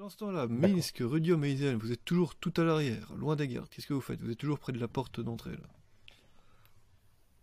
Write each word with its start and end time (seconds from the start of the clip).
Pendant 0.00 0.08
ce 0.08 0.16
temps-là, 0.16 0.46
Minsk, 0.46 1.02
Rudium 1.02 1.44
et 1.44 1.74
vous 1.74 1.92
êtes 1.92 2.06
toujours 2.06 2.34
tout 2.34 2.54
à 2.56 2.64
l'arrière, 2.64 3.12
loin 3.18 3.36
des 3.36 3.46
gardes. 3.46 3.68
Qu'est-ce 3.68 3.86
que 3.86 3.92
vous 3.92 4.00
faites? 4.00 4.18
Vous 4.22 4.30
êtes 4.30 4.38
toujours 4.38 4.58
près 4.58 4.72
de 4.72 4.78
la 4.78 4.88
porte 4.88 5.20
d'entrée 5.20 5.50
là? 5.50 5.68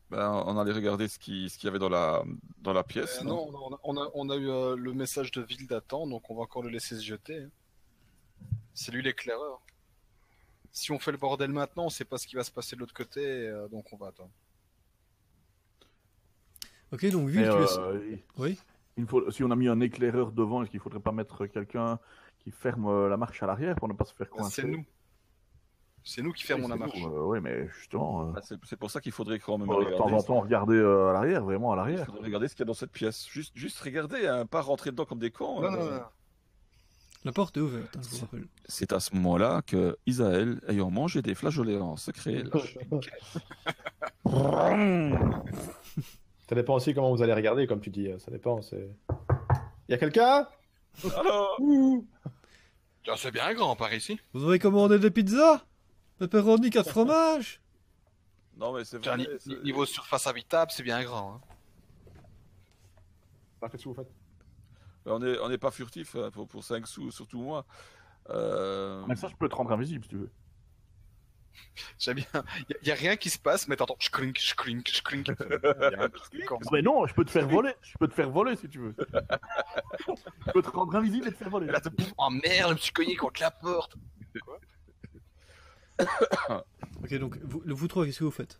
Ben, 0.09 0.43
on 0.47 0.57
allait 0.57 0.71
regarder 0.71 1.07
ce 1.07 1.19
qu'il 1.19 1.51
ce 1.51 1.59
qu'il 1.59 1.67
y 1.67 1.69
avait 1.69 1.77
dans 1.77 1.87
la, 1.87 2.23
dans 2.63 2.73
la 2.73 2.83
pièce. 2.83 3.19
Euh, 3.21 3.25
non, 3.25 3.47
on 3.53 3.75
a, 3.75 3.79
on 3.83 3.97
a, 3.97 4.11
on 4.15 4.29
a 4.31 4.35
eu 4.37 4.49
euh, 4.49 4.75
le 4.75 4.91
message 4.93 5.29
de 5.33 5.43
ville 5.43 5.67
d'attente, 5.67 6.09
donc 6.09 6.31
on 6.31 6.35
va 6.35 6.41
encore 6.41 6.63
le 6.63 6.69
laisser 6.69 6.95
se 6.95 7.03
jeter. 7.03 7.43
hein. 7.43 7.49
C'est 8.73 8.91
lui 8.91 9.03
l'éclaireur. 9.03 9.61
Si 10.71 10.91
on 10.91 10.97
fait 10.97 11.11
le 11.11 11.19
bordel 11.19 11.51
maintenant, 11.51 11.85
on 11.85 11.89
sait 11.89 12.05
pas 12.05 12.17
ce 12.17 12.25
qui 12.25 12.37
va 12.37 12.43
se 12.43 12.49
passer 12.49 12.75
de 12.75 12.79
l'autre 12.79 12.95
côté, 12.95 13.19
euh, 13.23 13.67
donc 13.67 13.93
on 13.93 13.97
va 13.97 14.07
attendre. 14.07 14.31
Ok, 16.91 17.05
donc 17.11 17.29
Ville, 17.29 17.51
tu 17.51 18.13
es... 18.15 18.23
Oui? 18.37 18.57
il 18.97 19.05
faut, 19.05 19.29
si 19.29 19.43
on 19.43 19.51
a 19.51 19.55
mis 19.55 19.67
un 19.67 19.79
éclaireur 19.79 20.31
devant, 20.31 20.63
est-ce 20.63 20.71
qu'il 20.71 20.79
faudrait 20.79 20.99
pas 20.99 21.11
mettre 21.11 21.45
quelqu'un 21.45 21.99
qui 22.47 22.51
ferme 22.57 22.85
euh, 22.87 23.09
la 23.09 23.17
marche 23.17 23.43
à 23.43 23.45
l'arrière 23.45 23.75
pour 23.75 23.89
ne 23.89 23.93
pas 23.93 24.05
se 24.05 24.13
faire 24.13 24.29
coincer 24.29 24.61
C'est 24.61 24.67
nous. 24.67 24.85
C'est 26.03 26.21
nous 26.21 26.31
qui 26.31 26.45
fermons 26.45 26.63
Oui, 26.65 26.69
la 26.69 26.75
marche. 26.77 27.03
euh, 27.03 27.23
oui, 27.25 27.39
mais 27.41 27.67
justement, 27.67 28.29
euh, 28.29 28.33
Ah, 28.37 28.39
c'est 28.41 28.77
pour 28.77 28.89
ça 28.89 29.01
qu'il 29.01 29.11
faudrait 29.11 29.39
quand 29.39 29.57
même 29.57 29.69
euh, 29.69 29.91
de 29.91 29.97
temps 29.97 30.09
en 30.13 30.23
temps, 30.23 30.39
regarder 30.39 30.75
euh, 30.77 31.09
à 31.09 31.13
l'arrière, 31.13 31.43
vraiment 31.43 31.73
à 31.73 31.75
Il 31.75 31.77
l'arrière. 31.79 32.05
faudrait 32.05 32.23
regarder 32.23 32.47
ce 32.47 32.55
qu'il 32.55 32.61
y 32.61 32.63
a 32.63 32.67
dans 32.67 32.73
cette 32.73 32.93
pièce. 32.93 33.27
Juste, 33.29 33.51
juste 33.55 33.77
regarder, 33.81 34.25
hein, 34.27 34.45
pas 34.45 34.61
rentrer 34.61 34.91
dedans 34.91 35.03
comme 35.03 35.19
des 35.19 35.31
cons. 35.31 35.59
Non, 35.61 35.67
euh. 35.67 35.71
non, 35.71 35.91
non. 35.97 36.01
La 37.25 37.31
porte 37.33 37.57
est 37.57 37.59
ouverte, 37.59 37.97
hein, 37.97 38.01
je 38.03 38.07
vous 38.15 38.21
rappelle. 38.21 38.47
C'est 38.67 38.93
à 38.93 39.01
ce 39.01 39.13
moment-là 39.15 39.61
que 39.67 39.97
Isaël, 40.05 40.61
ayant 40.69 40.89
mangé 40.89 41.21
des 41.21 41.35
flageolets 41.35 41.77
en 41.77 41.97
secret, 41.97 42.43
lâche 42.53 42.77
Ça 46.47 46.55
dépend 46.55 46.75
aussi 46.75 46.93
comment 46.93 47.13
vous 47.13 47.21
allez 47.21 47.33
regarder, 47.33 47.67
comme 47.67 47.81
tu 47.81 47.89
dis. 47.89 48.09
Ça 48.19 48.31
dépend. 48.31 48.61
C'est. 48.61 48.89
Y 49.89 49.93
a 49.93 49.97
quelqu'un? 49.97 50.47
Alors 51.19 51.59
Ah, 53.09 53.13
C'est 53.17 53.31
bien 53.31 53.53
grand 53.53 53.75
par 53.75 53.93
ici. 53.93 54.19
Vous 54.33 54.43
aurez 54.43 54.59
commandé 54.59 54.99
des 54.99 55.11
pizzas? 55.11 55.61
Pepperoni, 56.17 56.69
4 56.69 56.89
fromages? 56.89 57.61
Non, 58.57 58.73
mais 58.73 58.83
c'est 58.83 58.97
vrai. 58.97 59.17
ni- 59.17 59.55
niveau 59.63 59.85
surface 59.85 60.25
habitable, 60.27 60.71
c'est 60.71 60.83
bien 60.83 61.03
grand. 61.03 61.35
hein. 61.35 61.41
Bah, 63.61 63.69
Qu'est-ce 63.69 63.83
que 63.83 63.89
vous 63.89 63.95
faites? 63.95 64.11
On 65.05 65.19
n'est 65.19 65.37
on 65.39 65.49
est 65.49 65.57
pas 65.57 65.71
furtif 65.71 66.15
hein, 66.15 66.31
pour, 66.31 66.47
pour 66.47 66.63
5 66.63 66.85
sous, 66.85 67.11
surtout 67.11 67.39
moi. 67.39 67.65
Euh, 68.29 69.05
Mais 69.07 69.15
ça, 69.15 69.27
je 69.29 69.35
peux 69.35 69.47
te 69.47 69.55
rendre 69.55 69.71
invisible 69.71 70.03
si 70.03 70.09
tu 70.09 70.17
veux. 70.17 70.31
J'aime 71.99 72.15
bien. 72.15 72.25
Y, 72.69 72.73
a- 72.73 72.77
y 72.87 72.91
a 72.91 72.95
rien 72.95 73.15
qui 73.17 73.29
se 73.29 73.37
passe, 73.39 73.67
mais 73.67 73.75
t'entends 73.75 73.97
clink, 74.11 74.37
clink, 74.57 75.01
clink. 75.03 75.29
Un 75.29 76.09
truc 76.09 76.45
comme 76.45 76.63
ça. 76.63 76.69
Mais 76.73 76.81
non, 76.81 77.05
je 77.07 77.13
peux 77.13 77.25
te 77.25 77.31
faire 77.31 77.47
voler. 77.47 77.73
Je 77.81 77.97
peux 77.99 78.07
te 78.07 78.13
faire 78.13 78.29
voler 78.29 78.55
si 78.55 78.67
tu 78.69 78.79
veux. 78.79 78.95
je 80.47 80.51
peux 80.51 80.61
te 80.61 80.69
rendre 80.69 80.95
invisible 80.95 81.27
et 81.27 81.31
te 81.31 81.37
faire 81.37 81.49
voler. 81.49 81.67
Là, 81.67 81.81
oh 82.17 82.29
merde, 82.29 82.69
je 82.69 82.73
me 82.73 82.77
suis 82.79 82.93
cogné 82.93 83.15
contre 83.15 83.41
la 83.41 83.51
porte. 83.51 83.95
Ok, 87.03 87.13
donc 87.15 87.37
vous, 87.43 87.61
le- 87.65 87.73
vous 87.73 87.87
trois, 87.87 88.05
qu'est-ce 88.05 88.19
que 88.19 88.23
vous 88.23 88.31
faites? 88.31 88.59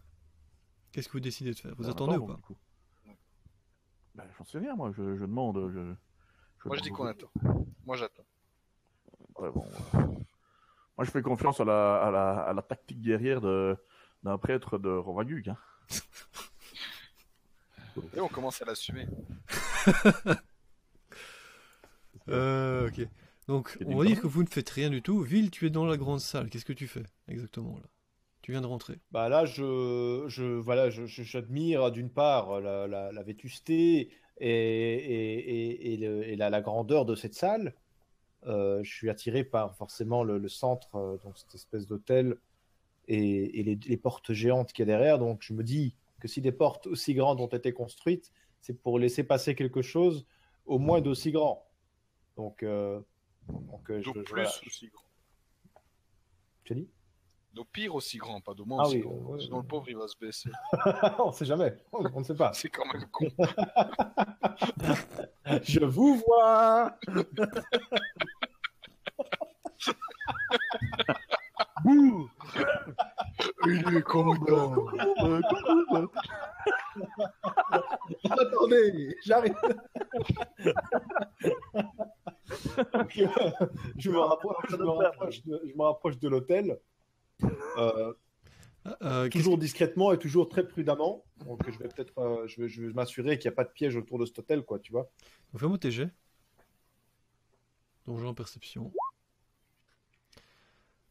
Qu'est-ce 0.92 1.08
que 1.08 1.14
vous 1.14 1.20
décidez 1.20 1.52
de 1.54 1.60
faire? 1.60 1.74
Vous 1.78 1.88
Euh, 1.88 1.92
attendez 1.92 2.14
attends, 2.16 2.24
ou 2.24 2.28
pas? 2.28 2.36
du 2.36 2.42
coup. 2.42 2.58
Ben, 4.16 4.24
J'en 4.38 4.46
sais 4.46 4.58
rien, 4.60 4.76
moi. 4.76 4.92
Je, 4.96 5.16
je 5.16 5.22
demande. 5.22 5.70
Je, 5.72 5.94
je 6.64 6.68
Moi, 6.68 6.78
je 6.78 6.82
dis 6.82 6.90
qu'on 6.90 7.06
attend. 7.06 7.30
Moi, 7.86 7.98
j'attends. 7.98 8.26
Ouais, 9.38 9.52
bon. 9.52 9.66
Moi, 10.98 11.06
je 11.06 11.12
fais 11.12 11.22
confiance 11.22 11.60
à 11.60 11.66
la, 11.66 12.02
à 12.02 12.12
la, 12.12 12.32
à 12.42 12.54
la 12.54 12.62
tactique 12.62 13.02
guerrière 13.02 13.42
de- 13.42 13.78
d'un 14.24 14.38
prêtre 14.38 14.78
de 14.80 14.90
Rovagug. 14.90 15.50
Hein. 15.50 15.58
Et 18.16 18.20
on 18.20 18.28
commence 18.28 18.62
à 18.62 18.66
l'assumer. 18.66 19.08
Euh, 22.30 22.88
ok. 22.90 23.08
Donc, 23.48 23.78
on 23.86 23.98
va 23.98 24.06
dire 24.06 24.20
que 24.20 24.28
vous 24.28 24.44
ne 24.44 24.50
faites 24.50 24.70
rien 24.70 24.90
du 24.90 25.02
tout. 25.02 25.22
Ville, 25.22 25.50
tu 25.50 25.66
es 25.66 25.70
dans 25.70 25.86
la 25.86 25.96
grande 25.96 26.20
salle. 26.20 26.50
Qu'est-ce 26.50 26.66
que 26.66 26.74
tu 26.74 26.88
fais 26.88 27.04
exactement 27.30 27.78
là? 27.78 27.86
Tu 28.42 28.52
viens 28.52 28.60
de 28.62 28.66
rentrer. 28.68 29.00
Bah 29.12 29.30
là, 29.30 29.46
je, 29.46 30.26
je 30.28 30.44
voilà, 30.44 30.90
je, 30.90 31.06
je- 31.06 31.24
j'admire 31.24 31.90
d'une 31.92 32.10
part 32.10 32.60
la, 32.60 32.86
la, 32.88 33.12
la 33.14 33.24
vétusté 33.24 34.10
et, 34.40 34.50
et, 34.50 35.80
et, 35.80 35.94
et 35.94 35.98
le- 35.98 36.28
et 36.28 36.36
la, 36.36 36.50
la 36.50 36.62
grandeur 36.62 37.06
de 37.06 37.16
cette 37.16 37.34
salle. 37.34 37.74
Euh, 38.46 38.82
je 38.84 38.94
suis 38.94 39.10
attiré 39.10 39.44
par 39.44 39.76
forcément 39.76 40.24
le, 40.24 40.38
le 40.38 40.48
centre, 40.50 40.96
euh, 40.96 41.18
donc 41.24 41.38
cette 41.38 41.56
espèce 41.56 41.88
d'hôtel 41.88 42.38
et, 43.08 43.60
et 43.60 43.64
les, 43.64 43.76
les 43.76 43.98
portes 43.98 44.32
géantes 44.32 44.72
qu'il 44.74 44.84
y 44.88 44.90
a 44.92 44.94
derrière. 44.98 45.18
Donc 45.20 45.42
je 45.42 45.54
me 45.54 45.64
dis 45.64 45.96
que 46.20 46.28
si 46.28 46.40
des 46.42 46.52
portes 46.52 46.88
aussi 46.88 47.14
grandes 47.14 47.42
ont 47.42 47.48
été 47.48 47.74
construites, 47.74 48.32
c'est 48.62 48.74
pour 48.82 49.00
laisser 49.00 49.24
passer 49.24 49.56
quelque 49.56 49.82
chose 49.82 50.26
au 50.66 50.78
moins 50.80 51.02
d'aussi 51.02 51.32
grand. 51.32 51.66
Donc, 52.36 52.64
euh, 52.64 53.00
donc 53.50 53.90
euh, 53.90 54.02
je, 54.02 54.12
plus 54.12 54.24
voilà. 54.30 54.50
aussi 54.66 54.88
grand. 54.88 55.04
Tu 56.64 56.74
as 56.74 56.76
dit 56.76 56.90
D'au 57.54 57.64
pire 57.66 57.96
aussi 57.96 58.18
grand, 58.20 58.40
pas 58.40 58.54
d'au 58.54 58.66
moins 58.66 58.84
Ah 58.84 58.88
aussi 58.88 58.98
oui, 58.98 59.02
grand. 59.02 59.16
ouais, 59.16 59.40
Sinon, 59.40 59.56
ouais. 59.58 59.62
le 59.64 59.68
pauvre, 59.68 59.90
il 59.90 59.98
va 59.98 60.08
se 60.08 60.16
baisser. 60.18 60.50
On 61.20 61.28
ne 61.28 61.32
sait 61.32 61.46
jamais, 61.46 61.76
on 61.92 62.06
on 62.14 62.20
ne 62.20 62.24
sait 62.24 62.36
pas. 62.36 62.52
C'est 62.54 62.70
quand 62.70 62.86
même 62.94 63.06
con. 63.12 63.26
Je 65.64 65.80
vous 65.84 66.18
vois 66.28 66.96
Euh, 73.88 74.02
coucou. 74.02 74.90
Attendez, 78.30 79.16
j'arrive 79.26 79.56
euh, 79.64 79.74
je, 83.98 84.10
me 84.10 84.20
rapproche, 84.20 84.66
je, 84.70 84.76
me 84.76 84.90
rapproche 84.90 85.44
de, 85.44 85.62
je 85.66 85.74
me 85.74 85.84
rapproche 85.84 86.20
de 86.20 86.28
l'hôtel, 86.28 86.80
euh, 87.78 88.14
euh, 89.02 89.30
qu'est-ce 89.30 89.44
toujours 89.44 89.58
discrètement 89.58 90.14
et 90.14 90.18
toujours 90.18 90.50
très 90.50 90.68
prudemment. 90.68 91.24
Donc 91.46 91.62
je 91.70 91.78
vais 91.78 91.88
peut-être 91.88 92.18
euh, 92.20 92.48
je 92.48 92.62
vais, 92.62 92.70
je 92.70 92.84
vais 92.84 92.94
m'assurer 92.94 93.38
qu'il 93.38 93.50
n'y 93.50 93.54
a 93.54 93.56
pas 93.56 93.64
de 93.64 93.72
piège 93.72 93.96
autour 93.96 94.20
de 94.20 94.26
cet 94.26 94.40
hôtel, 94.40 94.64
quoi, 94.64 94.80
tu 94.80 94.92
vois. 94.92 95.10
Fais-moi 95.56 95.78
tes 95.78 95.92
jets. 95.92 96.10
Donjon 98.06 98.34
perception. 98.34 98.92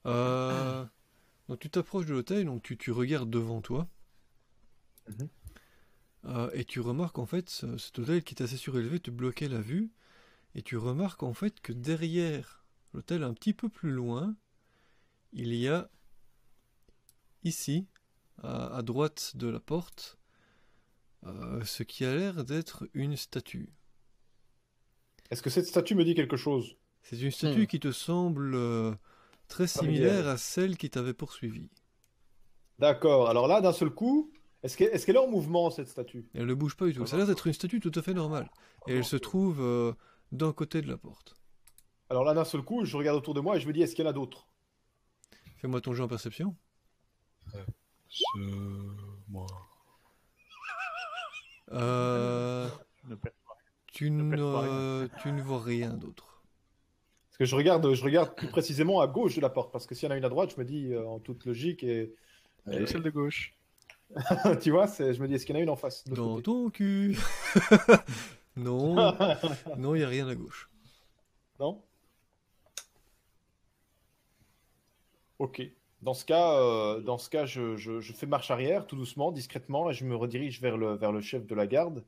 Euh, 0.07 0.85
Donc 1.49 1.61
tu 1.61 1.71
t'approches 1.71 2.07
de 2.07 2.13
l'hôtel, 2.13 2.45
donc 2.47 2.63
tu, 2.63 2.77
tu 2.77 2.91
regardes 2.91 3.31
devant 3.31 3.61
toi. 3.61 3.89
Mhm. 5.09 5.29
Euh, 6.27 6.51
et 6.55 6.65
tu 6.65 6.81
remarques 6.81 7.19
en 7.19 7.27
fait 7.27 7.49
ce- 7.49 7.79
cet 7.79 7.99
hôtel 8.01 8.25
qui 8.25 8.35
est 8.35 8.43
assez 8.43 8.57
surélevé 8.57 8.99
te 9.01 9.11
bloquait 9.11 9.49
la 9.49 9.61
vue. 9.61 9.91
Et 10.55 10.63
tu 10.63 10.77
remarques 10.77 11.23
en 11.23 11.35
fait 11.35 11.61
que 11.61 11.73
derrière 11.73 12.65
l'hôtel, 12.95 13.23
un 13.23 13.35
petit 13.35 13.53
peu 13.55 13.69
plus 13.69 13.91
loin, 13.93 14.35
il 15.33 15.55
y 15.55 15.69
a 15.69 15.89
ici, 17.45 17.87
à, 18.43 18.77
à 18.77 18.83
droite 18.83 19.33
de 19.37 19.49
la 19.49 19.61
porte, 19.61 20.19
euh, 21.25 21.63
ce 21.65 21.83
qui 21.83 22.05
a 22.05 22.15
l'air 22.15 22.45
d'être 22.45 22.89
une 22.95 23.17
statue. 23.17 23.69
Est-ce 25.31 25.43
que 25.43 25.51
cette 25.51 25.67
statue 25.67 25.95
me 25.95 26.05
dit 26.05 26.15
quelque 26.15 26.37
chose? 26.37 26.77
C'est 27.03 27.21
une 27.21 27.31
statue 27.31 27.63
Hmm. 27.63 27.67
qui 27.67 27.81
te 27.81 27.93
semble 27.93 28.55
euh, 28.55 28.95
très 29.49 29.67
Familière. 29.67 30.11
similaire 30.11 30.29
à 30.29 30.37
celle 30.37 30.77
qui 30.77 30.91
t'avait 30.91 31.15
poursuivi. 31.15 31.71
D'accord. 32.79 33.29
Alors 33.29 33.49
là, 33.49 33.61
d'un 33.61 33.73
seul 33.73 33.91
coup, 33.91 34.31
est-ce 34.63 34.77
qu'elle 34.77 34.95
est, 34.95 35.05
qu'elle 35.05 35.17
est 35.17 35.21
en 35.21 35.29
mouvement, 35.29 35.71
cette 35.71 35.89
statue? 35.89 36.29
Elle 36.35 36.47
ne 36.47 36.55
bouge 36.55 36.77
pas 36.77 36.87
du 36.87 36.95
tout. 36.95 37.07
Ça 37.07 37.17
a 37.17 37.19
l'air 37.19 37.27
d'être 37.27 37.47
une 37.47 37.53
statue 37.53 37.81
tout 37.81 37.93
à 37.95 38.03
fait 38.03 38.15
normale. 38.15 38.51
Et 38.87 38.97
elle 38.97 39.05
se 39.05 39.17
trouve 39.17 39.61
euh, 39.61 39.93
d'un 40.33 40.53
côté 40.53 40.83
de 40.83 40.89
la 40.89 40.97
porte. 40.97 41.37
Alors 42.11 42.25
là, 42.25 42.35
d'un 42.35 42.45
seul 42.45 42.63
coup, 42.63 42.85
je 42.85 42.97
regarde 42.97 43.17
autour 43.17 43.35
de 43.35 43.41
moi 43.41 43.57
et 43.57 43.61
je 43.61 43.67
me 43.67 43.73
dis, 43.73 43.83
est-ce 43.83 43.95
qu'il 43.95 44.05
y 44.05 44.09
en 44.09 44.11
a 44.11 44.15
d'autres? 44.15 44.47
Fais-moi 45.59 45.81
ton 45.81 45.95
jeu 45.95 46.05
en 46.05 46.09
perception. 46.09 46.55
moi. 49.29 49.47
Euh, 51.73 52.69
ne 53.09 53.17
tu, 53.87 54.11
Ne 54.11 54.37
euh, 54.39 55.09
tu 55.21 55.33
ne 55.33 55.43
vois 55.43 55.63
rien 55.63 55.91
d'autre. 55.95 56.36
Parce 57.39 57.39
que 57.39 57.45
je 57.45 57.57
regarde, 57.57 57.93
je 57.95 58.03
regarde 58.05 58.35
plus 58.35 58.49
précisément 58.49 59.01
à 59.01 59.07
gauche 59.07 59.37
de 59.37 59.41
la 59.41 59.51
porte, 59.51 59.73
parce 59.73 59.87
que 59.87 59.95
s'il 59.95 60.07
y 60.09 60.09
en 60.09 60.15
a 60.15 60.19
une 60.19 60.25
à 60.25 60.29
droite, 60.29 60.53
je 60.55 60.61
me 60.61 60.65
dis, 60.65 60.93
euh, 60.93 61.07
en 61.07 61.19
toute 61.19 61.45
logique, 61.45 61.83
et, 61.85 62.15
Et 62.71 62.87
celle 62.87 63.03
de 63.03 63.11
gauche. 63.11 63.55
tu 64.63 64.71
vois, 64.71 64.87
je 64.87 65.21
me 65.21 65.27
dis, 65.29 65.35
est-ce 65.35 65.47
qu'il 65.47 65.55
y 65.55 65.59
en 65.59 65.61
a 65.61 65.63
une 65.65 65.71
en 65.71 65.77
face 65.77 66.05
de 66.09 66.15
Dans 66.15 66.35
côté? 66.37 66.43
ton 66.43 66.71
cul 66.71 67.17
Non, 68.57 68.97
non, 69.77 69.95
il 69.95 69.99
n'y 69.99 70.05
a 70.05 70.09
rien 70.09 70.29
à 70.29 70.35
gauche. 70.35 70.71
Non? 71.59 71.85
Ok. 75.39 75.63
Dans 76.03 76.15
ce 76.15 76.25
cas, 76.25 76.61
euh, 76.61 77.01
dans 77.01 77.19
ce 77.19 77.31
cas 77.31 77.47
je, 77.47 77.77
je- 77.77 78.01
je 78.01 78.13
fais 78.13 78.27
marche 78.27 78.51
arrière, 78.51 78.87
tout 78.87 78.97
doucement, 78.97 79.33
discrètement, 79.33 79.91
et 79.91 79.95
je 79.95 80.05
me 80.05 80.15
redirige 80.17 80.61
vers 80.61 80.77
le, 80.77 80.95
vers 80.95 81.13
le 81.13 81.21
chef 81.21 81.47
de 81.47 81.55
la 81.55 81.67
garde, 81.67 82.05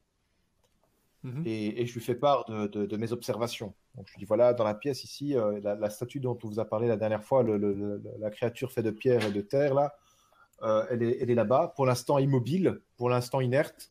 Mhm. 1.25 1.43
et, 1.47 1.83
et 1.83 1.87
je 1.87 1.95
lui 1.95 2.01
fais 2.01 2.15
part 2.15 2.45
de, 2.45 2.67
de- 2.69 2.87
de 2.87 2.97
mes 2.97 3.13
observations. 3.13 3.75
Donc 3.97 4.07
je 4.07 4.13
lui 4.15 4.21
dis, 4.21 4.25
voilà, 4.25 4.55
dans 4.55 4.65
la 4.65 4.75
pièce 4.75 5.03
ici, 5.05 5.37
euh, 5.37 5.59
la, 5.63 5.75
la 5.75 5.91
statue 5.91 6.21
dont 6.21 6.39
on 6.45 6.49
vous 6.49 6.61
a 6.61 6.65
parlé 6.65 6.87
la 6.87 6.97
dernière 6.97 7.25
fois, 7.25 7.43
le- 7.43 7.59
le- 7.59 7.75
le- 7.75 8.03
la 8.21 8.31
créature 8.31 8.71
faite 8.71 8.85
de 8.85 8.91
pierre 8.93 9.25
et 9.27 9.33
de 9.33 9.41
terre, 9.41 9.75
là, 9.75 9.95
euh, 10.63 10.85
elle 10.91 11.03
est, 11.03 11.19
elle 11.21 11.31
est 11.31 11.35
là-bas, 11.35 11.73
pour 11.77 11.87
l'instant 11.87 12.19
immobile, 12.19 12.81
pour 12.97 13.11
l'instant 13.11 13.41
inerte. 13.41 13.91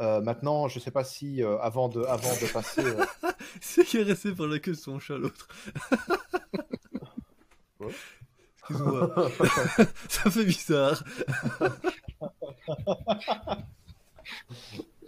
Euh, 0.00 0.20
maintenant, 0.20 0.68
je 0.68 0.78
ne 0.78 0.82
sais 0.82 0.90
pas 0.90 1.04
si, 1.04 1.42
avant, 1.42 1.88
de, 1.88 2.02
avant 2.04 2.32
de 2.32 2.52
passer... 2.52 2.82
C'est 3.60 3.84
caressé 3.84 4.32
par 4.32 4.46
la 4.48 4.58
queue 4.58 4.72
de 4.72 4.76
son 4.76 4.98
chat, 4.98 5.16
l'autre. 5.18 5.48
Ouais. 7.80 7.92
Excuse-moi. 8.60 9.14
Ça 10.08 10.30
fait 10.30 10.44
bizarre. 10.44 11.02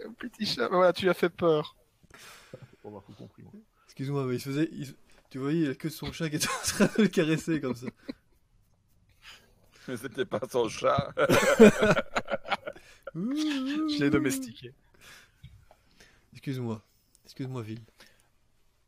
Un 0.05 0.11
petit 0.13 0.45
chat. 0.45 0.67
Voilà, 0.69 0.93
tu 0.93 1.09
as 1.09 1.13
fait 1.13 1.29
peur. 1.29 1.75
On 2.83 2.91
va 2.91 3.01
tout 3.05 3.13
compris. 3.13 3.43
moi. 3.43 3.51
Excuse-moi, 3.85 4.25
mais 4.25 4.35
il 4.35 4.39
se 4.39 4.49
faisait. 4.49 4.69
il- 4.71 4.95
Tu 5.29 5.39
voyais 5.39 5.73
de 5.73 5.89
son 5.89 6.11
chat 6.13 6.29
qui 6.29 6.37
était 6.37 6.47
en 6.47 6.63
train 6.63 6.85
de 6.85 7.01
le 7.03 7.07
caresser 7.09 7.59
comme 7.59 7.75
ça. 7.75 7.87
Mais 9.89 9.95
c'était 9.97 10.25
pas 10.25 10.41
son 10.51 10.67
chat. 10.67 11.13
Je 13.15 14.03
l'ai 14.03 14.09
domestiqué. 14.09 14.73
Excuse-moi. 16.33 16.81
Excuse-moi, 17.25 17.61
Ville. 17.61 17.79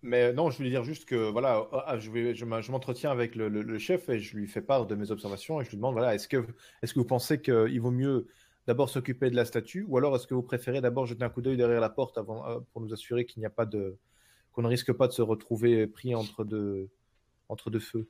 Mais 0.01 0.31
non, 0.33 0.50
je 0.50 0.57
voulais 0.57 0.69
dire 0.69 0.83
juste 0.85 1.06
que 1.06 1.29
voilà, 1.29 1.67
ah, 1.85 1.97
je, 2.00 2.09
vais- 2.09 2.33
m'entretiens 2.71 3.11
avec 3.11 3.35
le, 3.35 3.50
le- 3.50 3.63
le 3.63 3.79
chef 3.79 4.07
et 4.09 4.19
je 4.19 4.38
lui 4.38 4.47
fais 4.47 4.61
part 4.61 4.85
de 4.85 4.95
mes 4.95 5.11
observations 5.11 5.59
et 5.59 5.65
je 5.65 5.69
lui 5.71 5.77
demande 5.77 5.94
voilà, 5.94 6.15
est-ce 6.15 6.27
que, 6.29 6.45
est-ce 6.81 6.94
que 6.94 7.00
vous 7.00 7.06
pensez 7.06 7.41
qu'il 7.41 7.81
vaut 7.81 7.91
mieux 7.91 8.27
d'abord 8.69 8.88
s'occuper 8.88 9.31
de 9.31 9.36
la 9.36 9.45
statue 9.45 9.83
ou 9.88 9.98
alors 9.98 10.16
est-ce 10.16 10.27
que 10.27 10.36
vous 10.36 10.44
préférez 10.44 10.80
d'abord 10.80 11.07
jeter 11.07 11.24
un 11.24 11.30
coup 11.30 11.42
d'œil 11.42 11.57
derrière 11.57 11.81
la 11.81 11.89
porte 11.89 12.19
avant, 12.19 12.48
euh, 12.48 12.60
pour 12.71 12.83
nous 12.83 12.94
assurer 12.94 13.25
qu'il 13.25 13.39
n'y 13.39 13.48
a 13.48 13.50
pas 13.50 13.66
de 13.66 13.98
qu'on 14.51 14.62
ne 14.62 14.68
risque 14.68 14.94
pas 14.94 15.07
de 15.07 15.12
se 15.12 15.24
retrouver 15.24 15.88
pris 15.88 16.13
entre 16.13 16.44
deux 16.44 16.88
entre 17.48 17.71
deux 17.71 17.80
feux? 17.80 18.07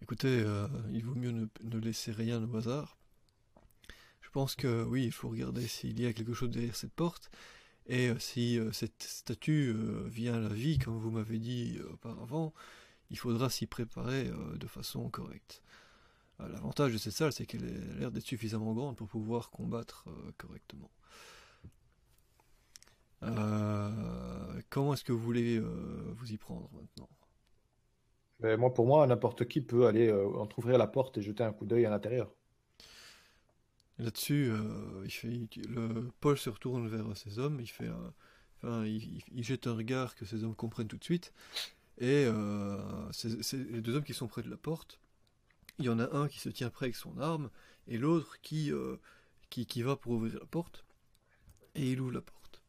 Écoutez, 0.00 0.40
euh, 0.40 0.66
il 0.90 1.04
vaut 1.04 1.14
mieux 1.14 1.32
ne, 1.32 1.46
ne 1.64 1.78
laisser 1.78 2.12
rien 2.12 2.42
au 2.42 2.56
hasard. 2.56 2.96
Je 4.22 4.30
pense 4.30 4.54
que 4.54 4.84
oui, 4.84 5.04
il 5.04 5.12
faut 5.12 5.28
regarder 5.28 5.66
s'il 5.66 6.00
y 6.00 6.06
a 6.06 6.14
quelque 6.14 6.32
chose 6.32 6.48
derrière 6.48 6.74
cette 6.74 6.94
porte. 6.94 7.30
Et 7.84 8.08
euh, 8.08 8.18
si 8.18 8.58
cette 8.72 9.02
statue 9.02 9.74
vient 10.06 10.36
à 10.36 10.40
la 10.40 10.54
vie, 10.54 10.78
comme 10.78 10.96
vous 10.96 11.10
m'avez 11.10 11.38
dit 11.38 11.78
auparavant, 11.92 12.54
il 13.10 13.18
faudra 13.18 13.50
s'y 13.50 13.66
préparer 13.66 14.30
de 14.54 14.66
façon 14.66 15.10
correcte. 15.10 15.62
Euh, 16.40 16.48
L'avantage 16.48 16.92
de 16.92 16.98
cette 16.98 17.14
salle, 17.14 17.32
c'est 17.32 17.46
qu'elle 17.46 17.64
a 17.64 17.94
l'air 17.98 18.10
d'être 18.12 18.26
suffisamment 18.26 18.74
grande 18.74 18.96
pour 18.96 19.08
pouvoir 19.08 19.50
combattre 19.50 20.04
euh, 20.08 20.32
correctement. 20.36 20.90
Euh, 23.22 24.60
comment 24.70 24.94
est-ce 24.94 25.04
que 25.04 25.12
vous 25.12 25.18
voulez 25.22 25.56
euh, 25.58 26.12
vous 26.16 26.32
y 26.32 26.36
prendre 26.38 26.68
maintenant? 26.72 27.08
Mais 28.40 28.58
moi, 28.58 28.74
pour 28.74 28.84
moi, 28.86 29.06
n'importe 29.06 29.48
qui 29.48 29.62
peut 29.62 29.86
aller 29.86 30.08
euh, 30.08 30.36
entrouvrir 30.36 30.76
la 30.76 30.86
porte 30.86 31.16
et 31.16 31.22
jeter 31.22 31.44
un 31.44 31.52
coup 31.54 31.64
d'œil 31.64 31.86
à 31.86 31.90
l'intérieur. 31.90 32.30
Là-dessus, 33.98 34.50
il 35.04 35.10
fait, 35.10 35.28
il- 35.28 35.48
le, 35.68 36.10
Paul 36.20 36.36
se 36.38 36.50
retourne 36.50 36.88
vers 36.88 37.16
ses 37.16 37.38
hommes, 37.38 37.60
il 37.60 37.66
fait 37.68 37.88
un- 37.88 38.14
enfin, 38.62 38.84
il, 38.86 39.22
jette 39.44 39.66
un 39.66 39.74
regard 39.74 40.14
que 40.16 40.24
ses 40.24 40.44
hommes 40.44 40.54
comprennent 40.56 40.88
tout 40.88 40.96
de 40.98 41.04
suite, 41.04 41.32
et 42.00 42.26
c'est 43.12 43.42
c'est 43.44 43.58
les 43.58 43.82
deux 43.82 43.96
hommes 43.96 44.04
qui 44.04 44.14
sont 44.14 44.28
près 44.28 44.42
de 44.42 44.50
la 44.50 44.58
porte. 44.58 45.00
Il 45.78 45.86
y 45.86 45.88
en 45.88 45.98
a 45.98 46.14
un 46.16 46.28
qui 46.28 46.38
se 46.38 46.48
tient 46.48 46.70
près 46.70 46.86
avec 46.86 46.96
son 46.96 47.18
arme, 47.18 47.50
et 47.86 47.98
l'autre 47.98 48.40
qui, 48.42 48.72
euh, 48.72 48.96
qui, 49.50 49.66
qui 49.66 49.82
va 49.82 49.96
pour 49.96 50.12
ouvrir 50.12 50.38
la 50.38 50.46
porte, 50.46 50.84
et 51.74 51.90
il 51.92 52.00
ouvre 52.00 52.12
la 52.12 52.20
porte 52.20 52.62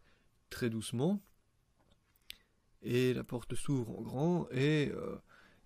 très 0.49 0.69
doucement, 0.69 1.21
et 2.81 3.13
la 3.13 3.23
porte 3.23 3.55
s'ouvre 3.55 3.99
en 3.99 4.01
grand, 4.01 4.47
et, 4.51 4.91
euh, 4.93 5.17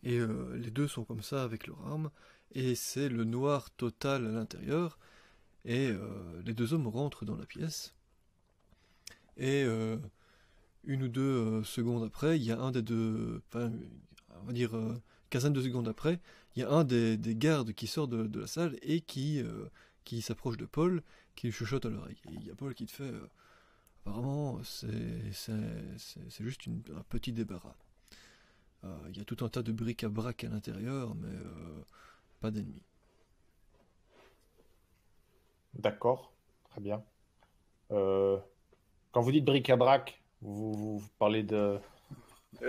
et 0.04 0.20
euh, 0.20 0.56
les 0.58 0.72
deux 0.72 0.88
sont 0.88 1.04
comme 1.04 1.22
ça 1.22 1.44
avec 1.44 1.68
leur 1.68 1.86
arme, 1.88 2.12
et 2.52 2.76
c'est 2.76 3.10
le 3.10 3.24
noir 3.24 3.70
total 3.72 4.26
à 4.26 4.32
l'intérieur. 4.32 4.98
Et 5.66 5.92
les 6.46 6.54
deux 6.54 6.74
hommes 6.74 6.88
rentrent 6.88 7.26
dans 7.26 7.36
la 7.36 7.46
pièce. 7.46 7.94
Et 9.36 9.66
une 10.86 11.04
ou 11.04 11.08
deux 11.10 11.62
secondes 11.66 12.06
après, 12.06 12.38
il 12.38 12.44
y 12.44 12.54
a 12.54 12.60
un 12.60 12.72
des 12.72 12.82
deux, 12.82 13.42
enfin, 13.50 13.74
on 14.42 14.46
va 14.46 14.54
dire 14.54 14.72
quinzaine 15.30 15.52
de 15.52 15.62
secondes 15.62 15.90
après, 15.90 16.22
il 16.58 16.62
y 16.62 16.64
a 16.64 16.72
un 16.72 16.84
des, 16.84 17.18
des 17.18 17.36
gardes 17.36 17.72
qui 17.74 17.86
sort 17.86 18.08
de, 18.08 18.26
de 18.26 18.40
la 18.40 18.48
salle 18.48 18.78
et 18.82 19.02
qui, 19.02 19.40
euh, 19.44 19.70
qui 20.06 20.24
s'approche 20.24 20.58
de 20.58 20.66
Paul, 20.66 21.04
qui 21.36 21.46
lui 21.48 21.54
chuchote 21.54 21.86
à 21.86 21.90
l'oreille. 21.90 22.18
Et 22.32 22.34
il 22.34 22.48
y 22.48 22.50
a 22.50 22.56
Paul 22.56 22.74
qui 22.74 22.88
te 22.88 22.92
fait, 22.92 23.04
euh, 23.04 23.30
apparemment, 24.06 24.60
c'est 24.64 24.82
juste 26.40 26.66
une- 26.66 26.82
un 26.96 27.04
petit 27.10 27.32
débarras. 27.32 27.76
Euh, 28.86 28.98
il 29.10 29.18
y 29.18 29.22
a 29.22 29.24
tout 29.24 29.46
un 29.46 29.50
tas 29.50 29.62
de 29.62 29.72
bric-à-brac 29.72 30.44
à 30.46 30.50
l'intérieur, 30.50 31.14
mais 31.14 31.28
euh, 31.30 31.84
pas 32.40 32.50
d'ennemis. 32.50 32.82
D'accord, 35.76 36.34
très 36.72 36.82
bien. 36.82 37.04
Euh, 37.92 38.38
quand 39.12 39.22
vous 39.22 39.32
dites 39.32 39.46
bric-à-brac, 39.46 40.22
vous, 40.42 40.74
vous- 40.74 40.98
vous 41.00 41.10
parlez 41.20 41.44
de. 41.44 41.78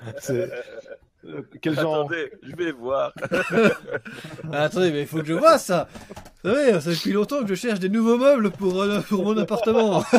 Euh, 1.26 1.42
Quel 1.60 1.74
genre 1.74 2.00
Attendez, 2.06 2.30
je 2.42 2.54
vais 2.56 2.72
voir. 2.72 3.12
Ah, 4.52 4.62
attendez, 4.64 4.90
mais 4.92 5.00
il 5.02 5.06
faut 5.06 5.18
que 5.18 5.24
je 5.26 5.32
vois 5.34 5.58
ça. 5.58 5.88
Vous 6.44 6.50
savez, 6.54 6.72
ça 6.72 6.80
fait 6.80 6.90
depuis 6.94 7.12
longtemps 7.12 7.40
que 7.42 7.48
je 7.48 7.54
cherche 7.54 7.80
des 7.80 7.88
nouveaux 7.88 8.16
meubles 8.18 8.50
pour, 8.52 8.80
euh, 8.80 9.00
pour 9.02 9.24
mon 9.24 9.36
appartement. 9.36 10.02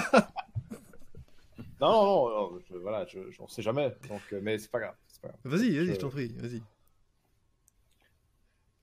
Non, 1.79 1.91
non, 1.91 2.03
non, 2.29 2.51
non, 2.53 2.59
je, 2.71 2.75
voilà, 2.77 3.05
je, 3.05 3.19
j'en 3.31 3.47
sais 3.47 3.61
jamais. 3.61 3.95
Donc, 4.09 4.21
euh, 4.33 4.39
mais 4.41 4.57
c'est 4.57 4.71
pas 4.71 4.79
grave. 4.79 4.95
c'est 5.07 5.21
pas 5.21 5.27
grave. 5.27 5.39
Vas-y, 5.43 5.69
vas-y, 5.77 5.85
Je- 5.85 5.93
je 5.93 5.99
t'en 5.99 6.09
prie, 6.09 6.33
vas-y. 6.39 6.63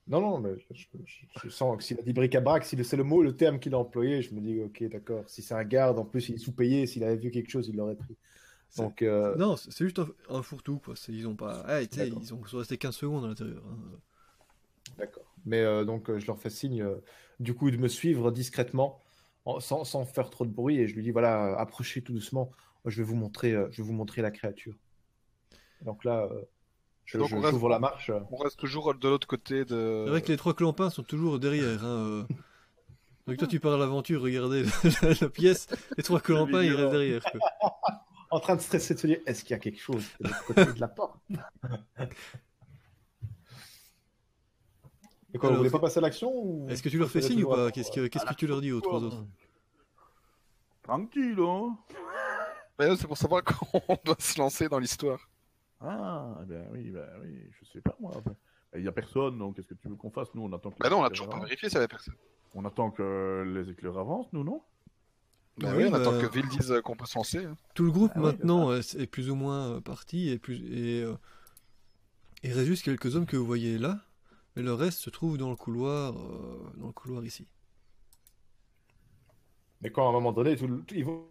Non, 0.07 0.21
non, 0.21 0.39
mais 0.39 0.51
je, 0.71 0.85
je- 1.03 1.25
je 1.43 1.49
sens 1.49 1.75
que 1.77 1.83
s'il 1.83 1.99
a 1.99 2.03
dit 2.03 2.13
bric-à-brac, 2.13 2.63
si 2.63 2.81
c'est 2.85 2.95
le 2.95 3.03
mot, 3.03 3.21
le 3.21 3.35
terme 3.35 3.59
qu'il 3.59 3.73
a 3.73 3.79
employé, 3.79 4.21
je 4.21 4.33
me 4.33 4.39
dis, 4.39 4.61
ok, 4.61 4.83
d'accord. 4.89 5.23
Si 5.27 5.41
c'est 5.41 5.55
un 5.55 5.63
garde, 5.65 5.99
en 5.99 6.05
plus, 6.05 6.29
il 6.29 6.35
est 6.35 6.37
sous-payé, 6.37 6.85
s'il 6.87 7.03
avait 7.03 7.17
vu 7.17 7.31
quelque 7.31 7.49
chose, 7.49 7.67
il 7.67 7.75
l'aurait 7.75 7.95
pris. 7.95 8.15
Donc, 8.77 9.01
euh, 9.01 9.35
Non, 9.35 9.55
c'est 9.55 9.77
juste 9.85 9.99
un, 9.99 10.07
un 10.29 10.41
fourre-tout, 10.41 10.79
quoi. 10.79 10.95
Ils 11.09 11.27
ont 11.27 11.35
pas. 11.35 11.63
Ah, 11.67 11.81
ils 11.81 12.33
ont 12.33 12.39
restés 12.53 12.77
15 12.77 12.95
secondes 12.95 13.23
à 13.25 13.27
l'intérieur. 13.27 13.63
hein. 13.69 13.77
D'accord. 14.97 15.23
Mais 15.45 15.61
euh, 15.61 15.83
donc, 15.85 16.09
euh, 16.09 16.19
je 16.19 16.27
leur 16.27 16.37
fais 16.39 16.49
signe, 16.49 16.81
euh, 16.81 16.95
du 17.39 17.53
coup, 17.53 17.69
de 17.71 17.77
me 17.77 17.87
suivre 17.87 18.31
discrètement, 18.31 18.99
en- 19.45 19.59
sans, 19.59 19.83
sans 19.83 20.05
faire 20.05 20.29
trop 20.29 20.45
de 20.45 20.51
bruit, 20.51 20.77
et 20.79 20.87
je 20.87 20.95
lui 20.95 21.03
dis 21.03 21.11
voilà, 21.11 21.55
approchez 21.57 22.01
tout 22.01 22.13
doucement. 22.13 22.51
Je 22.85 22.97
vais 23.01 23.07
vous 23.07 23.15
montrer, 23.15 23.53
euh, 23.53 23.67
je 23.71 23.81
vais 23.81 23.87
vous 23.87 23.93
montrer 23.93 24.21
la 24.21 24.31
créature. 24.31 24.75
Donc 25.81 26.03
là, 26.03 26.27
euh, 26.31 26.41
je, 27.05 27.17
Donc, 27.17 27.29
je- 27.29 27.35
on 27.35 27.41
reste- 27.41 27.63
la 27.69 27.79
marche. 27.79 28.11
On 28.31 28.37
reste 28.37 28.57
toujours 28.59 28.93
de 28.93 29.07
l'autre 29.09 29.27
côté 29.27 29.65
de. 29.65 30.03
C'est 30.05 30.09
vrai 30.11 30.21
que 30.21 30.31
les 30.31 30.37
trois 30.37 30.53
clampins 30.53 30.89
sont 30.89 31.03
toujours 31.03 31.39
derrière. 31.39 31.83
Hein. 31.83 31.87
euh. 32.07 32.23
Donc 33.27 33.37
toi, 33.37 33.47
tu 33.47 33.59
pars 33.59 33.73
à 33.73 33.77
l'aventure, 33.77 34.21
regardez 34.21 34.63
la, 35.01 35.13
la 35.19 35.29
pièce. 35.29 35.67
Les 35.97 36.03
trois 36.03 36.19
clampins, 36.19 36.61
ils 36.61 36.73
restent 36.73 36.91
derrière. 36.91 37.23
quoi. 37.23 37.39
En 38.35 38.39
train 38.41 38.55
de 38.57 38.61
stresser, 38.61 38.93
de 38.95 38.99
se 38.99 39.07
dire 39.07 39.19
est-ce 39.25 39.43
qu'il 39.43 39.51
y 39.51 39.53
a 39.53 39.59
quelque 39.59 39.79
chose 39.79 40.03
de 40.19 40.27
l'autre 40.27 40.45
côté 40.45 40.65
de 40.65 40.79
la 40.81 40.89
porte? 40.89 41.17
Et 45.33 45.37
quoi, 45.37 45.47
Alors, 45.49 45.53
vous 45.53 45.57
voulez 45.59 45.69
pas 45.69 45.79
passer 45.79 45.99
à 45.99 46.01
l'action 46.01 46.31
ou... 46.33 46.67
Est-ce 46.69 46.83
que 46.83 46.89
tu 46.89 46.97
leur 46.97 47.09
fais 47.09 47.21
signe 47.21 47.43
ou 47.45 47.49
pas 47.49 47.71
Qu'est-ce 47.71 47.91
que, 47.91 48.07
qu'est-ce 48.07 48.25
que 48.25 48.33
tu 48.33 48.45
leur 48.47 48.59
dis 48.61 48.71
aux 48.73 48.81
trois 48.81 49.01
autres 49.03 49.25
Tranquille, 50.83 51.37
hein 51.39 51.77
Mais 52.77 52.87
non, 52.89 52.95
c'est 52.97 53.07
pour 53.07 53.17
savoir 53.17 53.41
quand 53.45 53.67
on 53.87 53.97
doit 54.03 54.15
se 54.19 54.37
lancer 54.37 54.67
dans 54.67 54.79
l'histoire. 54.79 55.29
Ah, 55.79 56.39
ben 56.45 56.67
oui, 56.73 56.91
ben 56.91 57.07
oui, 57.21 57.49
je 57.59 57.65
sais 57.65 57.81
pas 57.81 57.95
moi. 57.99 58.11
Il 58.75 58.83
y 58.83 58.87
a 58.87 58.91
personne, 58.91 59.37
donc 59.37 59.55
qu'est-ce 59.55 59.67
que 59.67 59.73
tu 59.75 59.87
veux 59.87 59.95
qu'on 59.95 60.11
fasse? 60.11 60.33
Nous, 60.35 60.43
on 60.43 60.51
attend 60.51 60.71
que 60.71 60.77
Bah 60.79 60.89
les 60.89 60.95
non, 60.95 60.99
on 61.01 61.03
a 61.03 61.07
éclairs 61.07 61.11
toujours 61.11 61.29
pas 61.29 61.35
avancent. 61.37 61.47
vérifié 61.49 61.69
s'il 61.69 61.75
y 61.75 61.79
avait 61.79 61.87
personne. 61.87 62.15
On 62.53 62.65
attend 62.65 62.91
que 62.91 63.43
les 63.47 63.69
éclairs 63.71 63.97
avancent, 63.97 64.31
nous, 64.33 64.43
non? 64.43 64.61
Bah 65.57 65.69
Oui, 65.71 65.83
oui, 65.83 65.85
on 65.87 65.91
bah- 65.91 65.97
attend 66.01 66.19
que 66.19 66.25
Ville 66.33 66.47
dise 66.49 66.71
euh, 66.71 66.81
qu'on 66.81 66.95
peut 66.95 67.05
se 67.05 67.17
lancer. 67.17 67.45
hein. 67.45 67.55
Tout 67.75 67.83
le 67.85 67.91
groupe 67.91 68.11
Ah 68.15 68.19
oui, 68.19 68.25
maintenant 68.25 68.71
euh, 68.71 68.81
est 68.97 69.07
plus 69.07 69.29
ou 69.29 69.35
moins 69.35 69.75
euh, 69.75 69.81
parti 69.81 70.29
et 70.29 70.37
plus 70.37 70.57
et 70.65 71.01
euh, 71.01 71.15
il 72.43 72.51
reste 72.51 72.65
juste 72.67 72.83
quelques 72.83 73.15
hommes 73.15 73.25
que 73.25 73.37
vous 73.37 73.45
voyez 73.45 73.77
là, 73.77 73.99
mais 74.55 74.61
le 74.63 74.73
reste 74.73 74.99
se 74.99 75.09
trouve 75.09 75.37
dans 75.37 75.49
le 75.49 75.55
couloir, 75.55 76.13
euh, 76.13 76.71
dans 76.77 76.87
le 76.87 76.93
couloir 76.93 77.23
ici. 77.23 77.47
Mais 79.81 79.89
quand 79.91 80.05
à 80.05 80.09
un 80.09 80.11
moment 80.11 80.31
donné, 80.33 80.55
tout 80.57 80.67
le- 80.67 80.81
tout- 80.83 80.95
ils 80.95 81.05
vont. 81.05 81.25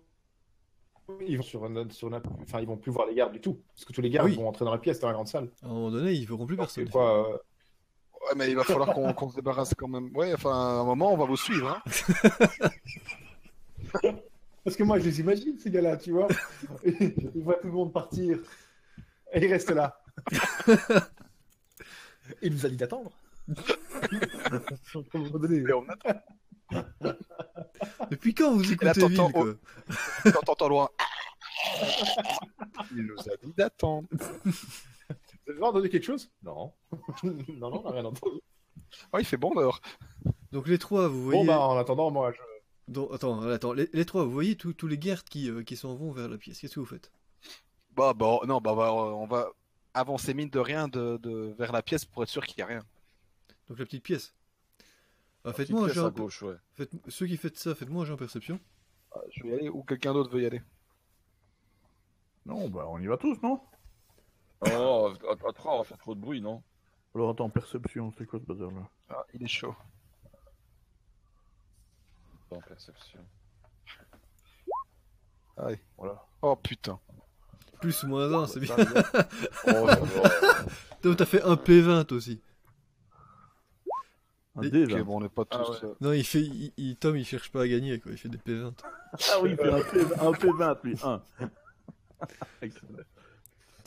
Ils 1.26 1.36
vont 1.36 1.42
sur 1.42 1.66
une, 1.66 1.90
sur 1.90 2.08
une- 2.08 2.22
enfin, 2.40 2.60
ils 2.60 2.66
vont 2.66 2.78
plus 2.78 2.90
voir 2.90 3.06
les 3.06 3.14
gardes 3.14 3.32
du 3.34 3.40
tout, 3.42 3.60
parce 3.74 3.84
que 3.84 3.92
tous 3.92 4.00
les 4.00 4.08
gardes 4.08 4.26
Oui. 4.30 4.36
vont 4.36 4.48
entrer 4.48 4.64
dans 4.64 4.72
la 4.72 4.78
pièce, 4.78 5.00
dans 5.00 5.08
la 5.08 5.12
grande 5.12 5.28
salle. 5.28 5.50
À 5.62 5.66
un 5.66 5.68
moment 5.68 5.90
donné, 5.90 6.12
ils 6.14 6.26
verront 6.26 6.46
plus 6.46 6.56
personne. 6.56 6.88
quoi, 6.88 7.28
euh, 7.30 7.36
Ouais, 8.22 8.32
mais 8.36 8.48
il 8.48 8.56
va 8.56 8.64
falloir 8.64 8.94
qu'on 8.94 9.12
qu'on 9.12 9.28
se 9.28 9.34
débarrasse 9.34 9.74
quand 9.76 9.86
même. 9.88 10.08
Ouais, 10.16 10.32
enfin, 10.32 10.50
à 10.50 10.80
un 10.80 10.84
moment, 10.84 11.12
on 11.12 11.16
va 11.18 11.26
vous 11.26 11.36
suivre. 11.36 11.68
Hein. 11.68 11.82
Parce 14.64 14.76
que 14.76 14.82
moi, 14.82 14.98
je 14.98 15.04
les 15.04 15.20
imagine, 15.20 15.58
ces 15.58 15.70
gars-là, 15.70 15.96
tu 15.96 16.10
vois. 16.12 16.28
Ils 16.84 17.42
voient 17.42 17.54
tout 17.60 17.66
le 17.66 17.72
monde 17.72 17.92
partir. 17.92 18.38
Et 19.32 19.44
ils 19.44 19.52
restent 19.52 19.70
là. 19.70 20.00
Il 22.40 22.54
nous 22.54 22.64
a 22.64 22.68
dit 22.70 22.76
d'attendre. 22.76 23.10
Et 23.48 23.52
on 25.72 25.86
attend. 25.88 26.20
Depuis 28.10 28.34
quand 28.34 28.52
vous 28.54 28.62
là, 28.62 28.70
écoutez 28.72 29.00
t'entends- 29.00 29.28
Ville 29.44 29.56
quoi 30.24 30.32
Quand 30.32 30.40
t'entends 30.40 30.68
loin. 30.68 30.88
Il 32.92 33.06
nous 33.06 33.18
a 33.20 33.36
dit 33.42 33.52
d'attendre. 33.56 34.08
Vous 35.46 35.52
avez 35.52 35.62
entendu 35.62 35.88
quelque 35.90 36.04
chose? 36.04 36.30
Non. 36.42 36.72
non, 37.22 37.70
non, 37.70 37.80
on 37.80 37.82
n'a 37.82 37.90
rien 37.90 38.04
entendu. 38.06 38.40
Oh, 39.12 39.18
il 39.18 39.24
fait 39.26 39.36
bon 39.36 39.52
dehors. 39.54 39.80
Donc 40.52 40.66
les 40.68 40.78
trois, 40.78 41.08
vous 41.08 41.22
voyez, 41.24 41.40
Bon, 41.40 41.44
bah, 41.46 41.60
en 41.60 41.76
attendant, 41.76 42.10
moi, 42.10 42.32
je... 42.32 42.38
Donc, 42.88 43.12
attends, 43.12 43.40
attends, 43.42 43.72
les, 43.72 43.88
les 43.92 44.04
trois, 44.04 44.24
vous 44.24 44.30
voyez 44.30 44.56
tous 44.56 44.86
les 44.86 44.98
gardes 44.98 45.26
qui, 45.28 45.50
euh, 45.50 45.62
qui 45.62 45.76
s'en 45.76 45.94
vont 45.94 46.12
vers 46.12 46.28
la 46.28 46.36
pièce. 46.38 46.60
Qu'est-ce 46.60 46.74
que 46.74 46.80
vous 46.80 46.86
faites? 46.86 47.10
Bah, 47.96 48.12
bah, 48.14 48.40
non, 48.46 48.60
bah, 48.60 48.74
bah, 48.74 48.92
on 48.92 49.26
va 49.26 49.48
avancer 49.94 50.34
mine 50.34 50.50
de 50.50 50.58
rien 50.58 50.88
de, 50.88 51.16
de- 51.18 51.54
vers 51.58 51.72
la 51.72 51.82
pièce 51.82 52.04
pour 52.04 52.22
être 52.22 52.28
sûr 52.28 52.44
qu'il 52.44 52.56
n'y 52.58 52.62
a 52.62 52.66
rien. 52.66 52.84
Donc 53.68 53.78
la 53.78 53.84
petite 53.84 54.02
pièce. 54.02 54.34
Ah, 55.44 55.52
faites-moi 55.52 55.84
un 55.84 55.88
jeu 55.88 56.10
gauche, 56.10 56.42
ouais. 56.42 56.56
faites- 56.74 56.90
Ceux 57.08 57.26
qui 57.26 57.36
faites 57.36 57.56
ça, 57.56 57.74
faites-moi 57.74 58.02
un 58.02 58.06
jeu 58.06 58.14
en 58.14 58.16
perception. 58.18 58.58
Ah, 59.12 59.20
Je 59.30 59.42
vais 59.44 59.48
y 59.50 59.52
aller 59.54 59.68
ou 59.68 59.82
quelqu'un 59.82 60.12
d'autre 60.12 60.30
veut 60.30 60.42
y 60.42 60.46
aller. 60.46 60.62
Non, 62.46 62.68
bah 62.68 62.86
on 62.88 62.98
y 62.98 63.06
va 63.06 63.16
tous, 63.16 63.40
non? 63.42 63.60
Oh, 64.62 65.12
trois, 65.54 65.74
on 65.74 65.78
va 65.78 65.84
faire 65.84 65.98
trop 65.98 66.14
de 66.14 66.20
bruit, 66.20 66.40
non? 66.40 66.62
Alors 67.14 67.30
attends, 67.30 67.48
perception, 67.50 68.12
c'est 68.18 68.26
quoi 68.26 68.40
ce 68.40 68.44
bazar-là? 68.44 68.88
Ah, 69.10 69.24
il 69.34 69.42
est 69.42 69.46
chaud. 69.46 69.74
En 72.50 72.60
perception. 72.60 73.20
Voilà. 75.96 76.26
Oh 76.42 76.56
putain. 76.56 76.98
Plus 77.80 78.02
ou 78.04 78.08
moins 78.08 78.32
1, 78.32 78.46
c'est 78.46 78.60
bien. 78.60 78.76
Oh. 79.68 79.88
Donc 81.02 81.16
t'as 81.16 81.26
fait 81.26 81.42
un 81.42 81.54
P20 81.54 82.12
aussi. 82.14 82.40
Un 84.56 85.02
bon, 85.02 85.16
on 85.16 85.20
n'est 85.20 85.28
pas 85.28 85.44
tous. 85.44 85.58
Ah 85.58 85.86
ouais. 85.86 85.92
Non, 86.00 86.12
il 86.12 86.24
fait, 86.24 86.40
il, 86.42 86.72
il- 86.76 86.96
Tom, 86.96 87.16
il 87.16 87.24
cherche 87.24 87.50
pas 87.50 87.62
à 87.62 87.68
gagner, 87.68 87.98
quoi. 87.98 88.12
Il 88.12 88.18
fait 88.18 88.28
des 88.28 88.38
P20. 88.38 88.72
Ah 89.30 89.40
oui, 89.42 89.50
il 89.50 89.56
fait 89.56 89.68
un, 89.68 89.80
P, 89.82 90.00
un 90.00 90.30
P20, 90.30 90.78
lui, 90.84 90.96
un. 91.02 91.22
Excellent. 92.62 92.88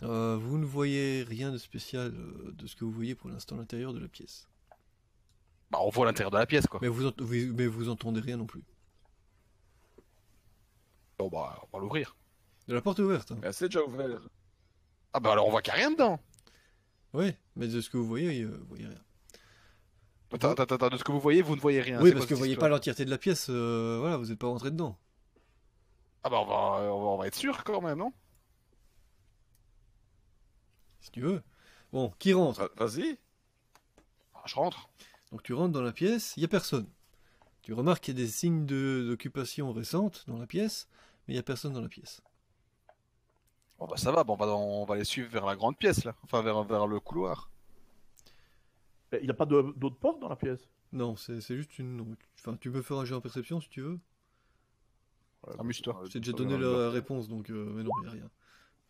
Euh, 0.03 0.37
vous 0.39 0.57
ne 0.57 0.65
voyez 0.65 1.23
rien 1.23 1.51
de 1.51 1.57
spécial 1.57 2.13
euh, 2.13 2.51
de 2.51 2.67
ce 2.67 2.75
que 2.75 2.83
vous 2.85 2.91
voyez 2.91 3.15
pour 3.15 3.29
l'instant 3.29 3.55
à 3.55 3.59
l'intérieur 3.59 3.93
de 3.93 3.99
la 3.99 4.07
pièce. 4.09 4.47
Bah, 5.69 5.79
on 5.81 5.89
voit 5.89 6.05
l'intérieur 6.05 6.31
de 6.31 6.37
la 6.37 6.45
pièce, 6.45 6.65
quoi. 6.67 6.79
Mais 6.81 6.87
vous, 6.87 7.07
ent- 7.07 7.13
vous- 7.19 7.53
mais 7.55 7.67
vous 7.67 7.89
entendez 7.89 8.21
rien 8.21 8.37
non 8.37 8.45
plus. 8.45 8.63
Bon, 11.17 11.27
bah, 11.29 11.59
on 11.71 11.77
va 11.77 11.81
l'ouvrir. 11.83 12.15
De 12.67 12.73
la 12.73 12.81
porte 12.81 12.99
est 12.99 13.03
ouverte. 13.03 13.31
hein. 13.31 13.39
Mais 13.41 13.51
c'est 13.53 13.65
déjà 13.67 13.83
ouvert. 13.83 14.19
Ah, 15.13 15.19
bah, 15.19 15.31
alors 15.31 15.47
on 15.47 15.51
voit 15.51 15.61
qu'il 15.61 15.73
n'y 15.73 15.79
a 15.79 15.81
rien 15.81 15.91
dedans. 15.91 16.19
Oui, 17.13 17.33
mais 17.55 17.67
de 17.67 17.81
ce 17.81 17.89
que 17.89 17.97
vous 17.97 18.05
voyez, 18.07 18.41
euh, 18.43 18.57
vous 18.61 18.67
voyez 18.67 18.85
rien. 18.87 19.01
Attends, 20.33 20.51
attends, 20.51 20.75
attends, 20.75 20.89
de 20.89 20.97
ce 20.97 21.03
que 21.03 21.11
vous 21.11 21.19
voyez, 21.21 21.41
vous 21.41 21.55
ne 21.55 21.61
voyez 21.61 21.81
rien. 21.81 22.01
oui, 22.01 22.11
parce 22.11 22.25
quoi 22.25 22.27
que 22.27 22.33
vous 22.33 22.39
voyez 22.39 22.55
pas 22.57 22.67
l'entièreté 22.67 23.05
de 23.05 23.09
la 23.09 23.17
pièce. 23.17 23.47
euh, 23.49 23.97
voilà, 24.01 24.17
vous 24.17 24.25
n'êtes 24.25 24.37
pas 24.39 24.47
rentré 24.47 24.71
dedans. 24.71 24.97
Ah, 26.23 26.29
bah, 26.29 26.39
on 26.41 26.45
va, 26.45 26.53
on 26.93 26.99
va, 27.01 27.05
on 27.13 27.17
va 27.17 27.27
être 27.27 27.35
sûr 27.35 27.63
quand 27.63 27.81
même, 27.81 27.97
non? 27.97 28.13
Si 31.01 31.11
tu 31.11 31.21
veux. 31.21 31.41
Bon, 31.93 32.11
qui 32.19 32.33
rentre? 32.33 32.59
Va- 32.75 32.85
Vas-y. 32.85 33.17
Ah, 34.35 34.43
Je 34.45 34.55
rentre. 34.55 34.89
Donc 35.31 35.43
tu 35.43 35.53
rentres 35.53 35.71
dans 35.71 35.81
la 35.81 35.93
pièce, 35.93 36.33
il 36.35 36.41
n'y 36.41 36.45
a 36.45 36.49
personne. 36.49 36.87
Tu 37.63 37.73
remarques 37.73 38.03
qu'il 38.05 38.17
y 38.17 38.21
a 38.21 38.25
des 38.25 38.31
signes 38.31 38.65
de- 38.65 39.05
d'occupation 39.09 39.73
récente 39.73 40.25
dans 40.27 40.37
la 40.37 40.47
pièce, 40.47 40.87
mais 41.27 41.33
il 41.33 41.37
n'y 41.37 41.41
a 41.41 41.43
personne 41.43 41.73
dans 41.73 41.81
la 41.81 41.89
pièce. 41.89 42.21
Bon, 43.79 43.87
bah, 43.87 43.97
ça 43.97 44.11
va, 44.11 44.23
bon, 44.23 44.35
bah, 44.37 44.47
on 44.47 44.85
va 44.85 44.95
les 44.95 45.03
suivre 45.03 45.29
vers 45.29 45.45
la 45.45 45.55
grande 45.55 45.77
pièce, 45.77 46.03
là. 46.03 46.15
Enfin, 46.23 46.41
vers, 46.41 46.63
vers 46.63 46.87
le 46.87 46.99
couloir. 46.99 47.49
Il 49.13 49.23
n'y 49.23 49.29
a 49.29 49.33
pas 49.33 49.45
de- 49.45 49.73
d'autre 49.75 49.97
porte 49.97 50.19
dans 50.19 50.29
la 50.29 50.35
pièce? 50.35 50.67
Non, 50.93 51.15
c'est 51.17 51.41
juste 51.55 51.77
une... 51.79 52.15
Enfin, 52.39 52.55
tu 52.57 52.71
peux 52.71 52.81
faire 52.81 52.97
un 52.97 53.05
jeu 53.05 53.15
en 53.15 53.21
perception 53.21 53.59
si 53.59 53.69
tu 53.69 53.81
veux. 53.81 53.99
Ouais, 55.47 55.53
Amuse-toi. 55.59 56.01
Je 56.05 56.11
t'ai 56.11 56.19
déjà 56.19 56.33
donné 56.33 56.57
la 56.57 56.89
réponse, 56.89 57.27
donc... 57.27 57.49
euh, 57.49 57.71
mais 57.75 57.83
non, 57.83 57.91
il 57.97 58.01
n'y 58.01 58.07
a 58.07 58.11
rien. 58.11 58.29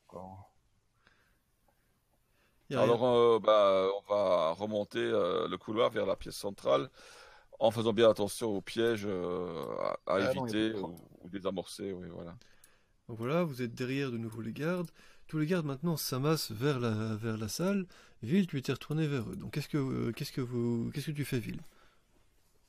D'accord. 0.07 0.46
A. 2.75 2.81
Alors, 2.81 3.05
euh, 3.05 3.39
bah, 3.39 3.87
on 3.97 4.13
va 4.13 4.51
remonter 4.51 4.99
euh, 4.99 5.47
le 5.47 5.57
couloir 5.57 5.89
vers 5.89 6.05
la 6.05 6.15
pièce 6.15 6.35
centrale 6.35 6.89
en 7.59 7.71
faisant 7.71 7.93
bien 7.93 8.09
attention 8.09 8.55
aux 8.55 8.61
pièges 8.61 9.05
euh, 9.07 9.63
à, 9.79 9.91
à 9.91 9.97
Ah 10.07 10.31
éviter 10.31 10.73
ou, 10.73 10.95
ou 11.23 11.29
désamorcer. 11.29 11.93
Oui, 11.93 12.07
voilà. 12.11 12.35
Donc 13.07 13.17
voilà, 13.17 13.43
vous 13.43 13.61
êtes 13.61 13.73
derrière 13.73 14.11
de 14.11 14.17
nouveau 14.17 14.41
les 14.41 14.53
gardes. 14.53 14.91
Tous 15.27 15.37
les 15.37 15.45
gardes 15.45 15.65
maintenant 15.65 15.97
s'amassent 15.97 16.51
vers 16.51 16.79
la, 16.79 17.15
vers 17.15 17.37
la 17.37 17.47
salle. 17.47 17.85
Ville, 18.21 18.47
tu 18.47 18.57
étais 18.57 18.73
retourné 18.73 19.07
vers 19.07 19.29
eux. 19.29 19.35
Donc 19.35 19.53
qu'est-ce 19.53 19.69
que, 19.69 19.77
euh, 19.77 20.11
qu'est-ce 20.11 20.31
que 20.31 20.41
vous, 20.41 20.91
qu'est-ce 20.93 21.07
que 21.07 21.11
tu 21.11 21.25
fais, 21.25 21.39
Ville? 21.39 21.61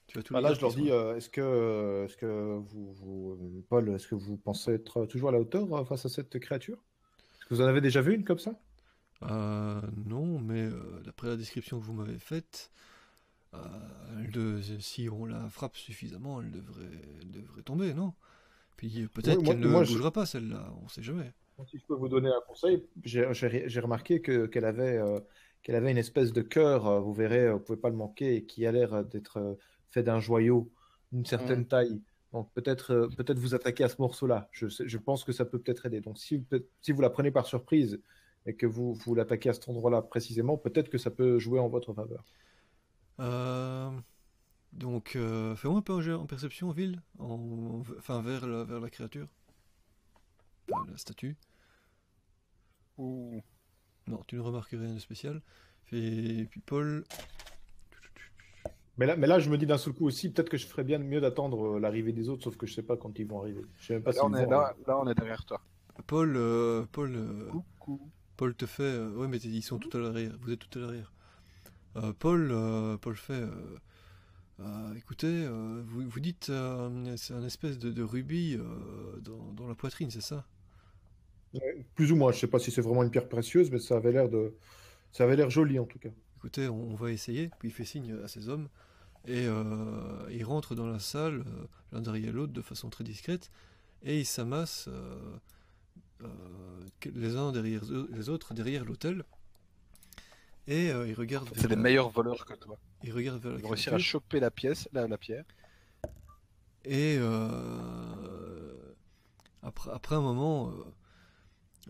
Tu 0.06 0.18
as 0.18 0.22
tous 0.22 0.32
Bah 0.32 0.40
là, 0.40 0.54
je 0.54 0.60
leur 0.60 0.72
dis, 0.72 0.90
euh, 0.90 1.16
est-ce 1.16 1.28
que, 1.28 2.04
est-ce 2.04 2.16
que 2.16 2.58
vous, 2.58 2.92
vous, 2.92 3.64
Paul, 3.68 3.88
est-ce 3.90 4.08
que 4.08 4.14
vous 4.14 4.36
pensez 4.36 4.72
être 4.72 5.06
toujours 5.06 5.28
à 5.28 5.32
la 5.32 5.40
hauteur 5.40 5.86
face 5.86 6.06
à 6.06 6.08
cette 6.08 6.38
créature? 6.38 6.78
Est-ce 7.40 7.46
que 7.46 7.54
vous 7.54 7.60
en 7.60 7.66
avez 7.66 7.80
déjà 7.80 8.00
vu 8.00 8.14
une 8.14 8.24
comme 8.24 8.38
ça? 8.38 8.52
Euh, 9.22 9.80
non, 10.06 10.38
mais 10.38 10.62
euh, 10.62 11.00
d'après 11.04 11.28
la 11.28 11.36
description 11.36 11.80
que 11.80 11.84
vous 11.84 11.92
m'avez 11.92 12.18
faite, 12.18 12.70
euh, 13.54 14.60
si 14.80 15.08
on 15.08 15.24
la 15.24 15.48
frappe 15.48 15.76
suffisamment, 15.76 16.40
elle 16.40 16.50
devrait, 16.50 16.84
elle 17.20 17.30
devrait 17.30 17.62
tomber, 17.62 17.94
non? 17.94 18.14
Puis 18.76 19.08
peut-être 19.12 19.42
qu'elle 19.42 19.58
ne 19.58 19.68
moi, 19.68 19.82
je- 19.82 19.92
bougera 19.92 20.12
pas, 20.12 20.24
celle-là, 20.26 20.72
on 20.84 20.88
sait 20.88 21.02
jamais. 21.02 21.32
Si 21.66 21.78
je 21.78 21.84
peux 21.86 21.94
vous 21.94 22.08
donner 22.08 22.28
un 22.28 22.40
conseil, 22.46 22.84
j'ai 23.02 23.80
remarqué 23.80 24.20
que- 24.20 24.46
qu'elle 24.46 24.64
avait, 24.64 24.98
euh, 24.98 25.18
qu'elle 25.64 25.74
avait 25.74 25.90
une 25.90 25.98
espèce 25.98 26.32
de 26.32 26.42
cœur, 26.42 27.00
vous 27.02 27.12
verrez, 27.12 27.50
vous 27.50 27.58
pouvez 27.58 27.78
pas 27.80 27.90
le 27.90 27.96
manquer, 27.96 28.36
et 28.36 28.44
qui 28.44 28.64
a 28.66 28.70
l'air 28.70 29.04
d'être 29.04 29.58
fait 29.90 30.04
d'un 30.04 30.20
joyau 30.20 30.70
d'une 31.10 31.24
certaine 31.26 31.66
taille. 31.66 32.00
Donc 32.32 32.52
peut-être 32.52 32.92
euh, 32.92 33.08
peut-être 33.16 33.38
vous 33.38 33.54
attaquer 33.54 33.82
à 33.84 33.88
ce 33.88 33.96
morceau-là. 34.00 34.48
Je, 34.52 34.98
pense 34.98 35.24
que 35.24 35.32
ça 35.32 35.44
peut 35.44 35.58
peut-être 35.58 35.86
aider. 35.86 36.00
Donc 36.00 36.18
si, 36.18 36.38
peut- 36.38 36.66
si 36.82 36.92
vous 36.92 37.00
la 37.00 37.10
prenez 37.10 37.30
par 37.30 37.46
surprise 37.46 38.00
et 38.48 38.56
que 38.56 38.66
vous, 38.66 38.94
vous 38.94 39.14
l'attaquez 39.14 39.50
à 39.50 39.52
cet 39.52 39.68
endroit-là 39.68 40.02
précisément, 40.02 40.56
peut-être 40.56 40.88
que 40.90 40.98
ça 40.98 41.10
peut 41.10 41.38
jouer 41.38 41.60
en 41.60 41.68
votre 41.68 41.92
faveur. 41.94 42.24
Euh, 43.20 43.90
donc, 44.72 45.16
euh, 45.16 45.54
fais-moi 45.56 45.78
un 45.78 45.82
peu 45.82 45.92
un 45.94 46.00
jeu 46.00 46.16
en 46.16 46.26
perception, 46.26 46.70
Ville, 46.70 47.02
en, 47.18 47.82
enfin 47.98 48.22
vers 48.22 48.46
la, 48.46 48.64
vers 48.64 48.80
la 48.80 48.90
créature, 48.90 49.28
Enfin, 50.70 50.84
la 50.90 50.96
statue. 50.98 51.36
Ouh. 52.98 53.42
Non, 54.06 54.22
tu 54.26 54.36
ne 54.36 54.40
remarques 54.40 54.70
rien 54.70 54.94
de 54.94 54.98
spécial. 54.98 55.42
Et 55.92 56.46
puis 56.50 56.60
Paul, 56.60 57.04
Mais 58.96 59.06
là, 59.06 59.16
mais 59.16 59.26
là, 59.26 59.38
je 59.38 59.48
me 59.50 59.56
dis 59.58 59.66
d'un 59.66 59.78
seul 59.78 59.92
coup 59.94 60.06
aussi, 60.06 60.32
peut-être 60.32 60.48
que 60.50 60.56
je 60.58 60.66
ferais 60.66 60.84
bien 60.84 60.98
mieux 60.98 61.20
d'attendre 61.20 61.76
euh, 61.76 61.80
l'arrivée 61.80 62.12
des 62.12 62.28
autres, 62.28 62.44
sauf 62.44 62.56
que 62.56 62.66
je 62.66 62.74
sais 62.74 62.82
pas 62.82 62.96
quand 62.96 63.18
ils 63.18 63.26
vont 63.26 63.40
arriver. 63.40 63.68
Je 63.78 63.86
sais 63.86 63.94
même 63.94 64.02
pas 64.02 64.12
Là, 64.12 64.24
on 64.24 64.34
est, 64.34 64.44
vont 64.44 64.50
là, 64.50 64.58
arriver. 64.60 64.84
là, 64.86 64.98
on 64.98 65.08
est 65.08 65.14
derrière 65.14 65.44
toi. 65.44 65.60
Paul, 66.06 66.34
euh, 66.36 66.86
Paul, 66.92 67.14
euh, 67.16 67.50
Coucou. 67.50 68.12
Paul 68.38 68.54
te 68.56 68.66
fait. 68.66 68.84
euh, 68.84 69.10
ouais, 69.16 69.28
mais 69.28 69.38
ils 69.38 69.62
sont 69.62 69.78
tout 69.80 69.96
à 69.98 70.00
l'arrière. 70.00 70.32
Vous 70.42 70.52
êtes 70.52 70.60
tout 70.60 70.78
à 70.80 70.82
l'arrière. 70.82 71.12
Euh, 71.96 72.12
Paul, 72.18 72.50
euh, 72.52 72.96
Paul 72.98 73.16
fait. 73.16 73.34
euh, 73.34 73.78
euh, 74.60 74.94
écoutez, 74.96 75.26
euh, 75.28 75.82
vous, 75.86 76.08
vous 76.08 76.20
dites 76.20 76.50
euh, 76.50 77.16
c'est 77.16 77.34
un 77.34 77.44
espèce 77.44 77.78
de, 77.78 77.90
de 77.92 78.02
rubis 78.02 78.56
euh, 78.58 79.20
dans, 79.20 79.52
dans 79.52 79.68
la 79.68 79.74
poitrine, 79.74 80.10
c'est 80.10 80.20
ça? 80.20 80.46
Ouais, 81.54 81.86
Plus 81.94 82.12
ou 82.12 82.16
moins, 82.16 82.32
je 82.32 82.38
sais 82.40 82.46
pas 82.46 82.58
si 82.58 82.70
c'est 82.70 82.80
vraiment 82.82 83.02
une 83.02 83.10
pierre 83.10 83.28
précieuse, 83.28 83.70
mais 83.70 83.78
ça 83.78 83.96
avait 83.96 84.12
l'air 84.12 84.28
de, 84.28 84.54
ça 85.12 85.24
avait 85.24 85.36
l'air 85.36 85.50
joli 85.50 85.78
en 85.78 85.86
tout 85.86 85.98
cas. 86.00 86.10
Écoutez, 86.36 86.68
on, 86.68 86.92
on 86.92 86.94
va 86.94 87.10
essayer. 87.12 87.50
Puis 87.58 87.68
il 87.68 87.72
fait 87.72 87.84
signe 87.84 88.16
à 88.24 88.28
ses 88.28 88.48
hommes 88.48 88.68
et 89.26 89.46
euh, 89.46 90.28
ils 90.30 90.44
rentrent 90.44 90.74
dans 90.76 90.86
la 90.86 91.00
salle 91.00 91.44
l'un 91.92 92.02
derrière 92.02 92.32
l'autre 92.32 92.52
de 92.52 92.62
façon 92.62 92.90
très 92.90 93.04
discrète 93.04 93.50
et 94.02 94.20
ils 94.20 94.26
s'amassent 94.26 94.88
les 97.14 97.36
uns 97.36 97.52
derrière 97.52 97.84
eux- 97.84 98.08
les 98.12 98.28
autres 98.28 98.54
derrière 98.54 98.84
l'hôtel 98.84 99.24
et 100.66 100.90
euh, 100.90 101.08
ils 101.08 101.14
regardent. 101.14 101.48
C'est 101.56 101.68
la- 101.68 101.76
meilleurs 101.76 102.10
voleurs 102.10 102.44
que 102.44 102.54
toi. 102.54 102.78
Ils 103.02 103.12
regardent 103.12 103.40
vers 103.40 103.52
la 103.52 103.58
Ils 103.58 103.62
vont 103.62 103.68
réussir 103.70 103.94
à 103.94 103.98
choper 103.98 104.40
la 104.40 104.50
pièce, 104.50 104.88
la, 104.92 105.06
la 105.08 105.16
pierre. 105.16 105.44
Et 106.84 107.16
euh, 107.18 108.94
après, 109.62 109.90
après 109.92 110.14
un 110.16 110.20
moment, 110.20 110.70
euh, 110.70 110.84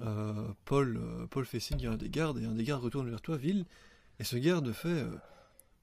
euh, 0.01 0.49
Paul, 0.65 0.97
euh, 0.97 1.27
Paul 1.27 1.45
fait 1.47 1.61
signe 1.61 1.87
à 1.87 1.93
un 1.93 1.97
des 1.97 2.09
gardes 2.11 2.39
et 2.39 2.45
un 2.45 2.55
des 2.55 2.65
gardes 2.65 2.83
retourne 2.83 3.09
vers 3.09 3.21
toi, 3.21 3.37
Ville. 3.37 3.65
Et 4.21 4.25
ce 4.25 4.37
garde 4.37 4.71
fait 4.73 4.89
euh, 4.89 5.11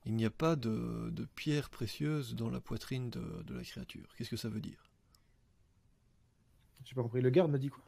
Il 0.06 0.16
n'y 0.16 0.26
a 0.26 0.30
pas 0.30 0.56
de, 0.56 1.10
de 1.12 1.26
pierre 1.36 1.70
précieuse 1.70 2.36
dans 2.36 2.50
la 2.50 2.60
poitrine 2.62 3.10
de, 3.10 3.44
de 3.44 3.54
la 3.56 3.64
créature. 3.64 4.08
Qu'est-ce 4.18 4.30
que 4.30 4.38
ça 4.38 4.50
veut 4.50 4.62
dire? 4.62 4.84
J'ai 6.84 6.94
pas 6.96 7.02
compris. 7.02 7.22
Le 7.22 7.30
garde 7.30 7.52
m'a 7.52 7.58
dit 7.58 7.70
quoi? 7.70 7.84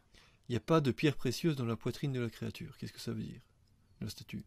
Il 0.50 0.54
n'y 0.54 0.58
a 0.58 0.62
pas 0.62 0.80
de 0.82 0.92
pierre 0.92 1.16
précieuse 1.18 1.56
dans 1.56 1.66
la 1.66 1.76
poitrine 1.76 2.12
de 2.14 2.22
la 2.22 2.30
créature. 2.30 2.78
Qu'est-ce 2.78 2.94
que 2.94 3.00
ça 3.02 3.12
veut 3.12 3.22
dire 3.24 3.42
La 4.02 4.10
statue? 4.10 4.44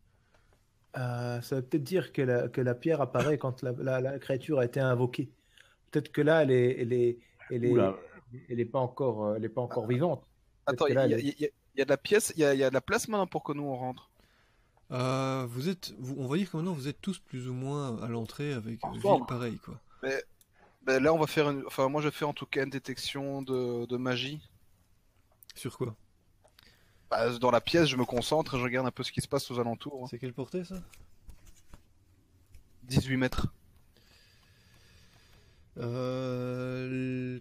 Euh, 0.96 1.40
Ça 1.42 1.56
veut 1.56 1.62
peut-être 1.62 1.84
dire 1.84 2.12
que 2.12 2.22
la, 2.22 2.48
que 2.48 2.60
la 2.60 2.74
pierre 2.74 3.00
apparaît 3.00 3.38
quand 3.38 3.62
la, 3.62 3.72
la- 3.72 4.00
la 4.00 4.18
créature 4.18 4.58
a 4.58 4.64
été 4.64 4.80
invoquée. 4.80 5.30
Peut-être 5.90 6.10
que 6.10 6.20
là, 6.20 6.42
elle 6.42 6.50
est, 6.50 6.80
elle 6.80 6.92
est, 6.92 7.18
elle 7.50 7.64
est, 7.64 7.70
Oula. 7.70 7.96
elle 8.48 8.60
est 8.60 8.64
pas 8.64 8.78
encore, 8.78 9.36
elle 9.36 9.44
est 9.44 9.48
pas 9.50 9.60
encore 9.60 9.86
vivante. 9.86 10.24
Attends, 10.66 10.86
il 10.86 10.94
y, 10.94 10.98
a- 10.98 11.18
y 11.18 11.50
y 11.76 11.84
de 11.84 11.88
la 11.88 11.96
pièce, 11.96 12.32
il 12.36 12.40
y 12.40 12.44
a, 12.44 12.54
il 12.54 12.60
y 12.60 12.64
a 12.64 12.68
de 12.70 12.74
la 12.74 12.80
place 12.80 13.08
maintenant 13.08 13.26
pour 13.26 13.42
que 13.44 13.52
nous 13.52 13.62
on 13.64 13.76
rentre. 13.76 14.10
Euh, 14.92 15.46
vous 15.48 15.68
êtes, 15.68 15.94
vous- 15.98 16.16
on 16.18 16.26
va 16.26 16.36
dire 16.36 16.50
que 16.50 16.56
maintenant 16.56 16.72
vous 16.72 16.88
êtes 16.88 17.00
tous 17.00 17.18
plus 17.18 17.48
ou 17.48 17.54
moins 17.54 18.00
à 18.02 18.08
l'entrée 18.08 18.52
avec 18.52 18.84
Ensemble. 18.84 19.18
Ville 19.18 19.26
pareil 19.26 19.58
quoi. 19.58 19.80
Ben 20.82 21.02
là, 21.02 21.12
on 21.12 21.18
va 21.18 21.26
faire 21.26 21.50
une. 21.50 21.62
Enfin, 21.66 21.88
moi, 21.88 22.00
je 22.00 22.08
fais 22.10 22.24
en 22.24 22.32
tout 22.32 22.46
cas 22.46 22.64
une 22.64 22.70
détection 22.70 23.42
de, 23.42 23.84
de 23.86 23.96
magie. 23.98 24.40
Sur 25.54 25.76
quoi 25.76 25.94
Bah, 27.10 27.38
dans 27.38 27.50
la 27.50 27.60
pièce, 27.60 27.88
je 27.88 27.96
me 27.96 28.04
concentre 28.04 28.54
et 28.54 28.58
je 28.58 28.64
regarde 28.64 28.86
un 28.86 28.90
peu 28.90 29.02
ce 29.02 29.12
qui 29.12 29.20
se 29.20 29.28
passe 29.28 29.50
aux 29.50 29.58
alentours. 29.58 30.02
hein. 30.02 30.06
C'est 30.10 30.18
quelle 30.18 30.32
portée 30.34 30.64
ça 30.64 30.76
18 32.84 33.16
mètres. 33.16 33.46
Euh, 35.78 37.38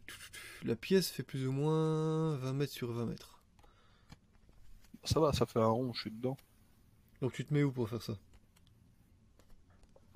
la 0.64 0.76
pièce 0.76 1.10
fait 1.10 1.24
plus 1.24 1.48
ou 1.48 1.52
moins 1.52 2.36
20 2.38 2.54
mètres 2.54 2.74
sur 2.74 2.92
20 2.92 3.06
mètres. 3.06 3.40
Ça 5.04 5.20
va, 5.20 5.34
ça 5.34 5.46
fait 5.46 5.60
un 5.60 5.66
rond, 5.68 5.94
je 5.94 6.02
suis 6.02 6.12
dedans. 6.12 6.38
Donc 7.22 7.34
tu 7.34 7.44
te 7.46 7.54
mets 7.54 7.64
où 7.64 7.72
pour 7.72 7.90
faire 7.90 8.02
ça? 8.02 8.14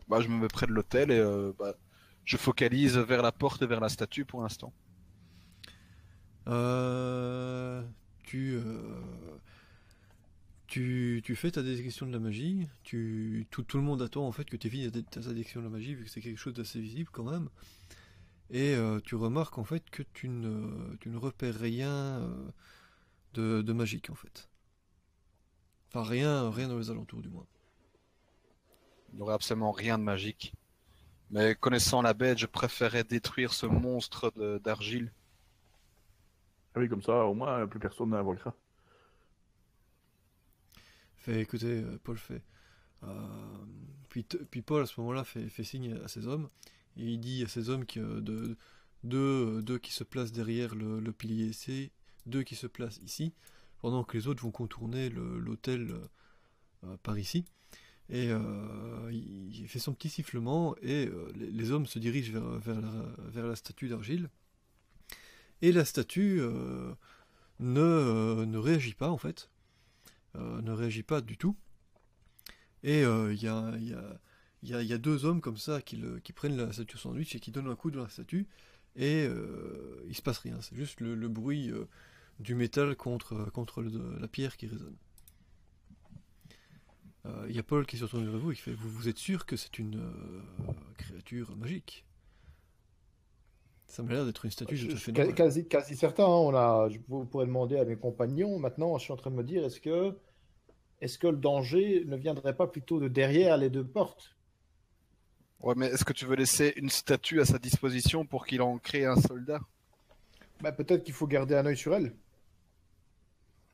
Bah, 0.07 0.19
je 0.21 0.27
me 0.27 0.37
mets 0.37 0.47
près 0.47 0.67
de 0.67 0.71
l'hôtel 0.71 1.11
et 1.11 1.17
euh, 1.17 1.53
bah, 1.57 1.73
je 2.25 2.37
focalise 2.37 2.97
vers 2.97 3.21
la 3.21 3.31
porte 3.31 3.61
et 3.61 3.65
vers 3.65 3.79
la 3.79 3.89
statue 3.89 4.25
pour 4.25 4.41
l'instant. 4.41 4.71
Euh, 6.47 7.83
tu, 8.23 8.55
euh, 8.55 9.37
tu, 10.67 11.21
tu 11.23 11.35
fais 11.35 11.51
ta 11.51 11.63
détection 11.63 12.05
de 12.05 12.11
la 12.11 12.19
magie. 12.19 12.67
Tu, 12.83 13.47
tout, 13.51 13.65
le 13.73 13.81
monde 13.81 14.01
attend 14.01 14.27
en 14.27 14.31
fait 14.31 14.45
que 14.45 14.57
tu 14.57 14.69
fini 14.69 14.91
ta 14.91 15.21
détection 15.21 15.61
de 15.61 15.65
la 15.65 15.71
magie, 15.71 15.95
vu 15.95 16.05
que 16.05 16.09
c'est 16.09 16.21
quelque 16.21 16.37
chose 16.39 16.53
d'assez 16.53 16.79
visible 16.79 17.09
quand 17.11 17.23
même. 17.23 17.49
Et 18.49 18.75
euh, 18.75 18.99
tu 19.03 19.15
remarques 19.15 19.57
en 19.57 19.63
fait 19.63 19.89
que 19.89 20.03
tu 20.13 20.29
ne, 20.29 20.95
tu 20.99 21.09
ne 21.09 21.17
repères 21.17 21.57
rien 21.57 22.21
de, 23.33 23.61
de 23.61 23.73
magique 23.73 24.09
en 24.09 24.15
fait. 24.15 24.49
Enfin 25.89 26.07
rien, 26.09 26.49
rien 26.49 26.67
dans 26.67 26.77
les 26.77 26.89
alentours 26.89 27.21
du 27.21 27.29
moins. 27.29 27.45
Il 29.11 29.17
n'y 29.17 29.21
aurait 29.21 29.35
absolument 29.35 29.71
rien 29.71 29.97
de 29.97 30.03
magique. 30.03 30.53
Mais 31.29 31.55
connaissant 31.55 32.01
la 32.01 32.13
bête, 32.13 32.37
je 32.37 32.45
préférais 32.45 33.03
détruire 33.03 33.53
ce 33.53 33.65
monstre 33.65 34.31
d'argile. 34.63 35.11
Ah 36.75 36.79
oui, 36.79 36.89
comme 36.89 37.03
ça, 37.03 37.25
au 37.25 37.33
moins, 37.33 37.67
plus 37.67 37.79
personne. 37.79 38.13
Fait 41.17 41.39
écoutez, 41.39 41.83
euh, 41.83 41.99
Paul 42.03 42.17
fait. 42.17 42.41
euh, 43.03 44.45
puis, 44.49 44.61
Paul 44.61 44.83
à 44.83 44.85
ce 44.85 44.99
moment-là 45.01 45.23
fait, 45.23 45.63
signe 45.63 45.97
à 46.03 46.07
ses 46.07 46.27
hommes 46.27 46.49
et 46.97 47.05
il 47.05 47.19
dit 47.19 47.43
à 47.43 47.47
ses 47.47 47.69
hommes 47.69 47.85
que 47.85 47.99
euh, 47.99 48.21
de, 48.21 48.57
deux, 49.03 49.61
deux 49.61 49.79
qui 49.79 49.91
se 49.93 50.03
placent 50.03 50.31
derrière 50.31 50.75
le, 50.75 51.11
pilier 51.11 51.45
ici, 51.45 51.91
deux 52.25 52.43
qui 52.43 52.55
se 52.55 52.67
placent 52.67 52.99
ici, 53.03 53.33
pendant 53.79 54.03
que 54.03 54.17
les 54.17 54.27
autres 54.27 54.43
vont 54.43 54.51
contourner 54.51 55.09
l'hôtel 55.09 55.93
euh, 56.83 56.97
par 57.03 57.17
ici. 57.17 57.45
Et 58.09 58.29
il, 59.11 59.65
fait 59.67 59.79
son 59.79 59.93
petit 59.93 60.09
sifflement 60.09 60.75
et 60.81 61.09
les, 61.35 61.71
hommes 61.71 61.85
se 61.85 61.99
dirigent 61.99 62.33
vers 62.59 63.47
la 63.47 63.55
statue 63.55 63.87
d'argile. 63.87 64.29
Et 65.63 65.71
la 65.71 65.85
statue 65.85 66.41
euh, 66.41 66.93
ne, 67.61 67.79
euh, 67.79 68.45
ne 68.45 68.57
réagit 68.57 68.95
pas 68.95 69.09
en 69.09 69.17
fait 69.17 69.49
euh, 70.35 70.61
ne 70.61 70.71
réagit 70.73 71.03
pas 71.03 71.21
du 71.21 71.37
tout. 71.37 71.55
Et 72.83 73.03
il 73.03 73.41
y, 73.41 73.47
a, 73.47 74.97
deux 74.97 75.23
hommes 75.23 75.39
comme 75.39 75.55
ça 75.55 75.81
qui, 75.81 75.95
prennent 76.35 76.57
la 76.57 76.73
statue 76.73 76.97
sandwich 76.97 77.33
et 77.35 77.39
qui 77.39 77.51
donnent 77.51 77.69
un 77.69 77.77
coup 77.77 77.91
dans 77.91 78.03
la 78.03 78.09
statue. 78.09 78.45
Et 78.97 79.25
il 80.05 80.13
se 80.13 80.21
passe 80.21 80.39
rien. 80.39 80.59
C'est 80.59 80.75
juste 80.75 80.99
le, 80.99 81.29
bruit 81.29 81.71
du 82.39 82.55
métal 82.55 82.97
contre, 82.97 83.81
la 84.19 84.27
pierre 84.27 84.57
qui 84.57 84.67
résonne. 84.67 84.97
Il 87.47 87.55
y 87.55 87.59
a 87.59 87.63
Paul 87.63 87.85
qui 87.85 87.97
se 87.97 88.03
retourne 88.03 88.29
vers 88.29 88.37
vous 88.37 88.51
et 88.51 88.55
qui 88.55 88.61
fait 88.61 88.73
Vous, 88.73 88.89
vous 88.89 89.07
êtes 89.07 89.19
sûr 89.19 89.45
que 89.45 89.55
c'est 89.55 89.79
une 89.79 90.03
créature 90.97 91.55
magique? 91.55 92.03
Ça 93.93 94.01
m'a 94.01 94.11
l'air 94.11 94.25
d'être 94.25 94.43
une 94.43 94.49
statue 94.49 94.75
Je 94.75 94.87
à 94.91 94.97
suis 94.97 95.11
normale. 95.13 95.35
quasi, 95.35 95.67
quasi 95.67 95.95
certain. 95.95 96.23
hein, 96.25 96.27
on 96.27 96.55
a, 96.55 96.89
je 96.89 96.97
pour- 96.97 97.27
pourrais 97.29 97.45
demander 97.45 97.77
à 97.77 97.85
mes 97.85 97.95
compagnons. 97.95 98.57
Maintenant, 98.57 98.97
je 98.97 99.03
suis 99.03 99.13
en 99.13 99.17
train 99.17 99.29
de 99.29 99.35
me 99.35 99.43
dire 99.43 99.63
est-ce 99.63 99.79
que, 99.79 100.17
est-ce 101.01 101.19
que 101.19 101.27
le 101.27 101.37
danger 101.37 102.03
ne 102.05 102.17
viendrait 102.17 102.55
pas 102.57 102.67
plutôt 102.67 102.99
de 102.99 103.07
derrière 103.07 103.57
les 103.57 103.69
deux 103.69 103.85
portes? 103.87 104.35
Ouais, 105.61 105.73
mais 105.75 105.87
est-ce 105.87 106.05
que 106.05 106.13
tu 106.13 106.25
veux 106.25 106.35
laisser 106.35 106.73
une 106.75 106.89
statue 106.89 107.39
à 107.41 107.45
sa 107.45 107.57
disposition 107.57 108.25
pour 108.25 108.45
qu'il 108.45 108.61
en 108.61 108.77
crée 108.77 109.05
un 109.05 109.15
soldat? 109.15 109.59
Bah, 110.61 110.71
Peut-être 110.71 111.03
qu'il 111.03 111.13
faut 111.13 111.27
garder 111.27 111.55
un 111.55 111.65
œil 111.65 111.77
sur 111.77 111.93
elle. 111.93 112.13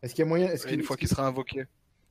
Est-ce 0.01 0.13
qu'il 0.13 0.23
y 0.23 0.25
a 0.25 0.29
moyen 0.29 0.49
est-ce 0.49 0.67
Une 0.73 0.83
fois 0.83 0.97
qu'il 0.97 1.07
sera 1.07 1.25
invoqué. 1.27 1.65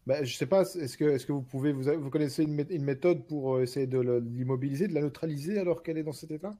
bah, 0.06 0.24
Je 0.24 0.36
sais 0.36 0.46
pas. 0.46 0.62
Est-ce 0.62 0.96
que, 0.96 1.04
est-ce 1.04 1.26
que 1.26 1.32
vous 1.32 1.42
pouvez 1.42 1.72
vous, 1.72 1.84
vous 2.00 2.10
connaissez 2.10 2.42
une, 2.44 2.54
mé- 2.60 2.70
une 2.70 2.84
méthode 2.84 3.26
pour 3.26 3.56
euh, 3.56 3.62
essayer 3.62 3.86
de 3.86 3.98
l'immobiliser, 4.00 4.88
de 4.88 4.94
la 4.94 5.00
neutraliser 5.02 5.58
alors 5.58 5.82
qu'elle 5.82 5.98
est 5.98 6.02
dans 6.04 6.12
cet 6.12 6.30
état? 6.30 6.56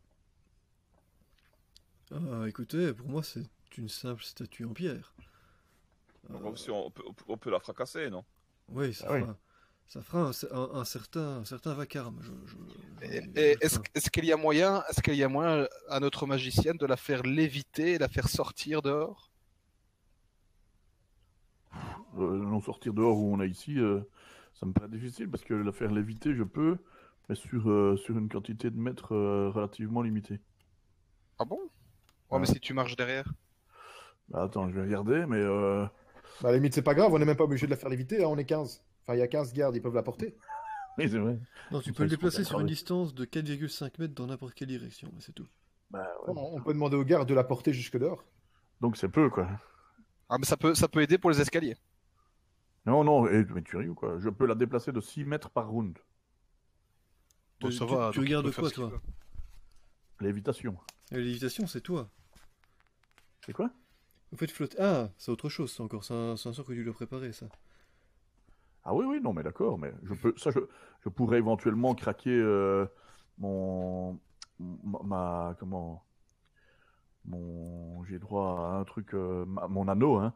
Ah, 2.11 2.45
écoutez, 2.47 2.93
pour 2.93 3.09
moi, 3.09 3.23
c'est 3.23 3.47
une 3.79 3.89
simple 3.89 4.23
statue 4.23 4.65
en 4.67 4.75
pierre. 4.75 5.15
Euh, 6.31 6.57
si 6.57 6.71
on, 6.71 6.91
peut, 6.91 7.03
on 7.29 7.51
la 7.51 7.61
fracasser, 7.61 8.11
non? 8.11 8.25
Oui, 8.69 8.95
ça 8.95 9.07
Ah 9.07 9.13
oui. 9.15 9.21
fera, 9.21 9.37
ça 9.87 10.03
fera 10.03 10.31
un, 10.31 10.33
un- 10.53 10.81
un 10.81 10.85
certain, 10.85 11.39
un 11.39 11.45
certain 11.45 11.75
vacarme. 11.75 12.19
Je, 12.23 12.33
je- 12.47 12.57
je- 13.03 13.79
est-ce 13.95 14.11
qu'il 14.11 14.25
y 14.25 14.33
a 14.33 14.37
moyen, 14.37 14.83
est-ce 14.91 15.01
qu'il 15.03 15.15
y 15.15 15.23
a 15.25 15.29
moyen 15.29 15.67
à 15.89 16.01
notre 16.01 16.27
magicienne 16.27 16.77
de 16.77 16.87
la 16.87 16.97
faire 16.97 17.23
léviter 17.23 17.93
et 17.95 17.99
la 17.99 18.09
faire 18.09 18.29
sortir 18.29 18.83
dehors? 18.83 19.31
Euh, 22.19 22.37
non 22.39 22.61
sortir 22.61 22.93
dehors 22.95 23.19
où 23.19 23.35
on 23.35 23.41
est 23.41 23.49
ici, 23.49 23.79
euh, 23.79 24.01
ça 24.55 24.67
me 24.67 24.73
paraît 24.73 24.89
difficile 24.89 25.31
parce 25.31 25.45
que 25.45 25.55
la 25.55 25.73
faire 25.73 25.91
léviter, 25.93 26.35
je 26.35 26.43
peux, 26.43 26.77
mais 27.29 27.35
sur, 27.35 27.71
euh, 27.71 27.97
sur 27.97 28.19
une 28.19 28.29
quantité 28.29 28.71
de 28.71 28.77
mètres 28.79 29.13
euh, 29.15 29.51
relativement 29.51 30.03
limitée. 30.03 30.41
Ah 31.39 31.45
bon? 31.45 31.71
Ouais, 32.31 32.35
Ouais. 32.37 32.41
mais 32.41 32.47
si 32.47 32.61
tu 32.61 32.75
marches 32.75 32.97
derrière. 32.97 33.31
Bah, 34.29 34.43
attends, 34.43 34.69
je 34.69 34.75
vais 34.75 34.83
regarder, 34.83 35.25
mais 35.27 35.39
euh, 35.39 35.85
bah, 36.43 36.49
À 36.49 36.53
la 36.53 36.59
limite, 36.59 36.75
c'est 36.75 36.83
pas 36.83 36.95
grave. 36.95 37.13
On 37.13 37.19
n'est 37.19 37.25
même 37.25 37.37
pas 37.37 37.45
obligé 37.45 37.67
de 37.67 37.71
la 37.71 37.77
faire 37.77 37.89
léviter. 37.89 38.23
hein, 38.23 38.29
on 38.29 38.37
est 38.37 38.45
15. 38.45 38.83
Enfin, 39.05 39.15
il 39.15 39.21
y 39.21 39.23
a 39.23 39.29
15 39.29 39.53
gardes. 39.55 39.75
Ils 39.77 39.81
peuvent 39.83 39.95
la 39.95 40.03
porter. 40.03 40.37
oui, 40.99 41.09
c'est 41.09 41.19
vrai. 41.19 41.39
Non, 41.71 41.81
tu 41.81 41.93
peux 41.93 42.03
le 42.03 42.11
déplacer 42.11 42.45
sur 42.45 42.61
une 42.61 42.67
distance 42.67 43.15
de 43.15 43.25
4,5 43.25 43.93
mètres 43.99 44.15
dans 44.15 44.27
n'importe 44.27 44.55
quelle 44.55 44.69
direction, 44.69 45.11
mais 45.15 45.21
c'est 45.21 45.33
tout. 45.33 45.47
Bah, 45.91 46.07
ouais. 46.27 46.35
On, 46.37 46.57
on 46.57 46.63
peut 46.63 46.75
demander 46.75 46.97
aux 46.97 47.05
gardes 47.05 47.29
de 47.29 47.35
la 47.35 47.45
porter 47.45 47.73
jusque 47.73 47.99
dehors. 47.99 48.23
Donc 48.83 48.97
c'est 48.99 49.09
peu, 49.09 49.31
quoi. 49.31 49.49
Ah, 50.29 50.37
mais 50.39 50.45
ça 50.45 50.59
peut, 50.59 50.75
ça 50.75 50.87
peut 50.89 51.01
aider 51.01 51.17
pour 51.17 51.31
les 51.31 51.41
escaliers. 51.41 51.77
Non, 52.85 53.03
non, 53.05 53.27
et, 53.27 53.45
mais 53.55 53.63
tu 53.63 53.77
ris 53.79 53.89
ou 53.89 53.95
quoi 53.95 54.19
Je 54.19 54.29
peux 54.29 54.47
la 54.47 54.55
déplacer 54.55 54.93
de 54.93 55.01
6 55.01 55.25
mètres 55.25 55.49
par 55.51 55.69
round. 55.69 55.99
Bon, 57.61 57.69
Tu- 57.69 57.75
ça 57.75 57.87
tu- 57.87 57.95
va, 57.95 58.11
tu 58.13 58.21
regardes 58.21 58.51
quoi, 58.55 58.71
toi? 58.71 58.93
Lévitation. 60.21 60.77
La 61.11 61.19
lévitation, 61.19 61.67
c'est 61.67 61.83
toi. 61.83 62.11
C'est 63.45 63.53
quoi? 63.53 63.71
Vous 64.33 64.39
faites 64.39 64.51
flotter. 64.53 64.79
Ah, 64.81 65.11
c'est 65.19 65.31
autre 65.31 65.51
chose, 65.51 65.71
ça 65.71 65.83
encore. 65.83 66.03
C'est 66.03 66.15
un, 66.15 66.35
c'est 66.39 66.49
un 66.49 66.55
sort 66.55 66.65
que 66.65 66.73
tu 66.73 66.83
dois 66.83 66.95
préparer, 66.95 67.33
ça. 67.35 67.47
Ah 68.85 68.95
oui, 68.95 69.05
oui, 69.07 69.21
non, 69.21 69.33
mais 69.33 69.43
d'accord, 69.43 69.79
mais 69.79 69.93
je 70.05 70.15
peux, 70.15 70.35
ça, 70.37 70.51
je, 70.51 70.61
je 71.05 71.09
pourrais 71.09 71.39
éventuellement 71.39 71.95
craquer 71.95 72.31
euh, 72.31 72.87
mon, 73.39 74.19
ma, 74.59 75.01
ma- 75.05 75.57
comment, 75.59 76.05
mon, 77.25 78.05
j'ai 78.05 78.19
droit 78.19 78.59
à 78.75 78.79
un 78.81 78.85
truc, 78.85 79.15
euh, 79.15 79.45
ma- 79.47 79.69
mon 79.69 79.87
anneau, 79.89 80.17
hein. 80.17 80.35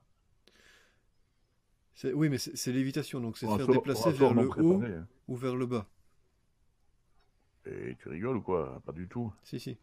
C'est- 1.95 2.13
Oui, 2.13 2.29
mais 2.29 2.37
c'est 2.39 2.55
c'est 2.57 2.71
lévitation, 2.73 3.21
donc 3.21 3.39
c'est 3.39 3.47
Pour 3.47 3.55
un 3.55 3.59
faire 3.59 3.67
sort- 3.67 3.85
déplacer 3.85 4.09
un 4.09 4.13
vers 4.13 4.35
sort 4.35 4.35
le 4.35 4.47
haut 4.57 4.87
préparé, 4.87 4.95
hein. 4.97 5.07
ou 5.29 5.37
vers 5.37 5.57
le 5.57 5.67
bas. 5.67 5.87
Et 7.67 7.97
tu 7.99 8.09
rigoles 8.09 8.37
ou 8.37 8.41
quoi? 8.43 8.81
Pas 8.87 8.93
du 8.93 9.09
tout. 9.09 9.33
Si, 9.43 9.59
si. 9.61 9.79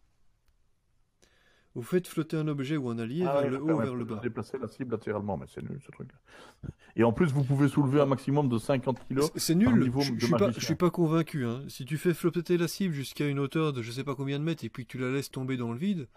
Vous 1.79 1.85
faites 1.85 2.07
flotter 2.07 2.35
un 2.35 2.47
objet 2.49 2.75
ou 2.75 2.89
un 2.89 2.99
allié 2.99 3.23
Ah 3.25 3.39
vers 3.41 3.51
le 3.51 3.57
haut 3.61 3.71
ou 3.71 3.77
vers 3.77 3.95
le 3.95 4.03
bas. 4.03 4.19
Déplacer 4.21 4.57
la 4.57 4.67
cible 4.67 4.91
latéralement, 4.91 5.37
mais 5.37 5.45
c'est 5.47 5.61
nul 5.61 5.79
ce 5.85 5.89
truc-là. 5.91 6.69
Et 6.97 7.05
en 7.05 7.13
plus, 7.13 7.31
vous 7.31 7.45
pouvez 7.45 7.69
soulever 7.69 8.01
un 8.01 8.05
maximum 8.05 8.49
de 8.49 8.57
50 8.57 8.99
kilos. 9.07 9.31
C'est- 9.37 9.55
nul, 9.55 9.91
je, 9.97 10.01
je 10.17 10.25
suis 10.25 10.31
pas, 10.31 10.37
magicien. 10.39 10.59
je 10.59 10.65
suis 10.65 10.75
pas 10.75 10.89
convaincu. 10.89 11.45
Hein. 11.45 11.63
Si 11.69 11.85
tu 11.85 11.97
fais 11.97 12.13
flotter 12.13 12.57
la 12.57 12.67
cible 12.67 12.93
jusqu'à 12.93 13.27
une 13.27 13.39
hauteur 13.39 13.71
de 13.71 13.81
je 13.81 13.91
sais 13.91 14.03
pas 14.03 14.15
combien 14.15 14.39
de 14.39 14.43
mètres 14.43 14.65
et 14.65 14.69
puis 14.69 14.85
que 14.85 14.91
tu 14.91 14.97
la 14.97 15.09
laisses 15.09 15.31
tomber 15.31 15.55
dans 15.55 15.71
le 15.71 15.77
vide, 15.79 16.07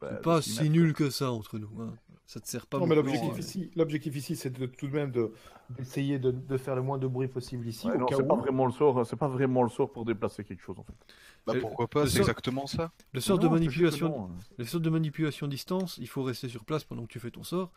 Bah, 0.00 0.08
c'est 0.12 0.22
pas 0.22 0.42
si 0.42 0.60
mètres, 0.60 0.72
nul 0.72 0.92
que 0.92 1.08
ça 1.10 1.30
entre 1.32 1.58
nous. 1.58 1.70
Hein. 1.80 1.94
Ça 2.26 2.40
te 2.40 2.48
sert 2.48 2.66
pas 2.66 2.78
non, 2.78 2.86
mais 2.86 2.96
beaucoup, 2.96 3.06
l'objectif 3.08 3.34
hein. 3.34 3.38
ici, 3.38 3.70
l'objectif 3.76 4.16
ici, 4.16 4.34
c'est 4.36 4.50
de, 4.50 4.64
tout 4.66 4.88
de 4.88 4.92
même 4.94 5.10
de- 5.10 5.32
d'essayer 5.70 6.18
de, 6.18 6.30
de 6.30 6.56
faire 6.56 6.74
le 6.74 6.80
moins 6.82 6.96
de 6.98 7.06
bruit 7.06 7.28
possible 7.28 7.66
ici. 7.68 7.86
Ouais, 7.86 7.96
au 7.96 7.98
non, 7.98 8.06
c'est 8.10 8.26
pas 8.26 8.36
vraiment 8.36 8.64
le 8.66 8.72
sort. 8.72 8.98
hein, 8.98 9.04
C'est 9.04 9.16
pas 9.18 9.28
vraiment 9.28 9.62
le 9.62 9.68
sort 9.68 9.92
pour 9.92 10.04
déplacer 10.06 10.42
quelque 10.42 10.62
chose 10.62 10.78
en 10.78 10.84
fait. 10.84 10.94
Bah 11.46 11.52
pourquoi 11.60 11.88
pas, 11.88 12.06
c'est 12.06 12.12
sort- 12.18 12.20
exactement 12.28 12.66
ça. 12.66 12.90
Le 13.12 13.20
sort 13.20 13.38
de 13.38 13.46
Non, 13.46 13.52
manipulation, 13.52 14.26
hein. 14.30 14.36
le 14.56 14.64
sort 14.64 14.80
de 14.80 14.88
manipulation 14.90 15.46
distance, 15.46 15.98
il 15.98 16.08
faut 16.08 16.22
rester 16.22 16.48
sur 16.48 16.64
place 16.64 16.84
pendant 16.84 17.02
que 17.04 17.12
tu 17.12 17.20
fais 17.20 17.30
ton 17.30 17.42
sort. 17.44 17.70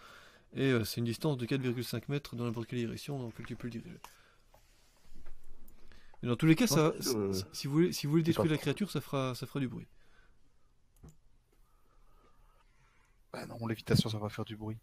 Et 0.53 0.71
euh, 0.71 0.85
c'est 0.85 0.99
une 1.01 1.05
distance 1.05 1.35
de 1.37 1.45
4,5 1.45 2.03
mètres 2.07 2.35
dans 2.37 2.45
n'importe 2.45 2.67
quelle 2.67 2.79
direction 2.79 3.19
dans 3.19 3.25
laquelle 3.25 3.45
tu 3.45 3.55
peux 3.57 3.67
le 3.67 3.71
diriger. 3.71 3.99
Mais 6.23 6.29
dans 6.29 6.37
tous 6.37 6.45
les 6.45 6.55
cas, 6.55 6.65
ça, 6.67 6.93
euh, 7.15 7.33
si- 7.51 7.67
vous 7.67 7.73
voulez, 7.73 7.91
si 7.91 8.07
vous 8.07 8.11
voulez 8.11 8.23
détruire 8.23 8.51
la 8.51 8.57
créature, 8.57 8.89
ça 8.89 9.01
fera, 9.01 9.35
ça 9.35 9.45
fera 9.45 9.59
du 9.59 9.67
bruit. 9.67 9.87
Bah 13.33 13.45
non, 13.45 13.67
lévitation, 13.67 14.09
ça 14.09 14.17
va 14.17 14.29
faire 14.29 14.45
du 14.45 14.55
bruit. 14.55 14.77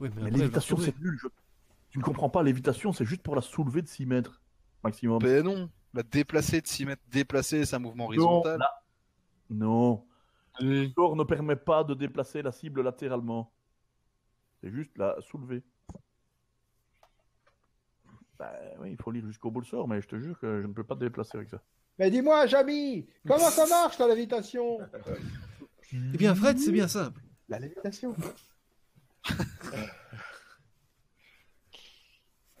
Oui, 0.00 0.08
mais, 0.14 0.30
lévitation, 0.30 0.76
c'est 0.78 0.96
nul. 1.00 1.18
je- 1.20 1.26
Tu 1.90 1.98
ne 1.98 2.02
comprends 2.04 2.28
pas, 2.30 2.42
lévitation, 2.42 2.92
c'est 2.92 3.04
juste 3.04 3.22
pour 3.22 3.34
la 3.34 3.42
soulever 3.42 3.82
de 3.82 3.88
6 3.88 4.06
mètres 4.06 4.40
maximum. 4.84 5.18
Ben 5.18 5.42
non, 5.44 5.68
la 5.94 6.02
déplacer 6.02 6.60
de 6.60 6.66
6 6.66 6.86
mètres, 6.86 7.02
déplacer, 7.10 7.64
c'est 7.64 7.76
un 7.76 7.80
mouvement 7.80 8.06
horizontal. 8.06 8.60
Non, 9.50 10.04
le 10.60 10.88
sort 10.90 11.16
ne 11.16 11.24
permet 11.24 11.56
pas 11.56 11.84
de 11.84 11.94
déplacer 11.94 12.42
la 12.42 12.52
cible 12.52 12.82
latéralement. 12.82 13.50
C'est 14.60 14.70
juste 14.70 14.96
la 14.98 15.16
soulever. 15.20 15.62
Bah, 18.38 18.52
Bah 18.52 18.52
oui, 18.80 18.90
il 18.92 19.02
faut 19.02 19.10
lire 19.10 19.26
jusqu'au 19.26 19.50
bout 19.50 19.60
le 19.60 19.66
sort, 19.66 19.88
mais 19.88 20.00
je 20.00 20.08
te 20.08 20.18
jure 20.18 20.38
que 20.38 20.62
je 20.62 20.66
ne 20.66 20.72
peux 20.72 20.84
pas 20.84 20.94
te 20.94 21.00
déplacer 21.00 21.38
avec 21.38 21.48
ça. 21.48 21.62
Mais 21.98 22.10
dis-moi, 22.10 22.46
Jamy, 22.46 23.08
comment 23.26 23.50
ça 23.50 23.66
marche 23.66 23.98
la 23.98 24.08
lévitation? 24.08 24.78
Eh 25.92 26.16
bien, 26.16 26.34
Fred, 26.34 26.58
c'est 26.58 26.72
bien 26.72 26.88
simple. 26.88 27.20
La 27.48 27.58
lévitation. 27.58 28.14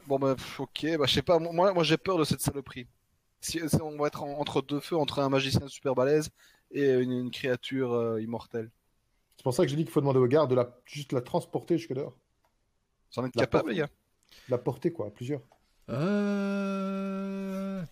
Bon 0.06 0.18
bah 0.18 0.34
pff, 0.36 0.60
ok, 0.60 0.96
bah 0.98 1.04
je 1.06 1.12
sais 1.12 1.22
pas, 1.22 1.38
moi, 1.38 1.74
moi 1.74 1.84
j'ai 1.84 1.98
peur 1.98 2.16
de 2.16 2.24
cette 2.24 2.40
saloperie. 2.40 2.88
Si, 3.40 3.60
si 3.68 3.80
on 3.82 3.96
va 3.96 4.08
être 4.08 4.22
en- 4.22 4.38
entre 4.40 4.62
deux 4.62 4.80
feux, 4.80 4.96
entre 4.96 5.20
un 5.20 5.28
magicien 5.28 5.66
super 5.68 5.94
balèze 5.94 6.30
et 6.70 6.90
une, 6.94 7.12
une 7.12 7.30
créature 7.30 7.92
euh, 7.92 8.20
immortelle. 8.20 8.70
C'est 9.36 9.44
pour 9.44 9.54
ça 9.54 9.62
que 9.64 9.70
j'ai 9.70 9.76
dit 9.76 9.84
qu'il 9.84 9.92
faut 9.92 10.00
demander 10.00 10.18
au 10.18 10.26
garde 10.26 10.50
de 10.50 10.56
la, 10.56 10.76
juste 10.84 11.12
la 11.12 11.20
transporter 11.20 11.78
jusque 11.78 11.92
dehors. 11.94 12.16
Vous 13.14 13.20
en 13.22 13.26
êtes 13.26 13.36
La 13.36 13.42
capable, 13.42 13.70
les 13.70 13.76
gars? 13.76 13.88
La 14.48 14.58
porter, 14.58 14.92
quoi, 14.92 15.06
à 15.06 15.10
plusieurs. 15.10 15.40
Euh... 15.90 17.82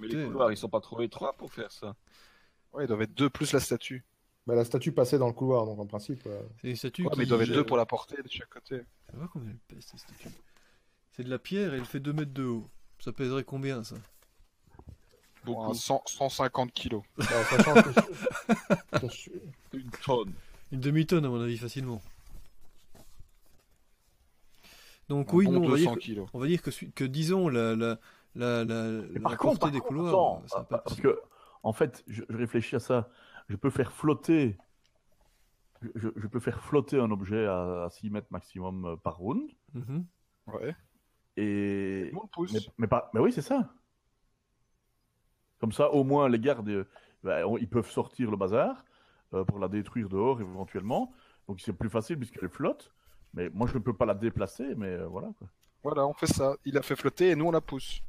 Mais 0.00 0.08
les 0.08 0.24
couloirs, 0.24 0.50
ils 0.52 0.56
sont 0.56 0.68
pas 0.68 0.80
trop 0.80 1.00
étroits 1.02 1.32
pour 1.34 1.52
faire 1.52 1.70
ça. 1.70 1.94
Ouais, 2.72 2.84
ils 2.84 2.86
doivent 2.88 3.02
être 3.02 3.14
deux 3.14 3.30
plus 3.30 3.52
la 3.52 3.60
statue. 3.60 4.04
Bah, 4.46 4.54
la 4.54 4.64
statue 4.64 4.92
passait 4.92 5.18
dans 5.18 5.26
le 5.28 5.32
couloir, 5.32 5.64
donc 5.66 5.78
en 5.78 5.86
principe. 5.86 6.22
euh, 6.26 6.42
C'est 6.60 6.68
une 6.70 6.76
statue 6.76 7.02
Ouais, 7.04 7.10
qui... 7.10 7.18
mais 7.18 7.24
ils 7.24 7.28
doivent 7.28 7.42
être 7.42 7.52
deux 7.52 7.64
pour 7.64 7.76
la 7.76 7.86
porter 7.86 8.22
de 8.22 8.28
chaque 8.30 8.48
côté. 8.50 8.82
Ça 9.10 9.16
va 9.16 9.28
combien 9.32 9.50
elle 9.50 9.58
pèse, 9.76 9.86
cette 9.86 10.00
statue 10.00 10.28
C'est 11.12 11.24
de 11.24 11.30
la 11.30 11.38
pierre 11.38 11.74
et 11.74 11.78
elle 11.78 11.84
fait 11.84 12.00
2 12.00 12.12
mètres 12.12 12.32
de 12.32 12.44
haut. 12.44 12.68
Ça 12.98 13.12
pèserait 13.12 13.44
combien, 13.44 13.82
ça? 13.84 13.96
Bon, 15.44 15.70
un 15.70 15.74
100 15.74 16.02
150 16.06 16.72
kilos. 16.72 17.02
bah, 17.18 17.24
sachant 17.50 17.74
que 17.74 17.90
je- 17.92 18.98
que 18.98 19.08
je- 19.08 19.30
Une 19.78 19.90
tonne. 20.04 20.32
Une 20.72 20.80
demi-tonne, 20.80 21.24
à 21.24 21.28
mon 21.28 21.40
avis, 21.40 21.58
facilement. 21.58 22.00
Donc 25.08 25.30
Un 25.32 25.36
oui, 25.36 25.46
bon 25.46 25.52
non, 25.52 25.58
on 25.64 25.68
va 25.68 25.76
200 25.76 25.82
dire, 25.90 25.94
que, 25.94 25.98
kilos. 26.04 26.28
on 26.32 26.38
va 26.38 26.46
dire 26.46 26.62
que, 26.62 26.70
su- 26.70 26.90
que 26.92 27.04
disons, 27.04 27.48
la, 27.48 27.76
la, 27.76 27.98
la, 28.34 28.64
la, 28.64 28.84
Mais 28.84 29.14
la 29.14 29.20
par 29.20 29.36
contre, 29.36 29.58
portée 29.58 29.58
par 29.60 29.70
des 29.70 29.78
contre, 29.80 29.88
couloirs, 29.88 30.08
attends, 30.08 30.42
ça 30.48 30.58
va 30.58 30.64
pas 30.64 30.76
être 30.76 30.82
parce 30.84 30.96
possible. 30.96 31.14
que, 31.14 31.20
en 31.62 31.72
fait, 31.72 32.02
je, 32.08 32.22
je 32.28 32.36
réfléchis 32.36 32.76
à 32.76 32.80
ça. 32.80 33.10
Je 33.48 33.56
peux 33.56 33.70
faire 33.70 33.92
flotter. 33.92 34.56
Je, 35.94 36.08
je 36.16 36.26
peux 36.26 36.40
faire 36.40 36.62
flotter 36.62 36.98
un 36.98 37.10
objet 37.10 37.44
à, 37.46 37.84
à 37.84 37.90
6 37.90 38.08
mètres 38.08 38.28
maximum 38.30 38.86
euh, 38.86 38.96
par 38.96 39.18
round. 39.18 39.50
Mhm. 39.74 40.06
Ouais. 40.46 40.74
Et. 41.36 42.06
Tout 42.08 42.14
le 42.14 42.20
monde 42.20 42.30
pousse. 42.32 42.52
Mais, 42.54 42.60
mais 42.78 42.86
pas, 42.86 43.10
mais 43.12 43.20
oui, 43.20 43.32
c'est 43.32 43.42
ça. 43.42 43.70
Comme 45.64 45.72
ça, 45.72 45.90
au 45.92 46.04
moins, 46.04 46.28
les 46.28 46.38
gardes, 46.38 46.68
euh, 46.68 46.84
bah, 47.22 47.48
on- 47.48 47.56
ils 47.56 47.66
peuvent 47.66 47.90
sortir 47.90 48.30
le 48.30 48.36
bazar 48.36 48.84
euh, 49.32 49.44
pour 49.44 49.58
la 49.58 49.66
détruire 49.68 50.10
dehors 50.10 50.38
éventuellement. 50.42 51.10
Donc 51.48 51.58
c'est 51.62 51.72
plus 51.72 51.88
facile 51.88 52.18
puisqu'elle 52.18 52.50
flotte. 52.50 52.92
Mais 53.32 53.48
moi, 53.48 53.66
je 53.66 53.72
ne 53.72 53.78
peux 53.78 53.94
pas 53.94 54.04
la 54.04 54.12
déplacer, 54.12 54.74
mais 54.76 54.88
euh, 54.88 55.06
voilà. 55.06 55.28
Quoi. 55.38 55.48
Voilà, 55.82 56.06
on 56.06 56.12
fait 56.12 56.26
ça. 56.26 56.54
Il 56.66 56.76
a 56.76 56.82
fait 56.82 56.96
flotter 56.96 57.30
et 57.30 57.34
nous 57.34 57.46
on 57.46 57.50
la 57.50 57.62
pousse. 57.62 58.02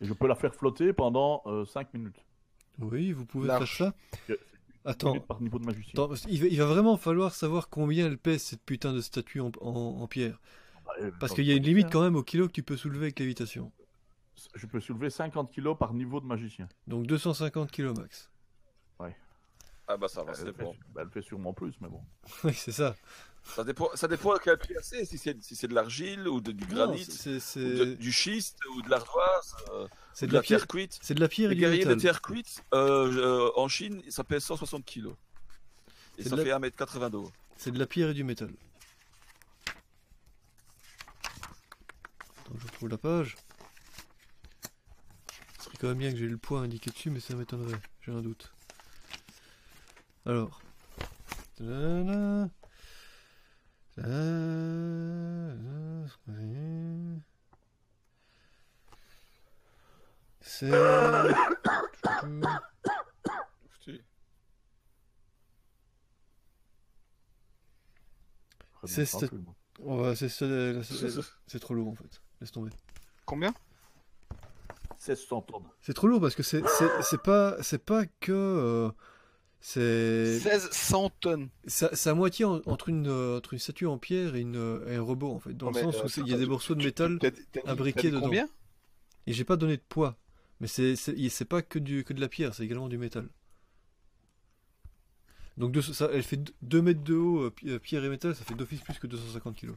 Et 0.00 0.06
je 0.06 0.14
peux 0.14 0.26
la 0.26 0.36
faire 0.36 0.54
flotter 0.54 0.94
pendant 0.94 1.42
5 1.66 1.92
minutes. 1.92 2.24
Oui, 2.78 3.12
vous 3.12 3.26
pouvez 3.26 3.48
Large. 3.48 3.76
faire 3.76 3.92
ça. 4.28 4.36
Attends, 4.86 5.12
Minutes 5.12 5.26
par 5.26 5.40
niveau 5.42 5.58
de 5.58 5.66
magicien. 5.66 5.90
attends, 5.92 6.08
parce 6.08 6.22
qu'il 6.22 6.40
va, 6.40 6.46
il 6.46 6.58
va 6.58 6.64
vraiment 6.64 6.96
falloir 6.96 7.34
savoir 7.34 7.68
combien 7.68 8.06
elle 8.06 8.16
pèse, 8.16 8.42
cette 8.42 8.62
putain 8.64 8.94
de 8.94 9.02
statue 9.02 9.40
en, 9.40 9.50
en- 9.60 10.00
en 10.00 10.06
pierre. 10.08 10.40
Bah, 10.86 10.92
euh, 11.02 11.10
Parce 11.20 11.34
qu'il 11.34 11.44
y 11.44 11.52
a 11.52 11.54
une 11.56 11.62
limite 11.62 11.92
quand 11.92 12.00
même 12.00 12.16
au 12.16 12.22
kilo 12.22 12.46
que 12.46 12.52
tu 12.52 12.62
peux 12.62 12.78
soulever 12.78 13.04
avec 13.04 13.18
lévitation. 13.20 13.70
Je 14.54 14.66
peux 14.66 14.80
soulever 14.80 15.10
50 15.10 15.50
kilos 15.52 15.76
par 15.78 15.92
niveau 15.94 16.20
de 16.20 16.26
magicien. 16.26 16.68
Donc 16.86 17.06
250 17.06 17.70
kg 17.70 17.96
max. 17.98 18.28
Ah 19.88 19.96
bah 19.96 20.06
ça 20.06 20.22
va, 20.22 20.30
Elle, 20.30 20.36
c'est 20.38 20.44
fait, 20.56 20.62
bon. 20.62 20.76
bah, 20.94 21.02
elle 21.04 21.10
fait 21.10 21.22
sûrement 21.22 21.52
plus, 21.52 21.74
mais 21.80 21.88
bon. 21.88 22.00
Oui, 22.44 22.54
c'est 22.54 22.70
ça. 22.72 22.94
Ça 23.42 23.64
dépend, 23.64 23.90
ça 23.94 24.06
dépend 24.06 24.30
à 24.32 24.38
quel 24.38 24.56
pierre 24.56 24.78
c'est, 24.80 25.04
si 25.04 25.18
c'est 25.18 25.42
si 25.42 25.56
c'est 25.56 25.66
de 25.66 25.74
l'argile 25.74 26.28
ou 26.28 26.40
de- 26.40 26.52
du 26.52 26.64
Non, 26.68 26.86
granit, 26.86 27.04
c'est- 27.04 27.58
de- 27.58 27.94
du 27.94 28.12
schiste 28.12 28.58
ou 28.72 28.80
de 28.82 28.88
l'ardoise, 28.88 29.56
euh, 29.72 29.88
c'est 30.14 30.28
de 30.28 30.32
la 30.32 30.40
pierre. 30.40 30.68
cuite. 30.68 30.98
C'est 31.02 31.14
de 31.14 31.20
la 31.20 31.26
pierre 31.28 31.50
et 31.50 31.54
Les 31.54 31.56
du 31.56 31.60
guerriers 31.62 31.84
de 31.84 31.88
métal. 31.88 32.00
terre 32.00 32.22
cuite, 32.22 32.62
euh, 32.72 33.12
euh, 33.48 33.50
en 33.56 33.66
Chine, 33.66 34.00
ça 34.08 34.22
pèse 34.22 34.44
160 34.44 34.84
kilos. 34.84 35.14
Et 36.16 36.22
ça 36.22 36.30
de 36.30 36.36
la- 36.36 36.44
fait 36.44 36.52
1m80 36.52 37.10
d'eau. 37.10 37.30
C'est 37.56 37.72
de 37.72 37.78
la 37.80 37.86
pierre 37.86 38.10
et 38.10 38.14
du 38.14 38.22
métal. 38.22 38.50
Attends, 41.24 42.54
je 42.58 42.66
retrouve 42.66 42.88
la 42.88 42.98
page. 42.98 43.36
Quand 45.82 45.88
même 45.88 45.98
bien 45.98 46.12
que 46.12 46.16
j'ai 46.16 46.28
le 46.28 46.38
poids 46.38 46.60
indiqué 46.60 46.92
dessus, 46.92 47.10
mais 47.10 47.18
ça 47.18 47.34
m'étonnerait. 47.34 47.76
J'ai 48.02 48.12
un 48.12 48.22
doute. 48.22 48.52
Alors. 50.24 50.62
C'est- 60.40 60.70
c'est- 70.84 71.20
c'est 71.46 71.58
trop 71.58 71.74
lourd 71.74 71.88
en 71.88 71.94
fait. 71.94 72.20
Laisse 72.40 72.52
tomber. 72.52 72.70
Combien? 73.26 73.52
1600 75.06 75.42
tonnes. 75.42 75.62
C'est 75.80 75.94
trop 75.94 76.06
lourd 76.06 76.20
parce 76.20 76.34
que 76.34 76.42
c'est 76.42 76.62
c'est- 76.78 77.02
c'est 77.02 77.20
pas 77.22 77.56
c'est 77.62 77.82
pas 77.84 78.06
que 78.20 78.32
euh, 78.32 78.90
c'est 79.60 80.38
1600 80.44 81.10
tonnes. 81.20 81.48
c'est 81.66 82.06
à 82.08 82.14
moitié 82.14 82.44
en- 82.44 82.60
entre 82.66 82.88
une 82.88 83.08
euh, 83.08 83.38
entre 83.38 83.52
une 83.54 83.58
statue 83.58 83.86
en 83.86 83.98
pierre 83.98 84.34
et, 84.36 84.40
une, 84.40 84.56
euh, 84.56 84.86
et 84.88 84.96
un 84.96 85.02
robot 85.02 85.32
en 85.32 85.38
fait 85.40 85.54
dans 85.54 85.66
Non, 85.70 85.72
le 85.72 85.80
sens 85.92 85.96
euh, 85.96 86.04
où 86.04 86.08
c'est- 86.08 86.20
il 86.20 86.28
y 86.28 86.34
a 86.34 86.38
des 86.38 86.46
morceaux 86.46 86.74
de 86.74 86.84
métal 86.84 87.18
imbriqués 87.64 88.10
dedans. 88.10 88.22
Combien? 88.22 88.48
Et 89.26 89.32
j'ai 89.32 89.44
pas 89.44 89.56
donné 89.56 89.76
de 89.76 89.82
poids 89.88 90.16
mais 90.60 90.66
c'est 90.68 90.94
c'est 90.96 91.16
c'est 91.28 91.44
pas 91.44 91.62
que 91.62 91.78
du 91.80 92.04
que 92.04 92.12
de 92.12 92.20
la 92.20 92.28
pierre 92.28 92.54
c'est 92.54 92.64
également 92.64 92.88
du 92.88 92.98
métal 92.98 93.28
donc 95.58 95.72
deux- 95.72 95.82
ça, 95.82 96.08
elle 96.12 96.22
fait 96.22 96.40
2 96.62 96.80
mètres 96.82 97.02
de 97.02 97.14
haut 97.14 97.42
euh, 97.44 97.50
pi- 97.50 97.68
euh, 97.70 97.78
pierre 97.78 98.04
et 98.04 98.08
métal 98.08 98.34
ça 98.34 98.44
fait 98.44 98.54
d'office 98.54 98.80
plus 98.80 98.98
que 98.98 99.06
250 99.06 99.56
kilos 99.56 99.76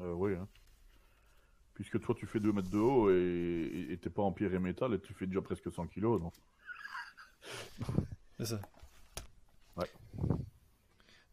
Euh, 0.00 0.12
oui, 0.14 0.34
hein. 0.34 0.48
Puisque 1.74 2.00
toi, 2.00 2.14
tu 2.14 2.26
fais 2.26 2.38
2 2.40 2.52
mètres 2.52 2.70
de 2.70 2.78
haut 2.78 3.10
et 3.10 3.98
t'es 4.00 4.10
pas 4.10 4.22
en 4.22 4.32
pierre 4.32 4.52
et 4.54 4.58
métal 4.58 4.92
et 4.94 5.00
tu 5.00 5.14
fais 5.14 5.26
déjà 5.26 5.40
presque 5.42 5.72
100 5.72 5.86
kilos, 5.88 6.20
non 6.20 6.30
C'est 8.38 8.46
ça. 8.46 8.60
Ouais. 9.76 9.86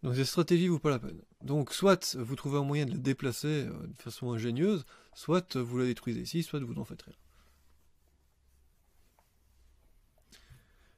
Donc 0.01 0.15
cette 0.15 0.25
stratégie 0.27 0.69
vaut 0.69 0.79
pas 0.79 0.91
la 0.91 0.99
peine. 0.99 1.21
Donc 1.43 1.73
soit 1.73 2.15
vous 2.15 2.35
trouvez 2.37 2.57
un 2.57 2.63
moyen 2.63 2.85
de 2.85 2.91
la 2.91 2.97
déplacer 2.97 3.65
euh, 3.67 3.87
de 3.87 4.01
façon 4.01 4.31
ingénieuse, 4.31 4.85
soit 5.13 5.57
vous 5.57 5.77
la 5.79 5.85
détruisez 5.85 6.21
ici, 6.21 6.41
soit 6.41 6.61
vous 6.61 6.73
n'en 6.73 6.85
faites 6.85 7.01
rien. 7.01 7.13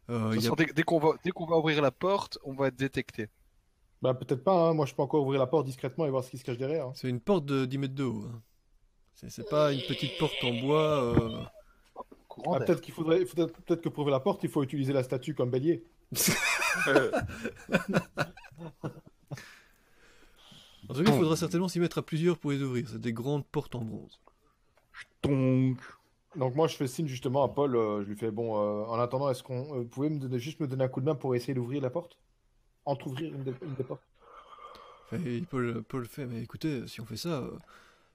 Euh, 0.10 0.30
De 0.30 0.34
toute 0.36 0.36
il 0.36 0.36
y 0.36 0.38
a- 0.38 0.41
façon, 0.51 0.56
Dès, 0.56 0.65
dès 0.73 0.84
qu'on 0.84 0.99
va, 0.99 1.13
dès 1.23 1.32
qu'on 1.32 1.45
va 1.47 1.58
ouvrir 1.58 1.82
la 1.82 1.91
porte, 1.91 2.38
on 2.43 2.54
va 2.54 2.67
être 2.67 2.75
détecté. 2.75 3.27
Bah, 4.04 4.13
peut-être 4.13 4.43
pas, 4.43 4.69
hein. 4.69 4.73
moi 4.73 4.86
je 4.86 4.93
peux 4.95 5.01
encore 5.01 5.23
ouvrir 5.23 5.39
la 5.39 5.47
porte 5.47 5.65
discrètement 5.65 6.06
et 6.06 6.10
voir 6.10 6.23
ce 6.23 6.30
qui 6.32 6.38
se 6.38 6.43
cache 6.43 6.58
derrière. 6.58 6.88
hein. 6.88 6.93
C'est 6.95 7.10
une 7.10 7.21
porte 7.21 7.45
de 7.45 7.65
10 7.65 7.77
mètres 7.80 7.95
de 7.95 8.04
haut. 8.04 8.25
hein. 8.27 8.41
C'est 9.15 9.47
pas 9.50 9.71
une 9.71 9.82
petite 9.82 10.17
porte 10.17 10.43
en 10.43 10.54
bois. 10.60 11.04
euh, 11.04 11.43
Courant 12.28 12.54
Ah, 12.56 12.60
peut-être 12.62 12.82
qu'il 12.82 12.93
faudrait, 12.93 13.26
faudrait- 13.26 13.52
peut-être 13.52 13.82
que 13.82 13.89
pour 13.89 14.02
ouvrir 14.02 14.13
la 14.15 14.19
porte, 14.21 14.43
il 14.43 14.50
faut 14.50 14.63
utiliser 14.63 14.93
la 14.93 15.04
statue 15.04 15.36
comme 15.36 15.50
bélier. 15.52 15.84
En 20.89 20.93
tout 20.93 21.04
cas, 21.04 21.12
il 21.12 21.17
faudra 21.17 21.36
certainement 21.36 21.67
s'y 21.67 21.80
mettre 21.80 22.00
à 22.00 22.02
plusieurs 22.02 22.38
pour 22.38 22.52
les 22.52 22.62
ouvrir. 22.62 22.88
C'est 22.89 23.00
des 23.00 23.13
grandes 23.13 23.45
portes 23.45 23.76
en 23.76 23.82
bronze. 23.82 24.19
Donc, 25.24 25.78
Donc 26.36 26.56
moi 26.56 26.67
je 26.67 26.76
fais 26.76 26.88
signe 26.88 27.08
justement 27.08 27.43
à 27.43 27.50
Paul, 27.50 27.76
euh, 27.76 28.04
je 28.04 28.10
lui 28.10 28.15
fais 28.17 28.32
bon, 28.32 28.56
euh, 28.58 28.86
en 28.86 29.00
attendant, 29.00 29.30
est-ce 29.30 29.43
qu'on 29.43 29.74
euh, 29.76 29.80
vous 29.80 29.86
pouvez 29.88 30.10
me 30.10 30.19
donner, 30.19 30.39
juste 30.39 30.60
me 30.60 30.67
donner 30.67 30.84
un 30.84 30.88
coup 30.89 31.00
de 31.00 31.06
main 31.06 31.15
pour 31.15 31.36
essayer 31.36 31.54
d'ouvrir 31.54 31.82
la 31.82 31.89
porte? 31.89 32.17
Entre-ouvrir 32.86 33.34
une, 33.34 33.43
des- 33.43 33.54
une 33.62 33.76
des 33.76 33.84
portes 33.84 34.02
Et 35.26 35.41
Paul, 35.50 35.84
Paul 35.84 36.06
fait, 36.08 36.26
mais 36.26 36.41
écoutez, 36.41 36.88
si 36.88 37.00
on 37.02 37.06
fait 37.06 37.17
ça, 37.17 37.30
euh, 37.39 37.52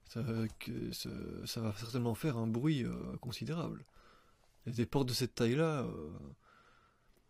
ça, 0.09 0.23
que- 0.59 0.93
ça, 0.93 1.11
ça 1.45 1.61
va 1.61 1.73
certainement 1.75 2.15
faire 2.15 2.37
un 2.37 2.47
bruit 2.47 2.85
euh, 2.85 3.17
considérable. 3.21 3.85
Et 4.67 4.71
des 4.71 4.87
portes 4.87 5.09
de 5.09 5.13
cette 5.15 5.35
taille-là, 5.35 5.83
euh, 5.83 6.11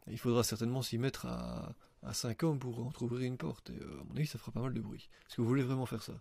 il 0.09 0.19
faudra 0.19 0.43
certainement 0.45 0.83
s'y 0.83 0.99
mettre 0.99 1.27
à, 1.27 1.75
à 2.03 2.13
5 2.15 2.43
hommes 2.45 2.59
pour 2.59 2.85
entrouvrir 2.87 3.23
une 3.27 3.37
porte. 3.37 3.71
Et 3.71 3.79
euh, 3.81 4.01
à 4.01 4.05
mon 4.05 4.17
avis, 4.17 4.27
ça 4.27 4.39
fera 4.39 4.53
pas 4.53 4.61
mal 4.61 4.73
de 4.75 4.81
bruit. 4.81 5.09
Est-ce 5.29 5.37
que 5.37 5.43
vous 5.43 5.49
voulez 5.49 5.63
vraiment 5.63 5.87
faire 5.87 6.03
ça? 6.03 6.15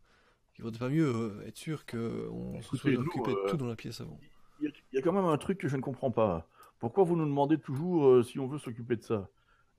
Il 0.57 0.63
faudrait 0.63 0.79
pas 0.79 0.89
mieux 0.89 1.43
être 1.45 1.57
sûr 1.57 1.85
qu'on 1.85 2.61
se 2.61 2.77
soit 2.77 2.91
occupé 2.91 3.31
de 3.33 3.49
tout 3.49 3.57
dans 3.57 3.67
la 3.67 3.75
pièce 3.75 3.99
avant. 4.01 4.17
il 4.61 4.71
y, 4.93 4.95
y 4.95 4.99
a 4.99 5.01
quand 5.01 5.11
même 5.11 5.25
un 5.25 5.37
truc 5.37 5.57
que 5.57 5.67
je 5.67 5.75
ne 5.75 5.81
comprends 5.81 6.11
pas. 6.11 6.47
Pourquoi 6.79 7.03
vous 7.03 7.15
nous 7.17 7.25
demandez 7.25 7.57
toujours 7.59 8.23
si 8.23 8.39
on 8.39 8.47
veut 8.47 8.57
s'occuper 8.57 8.95
de 8.95 9.01
ça? 9.03 9.29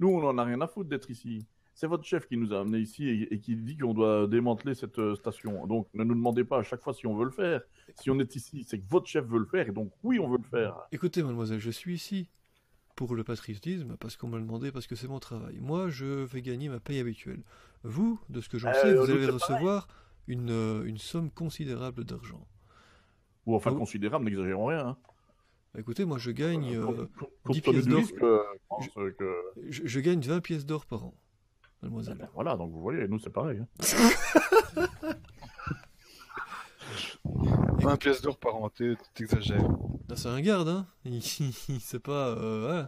Nous, 0.01 0.09
on 0.09 0.23
en 0.27 0.37
a 0.37 0.45
rien 0.45 0.61
à 0.61 0.67
foutre 0.67 0.91
d'être 0.91 1.11
ici. 1.11 1.47
C'est 1.79 1.87
votre 1.87 2.05
chef 2.05 2.27
qui 2.27 2.37
nous 2.39 2.53
a 2.55 2.61
amenés 2.61 2.79
ici 2.79 3.07
et, 3.07 3.35
et 3.35 3.39
qui 3.39 3.55
dit 3.55 3.77
qu'on 3.77 3.93
doit 3.93 4.27
démanteler 4.27 4.75
cette 4.75 4.99
euh, 4.99 5.15
station. 5.15 5.67
Donc, 5.67 5.87
ne 5.95 6.05
nous 6.05 6.15
demandez 6.15 6.43
pas 6.43 6.59
à 6.61 6.63
chaque 6.63 6.83
fois 6.83 6.95
si 6.95 7.07
on 7.07 7.15
veut 7.15 7.27
le 7.27 7.31
faire. 7.31 7.61
Si 7.95 8.11
on 8.11 8.19
est 8.19 8.35
ici, 8.35 8.65
c'est 8.67 8.79
que 8.81 8.89
votre 8.89 9.07
chef 9.07 9.27
veut 9.27 9.39
le 9.39 9.45
faire 9.45 9.69
et 9.69 9.73
donc 9.73 9.93
oui, 10.03 10.19
on 10.19 10.27
veut 10.29 10.39
le 10.39 10.43
faire. 10.49 10.75
Écoutez, 10.91 11.23
mademoiselle, 11.23 11.61
je 11.61 11.71
suis 11.71 11.95
ici 11.95 12.29
pour 12.97 13.15
le 13.15 13.25
patriotisme, 13.25 13.99
parce 14.01 14.17
qu'on 14.17 14.29
m'a 14.29 14.39
demandé, 14.39 14.73
parce 14.73 14.87
que 14.87 14.97
c'est 14.97 15.07
mon 15.07 15.19
travail. 15.19 15.59
Moi, 15.61 15.91
je 15.91 16.07
vais 16.25 16.41
gagner 16.41 16.71
ma 16.71 16.81
paye 16.81 16.99
habituelle. 16.99 17.43
Vous, 17.85 18.19
de 18.31 18.41
ce 18.41 18.49
que 18.49 18.57
j'en 18.57 18.71
Euh, 18.71 18.73
sais, 18.73 18.95
vous 18.95 19.11
allez 19.11 19.27
recevoir 19.27 19.87
une, 20.29 20.49
euh, 20.51 20.83
une 20.85 20.97
somme 20.97 21.31
considérable 21.31 22.05
d'argent. 22.05 22.49
Ou 23.45 23.55
enfin 23.55 23.75
considérable, 23.75 24.25
n'exagérons 24.25 24.65
rien. 24.65 24.87
Hein. 24.89 24.97
Bah, 25.75 25.81
Écoutez, 25.81 26.07
moi 26.07 26.17
je 26.17 26.31
gagne, 26.31 26.75
Euh, 26.75 26.87
compte- 26.87 26.97
10 27.51 27.61
compte 27.63 27.75
tenu 27.75 27.83
pièces 27.93 28.15
d'or. 28.15 28.47
je 29.69 30.01
gagne 30.01 30.21
20 30.21 30.41
pièces 30.41 30.65
d'or 30.65 30.87
par 30.87 31.05
an, 31.05 31.15
mademoiselle. 31.83 32.17
Ben 32.19 32.29
voilà, 32.35 32.57
donc 32.57 32.71
vous 32.73 32.81
voyez, 32.81 33.07
nous 33.09 33.19
c'est 33.19 33.31
pareil. 33.31 33.61
hein. 33.61 34.87
20 37.79 37.97
pièces 37.97 38.23
d'or 38.23 38.39
par 38.39 38.57
an, 38.57 38.69
t'es- 38.71 38.97
t'exagères. 39.15 39.63
Là, 40.09 40.17
c'est 40.17 40.29
un 40.29 40.41
garde, 40.41 40.69
hein. 40.69 40.87
Il, 41.05 41.23
c'est 41.23 41.99
pas, 42.01 42.29
euh. 42.29 42.85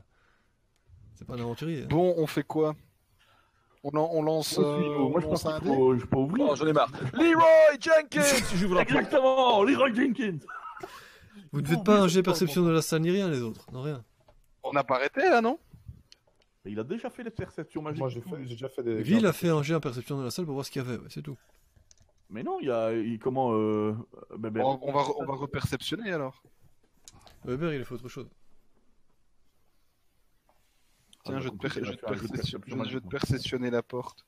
C'est 1.15 1.27
pas 1.27 1.35
un 1.35 1.41
aventurier. 1.41 1.83
hein. 1.85 1.87
Bon, 1.91 2.15
on 2.17 2.27
fait 2.27 2.43
quoi? 2.45 2.75
On, 3.85 3.91
on 3.97 4.23
lance, 4.23 4.59
Moi, 4.59 4.69
euh, 4.69 5.21
je 5.21 5.27
lance 5.27 5.43
pense 5.43 5.47
un 5.47 5.59
qu'il 5.61 5.69
dé 5.71 5.75
faut, 5.77 5.97
je 5.97 6.05
peux 6.07 6.17
ouvrir. 6.17 6.47
Oh, 6.51 6.57
j'en 6.57 6.67
ai 6.67 6.73
marre. 6.73 6.91
Leroy 7.13 7.45
Jenkins. 7.81 8.81
Exactement, 8.83 9.63
Leroy 9.63 9.95
Jenkins. 9.95 10.39
Vous 11.53 11.61
ne 11.61 11.67
Non, 11.67 11.75
faites 11.77 11.85
pas 11.85 12.01
un 12.01 12.09
jet 12.09 12.23
perception 12.23 12.63
de 12.63 12.71
la 12.71 12.83
salle 12.83 13.03
ni 13.03 13.11
rien, 13.11 13.29
les 13.29 13.41
autres. 13.41 13.67
Non, 13.73 13.83
rien. 13.83 14.05
On 14.63 14.73
n'a 14.73 14.85
pas 14.85 14.97
arrêté 14.97 15.21
là, 15.23 15.41
non? 15.41 15.59
Mais 16.65 16.73
il 16.73 16.79
a 16.81 16.85
déjà 16.85 17.09
fait 17.11 17.23
les 17.23 17.31
perceptions 17.31 17.83
magiques. 17.83 18.01
Moi, 18.01 18.09
j'ai 18.09 18.21
fait- 18.21 18.43
j'ai 18.45 18.55
déjà 18.55 18.69
fait 18.69 18.83
des. 18.83 19.03
Ville 19.03 19.27
a 19.27 19.33
fait 19.33 19.49
un 19.49 19.63
jet 19.63 19.75
en 19.75 19.81
perception 19.81 20.19
de 20.19 20.25
la 20.25 20.31
salle 20.31 20.45
pour 20.45 20.55
voir 20.55 20.67
ce 20.67 20.71
qu'il 20.71 20.83
y 20.83 20.85
avait, 20.87 20.99
ouais, 20.99 21.09
c'est 21.11 21.23
tout. 21.23 21.37
Mais 22.31 22.43
non, 22.43 22.59
il 22.61 22.67
y 22.67 22.71
a, 22.71 22.93
il, 22.93 23.19
comment, 23.19 23.53
euh, 23.55 23.95
on, 24.31 24.35
on 24.37 24.93
va, 24.93 25.03
re- 25.03 25.15
on 25.19 25.25
va 25.25 25.35
reperceptionner 25.35 26.13
alors. 26.13 26.43
Weber, 27.45 27.73
il 27.73 27.81
a 27.81 27.85
fait 27.85 27.95
autre 27.95 28.09
chose. 28.09 28.29
Tiens, 31.25 31.37
Ah, 31.37 31.41
je, 31.41 31.49
bah, 31.49 31.55
te 31.57 31.75
per- 31.75 31.85
je, 31.85 31.93
te 31.93 31.97
faire 32.01 32.11
un 32.11 32.15
jeu 32.15 32.21
de 32.23 32.29
perception- 32.29 32.59
perception 32.61 32.85
je- 32.85 32.91
je 32.91 32.99
te 32.99 33.05
magique. 33.05 33.11
perceptionner 33.11 33.71
la 33.71 33.83
porte. 33.83 34.27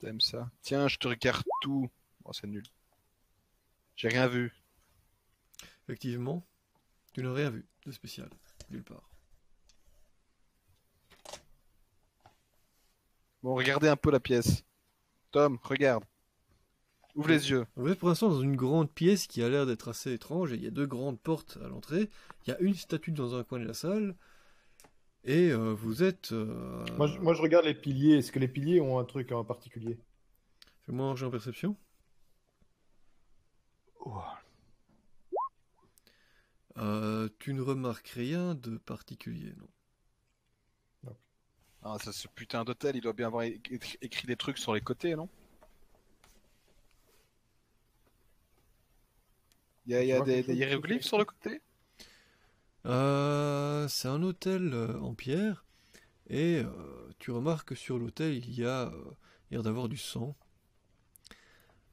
T'aimes 0.00 0.20
ça? 0.20 0.50
Tiens, 0.62 0.88
je 0.88 0.96
te 0.96 1.08
regarde 1.08 1.44
tout. 1.60 1.88
Oh, 2.24 2.32
c'est 2.32 2.46
nul. 2.46 2.64
J'ai 3.96 4.08
rien 4.08 4.26
vu. 4.26 4.52
Effectivement, 5.84 6.44
tu 7.12 7.22
n'as 7.22 7.32
rien 7.32 7.50
vu 7.50 7.64
de 7.86 7.92
spécial, 7.92 8.28
nulle 8.70 8.82
part. 8.84 9.08
Bon, 13.44 13.54
regardez 13.54 13.88
un 13.88 13.96
peu 13.96 14.10
la 14.10 14.20
pièce. 14.20 14.64
Tom, 15.30 15.58
regarde. 15.62 16.02
Ouvre 17.14 17.28
les 17.28 17.50
yeux. 17.50 17.66
Vous 17.76 17.90
êtes 17.90 17.98
pour 17.98 18.08
l'instant 18.08 18.30
dans 18.30 18.40
une 18.40 18.56
grande 18.56 18.90
pièce 18.90 19.26
qui 19.26 19.42
a 19.42 19.50
l'air 19.50 19.66
d'être 19.66 19.88
assez 19.88 20.14
étrange. 20.14 20.54
et 20.54 20.56
Il 20.56 20.64
y 20.64 20.66
a 20.66 20.70
deux 20.70 20.86
grandes 20.86 21.20
portes 21.20 21.58
à 21.62 21.68
l'entrée. 21.68 22.08
Il 22.46 22.50
y 22.50 22.54
a 22.54 22.58
une 22.60 22.72
statue 22.74 23.12
dans 23.12 23.34
un 23.34 23.44
coin 23.44 23.58
de 23.60 23.66
la 23.66 23.74
salle. 23.74 24.16
Et 25.24 25.50
euh, 25.50 25.74
vous 25.74 26.02
êtes. 26.02 26.32
euh, 26.32 26.86
Moi 26.96 27.06
je, 27.06 27.18
moi, 27.18 27.34
je 27.34 27.42
regarde 27.42 27.66
les 27.66 27.74
piliers. 27.74 28.16
Est-ce 28.16 28.32
que 28.32 28.38
les 28.38 28.48
piliers 28.48 28.80
ont 28.80 28.98
un 28.98 29.04
truc 29.04 29.30
en 29.30 29.44
particulier? 29.44 29.98
Fais-moi 30.86 31.04
un 31.08 31.14
jet 31.14 31.26
en 31.26 31.30
perception. 31.30 31.76
Euh, 36.78 37.28
tu 37.38 37.52
ne 37.52 37.60
remarques 37.60 38.08
rien 38.08 38.54
de 38.54 38.78
particulier, 38.78 39.52
non. 39.58 39.68
Ah, 41.84 41.98
ça, 42.02 42.12
ce 42.12 42.26
putain 42.26 42.64
d'hôtel, 42.64 42.96
il 42.96 43.00
doit 43.00 43.12
bien 43.12 43.28
avoir 43.28 43.44
écrit 43.44 44.26
des 44.26 44.36
trucs 44.36 44.58
sur 44.58 44.74
les 44.74 44.80
côtés, 44.80 45.14
non? 45.14 45.28
Il 49.86 49.92
y 49.92 49.96
a, 50.12 50.18
y 50.18 50.22
des, 50.24 50.42
hiéroglyphes 50.54 51.04
sur 51.04 51.16
le 51.16 51.24
côté? 51.24 51.62
Euh, 52.86 53.88
c'est 53.88 54.08
un 54.08 54.22
hôtel 54.22 54.72
euh, 54.72 54.98
en 55.00 55.14
pierre. 55.14 55.64
Et 56.28 56.62
euh, 56.64 57.10
tu 57.20 57.30
remarques 57.32 57.68
que 57.70 57.74
sur 57.76 57.98
l'hôtel, 57.98 58.34
il 58.36 58.54
y 58.54 58.64
a 58.66 58.88
euh, 58.88 59.04
l'air 59.50 59.62
d'avoir 59.64 59.88
du 59.88 59.96
sang. 59.98 60.36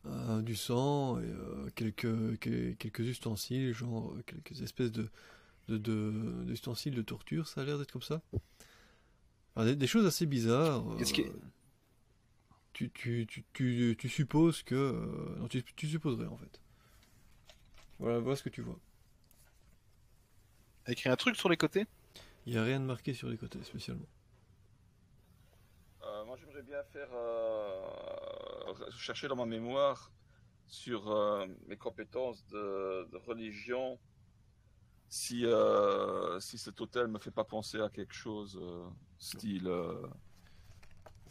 Euh, 0.07 0.41
du 0.41 0.55
sang 0.55 1.19
et 1.19 1.25
euh, 1.25 1.69
quelques, 1.75 2.39
que- 2.39 2.71
quelques 2.73 3.01
ustensiles, 3.01 3.71
genre 3.73 4.15
quelques 4.25 4.61
espèces 4.63 4.91
de, 4.91 5.09
de, 5.69 5.77
de- 5.77 6.43
d'ustensiles 6.45 6.95
de 6.95 7.01
torture, 7.03 7.47
ça 7.47 7.61
a 7.61 7.65
l'air 7.65 7.77
d'être 7.79 7.91
comme 7.93 8.01
ça? 8.03 8.21
Enfin, 9.55 9.65
des, 9.65 9.75
des 9.75 9.87
choses 9.87 10.05
assez 10.05 10.25
bizarres. 10.25 10.83
Qu'est-ce 10.97 11.13
qui- 11.13 11.23
euh, 11.23 11.33
tu, 12.73 12.89
tu, 12.91 13.27
tu, 13.27 13.43
tu, 13.53 13.95
tu 13.97 14.09
supposes 14.09 14.63
que... 14.63 14.75
euh, 14.75 15.35
non, 15.39 15.47
tu, 15.47 15.63
tu 15.63 15.87
supposerais 15.87 16.27
en 16.27 16.37
fait. 16.37 16.59
Voilà, 17.99 18.19
voilà 18.19 18.35
ce 18.35 18.43
que 18.43 18.49
tu 18.49 18.61
vois. 18.61 18.79
Écrit 20.87 21.09
un 21.09 21.15
truc 21.15 21.35
sur 21.35 21.49
les 21.49 21.57
côtés? 21.57 21.85
Il 22.45 22.53
n'y 22.53 22.57
a 22.57 22.63
rien 22.63 22.79
de 22.79 22.85
marqué 22.85 23.13
sur 23.13 23.29
les 23.29 23.37
côtés 23.37 23.61
spécialement. 23.63 24.07
Euh, 26.03 26.25
moi, 26.25 26.35
j'aimerais 26.39 26.63
bien 26.63 26.81
faire 26.91 27.09
euh, 27.13 28.73
chercher 28.97 29.27
dans 29.27 29.35
ma 29.35 29.45
mémoire 29.45 30.11
sur 30.67 31.11
euh, 31.11 31.45
mes 31.67 31.77
compétences 31.77 32.43
de, 32.47 33.07
de 33.11 33.17
religion 33.17 33.99
si 35.11 35.45
euh, 35.45 36.39
si 36.39 36.57
cet 36.57 36.79
hôtel 36.79 37.07
me 37.07 37.19
fait 37.19 37.31
pas 37.31 37.43
penser 37.43 37.81
à 37.81 37.89
quelque 37.89 38.13
chose 38.13 38.57
euh, 38.61 38.87
style 39.19 39.67
euh, 39.67 40.01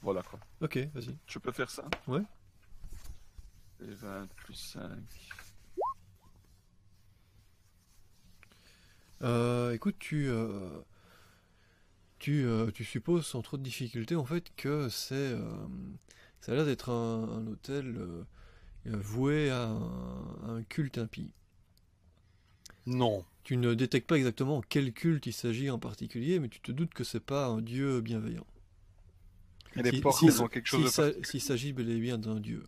voilà 0.03 0.23
quoi. 0.23 0.39
Ok, 0.61 0.77
vas-y. 0.95 1.17
Je 1.27 1.39
peux 1.39 1.51
faire 1.51 1.71
ça? 1.71 1.85
Ouais. 2.07 2.23
Et 3.83 3.91
20 3.95 4.29
plus 4.37 4.55
5. 4.55 4.83
Euh, 9.23 9.73
écoute, 9.73 9.97
tu, 9.99 10.29
euh, 10.29 10.81
tu, 12.19 12.45
euh, 12.45 12.71
tu 12.71 12.85
supposes 12.85 13.27
sans 13.27 13.41
trop 13.41 13.57
de 13.57 13.63
difficulté 13.63 14.15
en 14.15 14.25
fait 14.27 14.55
que 14.57 14.91
c'est, 14.91 15.15
euh, 15.15 15.57
ça 16.41 16.53
a 16.53 16.55
l'air 16.55 16.67
d'être 16.67 16.91
un, 16.91 17.25
un 17.29 17.47
hôtel 17.47 17.97
euh, 17.97 18.25
voué 18.85 19.51
à 19.51 19.69
un, 19.69 19.79
à 20.45 20.51
un 20.51 20.63
culte 20.65 20.99
impie. 20.99 21.33
Non. 22.87 23.25
Tu 23.43 23.57
ne 23.57 23.75
détectes 23.75 24.07
pas 24.07 24.17
exactement 24.17 24.61
quel 24.69 24.93
culte 24.93 25.27
il 25.27 25.33
s'agit 25.33 25.71
en 25.71 25.79
particulier, 25.79 26.39
mais 26.39 26.49
tu 26.49 26.61
te 26.61 26.73
doutes 26.73 26.93
que 26.95 27.05
c'est 27.05 27.21
pas 27.25 27.47
un 27.47 27.61
dieu 27.63 28.01
bienveillant. 28.01 28.47
Et 29.77 29.83
les 29.83 29.91
Si- 29.93 30.01
portes, 30.01 30.19
si- 30.19 30.27
elles 30.27 30.43
ont 30.43 30.49
quelque 30.49 30.67
chose 30.67 30.91
S'il 30.93 31.05
de 31.05 31.25
s'il 31.25 31.41
s'agit 31.41 31.73
bel 31.73 31.89
et 31.91 31.99
bien 32.01 32.19
d'un 32.19 32.39
dieu. 32.41 32.65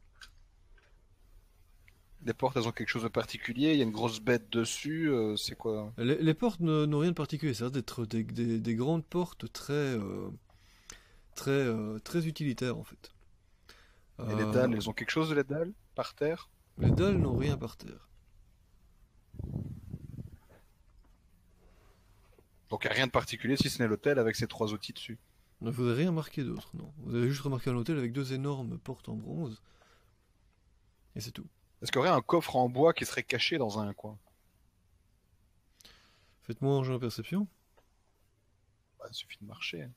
Les 2.25 2.33
portes, 2.33 2.57
elles 2.57 2.69
ont 2.69 2.73
quelque 2.73 2.89
chose 2.89 3.03
de 3.03 3.09
particulier. 3.09 3.73
Il 3.73 3.79
y 3.79 3.81
a 3.81 3.85
une 3.85 3.91
grosse 3.91 4.21
bête 4.21 4.49
dessus. 4.51 5.11
euh, 5.11 5.37
c'est 5.37 5.57
quoi? 5.57 5.93
Les, 5.99 6.17
les 6.23 6.35
portes 6.35 6.61
n'ont 6.61 6.99
rien 7.01 7.11
de 7.11 7.17
particulier, 7.17 7.53
ça 7.53 7.65
l'air 7.65 7.73
d'être 7.73 8.07
des, 8.07 8.23
des- 8.23 8.61
des 8.61 8.75
grandes 8.77 9.05
portes 9.05 9.53
très, 9.53 9.73
euh, 9.73 10.31
très, 11.35 11.51
euh, 11.51 11.99
très 11.99 12.27
utilitaires 12.29 12.79
en 12.79 12.85
fait. 12.85 13.13
Et 14.31 14.37
les 14.37 14.45
dalles, 14.53 14.73
elles 14.75 14.89
ont 14.89 14.93
quelque 14.93 15.11
chose 15.11 15.31
de 15.31 15.35
les 15.35 15.43
dalles 15.45 15.73
Par 15.97 16.15
terre? 16.15 16.49
Les 16.79 16.91
dalles 16.93 17.19
n'ont 17.19 17.37
rien 17.37 17.57
par 17.59 17.77
terre. 17.77 18.09
Donc 22.73 22.85
rien 22.85 23.07
de 23.07 23.13
particulier 23.13 23.59
si 23.59 23.69
ce 23.69 23.83
n'est 23.83 23.87
l'hôtel 23.87 24.19
avec 24.19 24.35
ses 24.35 24.47
trois 24.49 24.73
outils 24.73 24.95
dessus. 24.95 25.19
Ne 25.61 25.71
vous 25.71 25.85
avez 25.87 25.99
rien 26.05 26.09
remarqué 26.09 26.43
d'autre, 26.43 26.71
non? 26.75 26.91
Vous 27.01 27.15
avez 27.15 27.29
juste 27.29 27.43
remarqué 27.43 27.69
un 27.69 27.77
hôtel 27.77 27.99
avec 27.99 28.15
deux 28.15 28.33
énormes 28.33 28.79
portes 28.79 29.11
en 29.11 29.15
bronze. 29.15 29.61
Et 31.15 31.21
c'est 31.21 31.33
tout. 31.33 31.47
Est-ce 31.83 31.93
qu'il 31.93 31.99
y 31.99 32.03
aurait 32.03 32.09
un 32.09 32.23
coffre 32.23 32.57
en 32.57 32.71
bois 32.71 32.95
qui 32.95 33.05
serait 33.05 33.25
caché 33.25 33.59
dans 33.59 33.79
un 33.79 33.93
coin? 33.93 34.19
Faites-moi 36.45 36.75
un 36.79 36.83
jeu 36.83 36.95
en 36.95 36.99
perception. 36.99 37.47
Bah, 38.99 39.05
Il 39.11 39.15
suffit 39.15 39.37
de 39.43 39.47
marcher. 39.47 39.83
hein. 39.83 39.93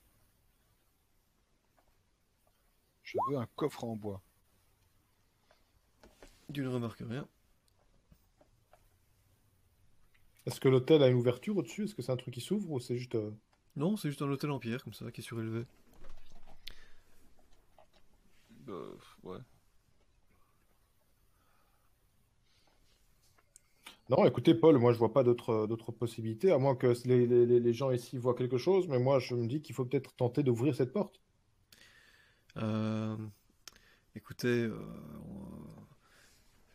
Je 3.03 3.17
veux 3.29 3.37
un 3.37 3.47
coffre 3.55 3.85
en 3.85 3.95
bois. 3.95 4.21
Tu 6.53 6.61
ne 6.61 6.67
remarques 6.67 7.03
rien. 7.07 7.25
Est-ce 10.45 10.59
que 10.59 10.69
l'hôtel 10.69 11.01
a 11.01 11.07
une 11.07 11.17
ouverture 11.17 11.57
au-dessus? 11.57 11.85
Est-ce 11.85 11.95
que 11.95 12.01
c'est 12.01 12.11
un 12.11 12.17
truc 12.17 12.33
qui 12.33 12.41
s'ouvre 12.41 12.71
ou 12.71 12.79
c'est 12.79 12.97
juste. 12.97 13.15
euh, 13.15 13.31
Non, 13.75 13.97
c'est 13.97 14.09
juste 14.09 14.21
un 14.21 14.29
hôtel 14.29 14.51
en 14.51 14.59
pierre 14.59 14.83
comme 14.83 14.93
ça 14.93 15.11
qui 15.11 15.21
est 15.21 15.23
surélevé. 15.23 15.65
Euh, 18.69 18.95
ouais. 19.23 19.37
Non, 24.09 24.23
écoutez, 24.25 24.53
Paul, 24.53 24.77
moi 24.77 24.93
je 24.93 24.99
vois 24.99 25.11
pas 25.13 25.23
d'autres 25.23 25.65
d'autres 25.65 25.91
possibilités, 25.91 26.51
à 26.51 26.59
moins 26.59 26.75
que 26.75 26.93
les, 27.05 27.25
les- 27.25 27.45
les- 27.47 27.59
les 27.59 27.73
gens 27.73 27.89
ici 27.91 28.17
voient 28.17 28.35
quelque 28.35 28.57
chose, 28.59 28.87
mais 28.87 28.99
moi 28.99 29.17
je 29.19 29.33
me 29.33 29.47
dis 29.47 29.61
qu'il 29.63 29.73
faut 29.73 29.85
peut-être 29.85 30.13
tenter 30.15 30.43
d'ouvrir 30.43 30.75
cette 30.75 30.93
porte. 30.93 31.19
Euh, 32.57 33.17
écoutez, 34.15 34.47
euh, 34.65 34.77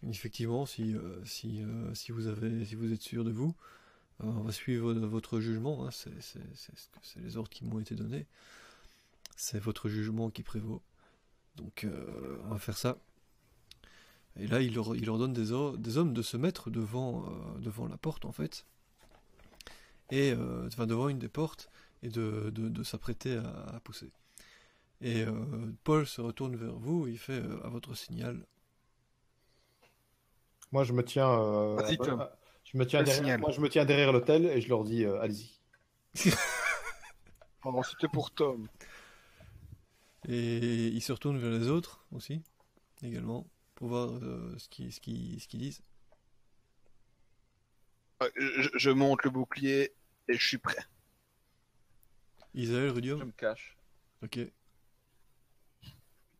effectivement, 0.09 0.67
si, 0.67 0.95
euh, 0.95 1.23
euh, 1.45 1.95
si, 1.95 2.13
vous 2.13 2.93
êtes 2.93 3.03
sûr 3.03 3.25
de 3.25 3.31
vous, 3.31 3.55
euh, 4.23 4.27
on 4.27 4.43
va 4.43 4.53
suivre 4.53 4.93
votre 4.93 5.41
jugement. 5.41 5.87
hein, 5.87 5.91
c'est 5.91 7.21
les 7.21 7.37
ordres 7.37 7.51
qui 7.51 7.65
m'ont 7.65 7.81
été 7.81 7.95
donnés. 7.95 8.27
C'est 9.37 9.59
votre 9.59 9.89
jugement 9.89 10.31
qui 10.31 10.43
prévaut. 10.43 10.83
Donc, 11.57 11.87
on 12.45 12.49
va 12.49 12.59
faire 12.59 12.77
ça. 12.77 12.99
Et 14.39 14.47
là, 14.47 14.61
il 14.63 14.75
leur, 14.75 15.19
donne 15.19 15.33
des, 15.33 15.53
hommes 15.53 16.13
de 16.15 16.23
se 16.23 16.37
mettre 16.37 16.71
devant, 16.71 17.27
devant 17.59 17.87
la 17.87 17.97
porte, 17.97 18.25
en 18.25 18.33
fait. 18.33 18.65
Et, 20.11 20.35
enfin, 20.67 20.87
devant 20.87 21.09
une 21.09 21.19
des 21.19 21.29
portes, 21.29 21.71
et 22.03 22.09
de, 22.09 22.83
s'apprêter 22.83 23.37
à, 23.37 23.49
à 23.75 23.81
pousser. 23.81 24.11
Et 25.01 25.25
Paul 25.85 26.07
se 26.07 26.21
retourne 26.21 26.57
vers 26.57 26.75
vous, 26.75 27.07
il 27.09 27.19
fait 27.19 27.43
à 27.65 27.69
votre 27.69 27.95
signal. 27.95 28.47
Moi, 30.73 30.85
je 30.85 30.93
me 30.93 31.05
tiens. 31.05 31.29
euh, 31.31 31.77
Vas-y, 31.77 31.95
euh, 32.01 32.05
Tom. 32.05 32.29
Je 32.65 32.79
me 32.79 32.87
tiens 32.87 33.03
derrière, 33.03 33.23
signal 33.25 33.41
moi, 33.41 33.51
je 33.51 33.61
me 33.61 33.69
tiens 33.69 33.85
derrière 33.85 34.13
l'hôtel 34.13 34.47
et 34.47 34.61
je 34.61 34.69
leur 34.69 34.85
dis 34.85 35.05
euh, 35.05 35.21
allez-y. 35.21 35.59
C'était 36.15 38.09
pour 38.13 38.31
Tom. 38.31 38.69
Et 40.29 40.89
il 40.89 41.01
se 41.03 41.13
retourne 41.13 41.39
vers 41.39 41.51
les 41.51 41.69
autres 41.69 42.05
aussi, 42.13 42.43
également, 43.03 43.47
pour 43.75 43.89
voir 43.89 44.11
euh, 44.23 44.55
ce 44.59 44.69
qu'ils 44.69 44.93
ce 44.93 45.01
qu'ils 45.01 45.59
disent. 45.61 45.83
Je, 48.37 48.69
je 48.75 48.91
monte 48.91 49.23
le 49.25 49.31
bouclier 49.31 49.95
et 50.29 50.35
je 50.35 50.47
suis 50.47 50.59
prêt. 50.59 50.77
Isaël, 52.55 52.89
Je 52.89 52.95
Rudio 52.95 53.17
me 53.19 53.33
cache. 53.33 53.77
Ok. 54.23 54.39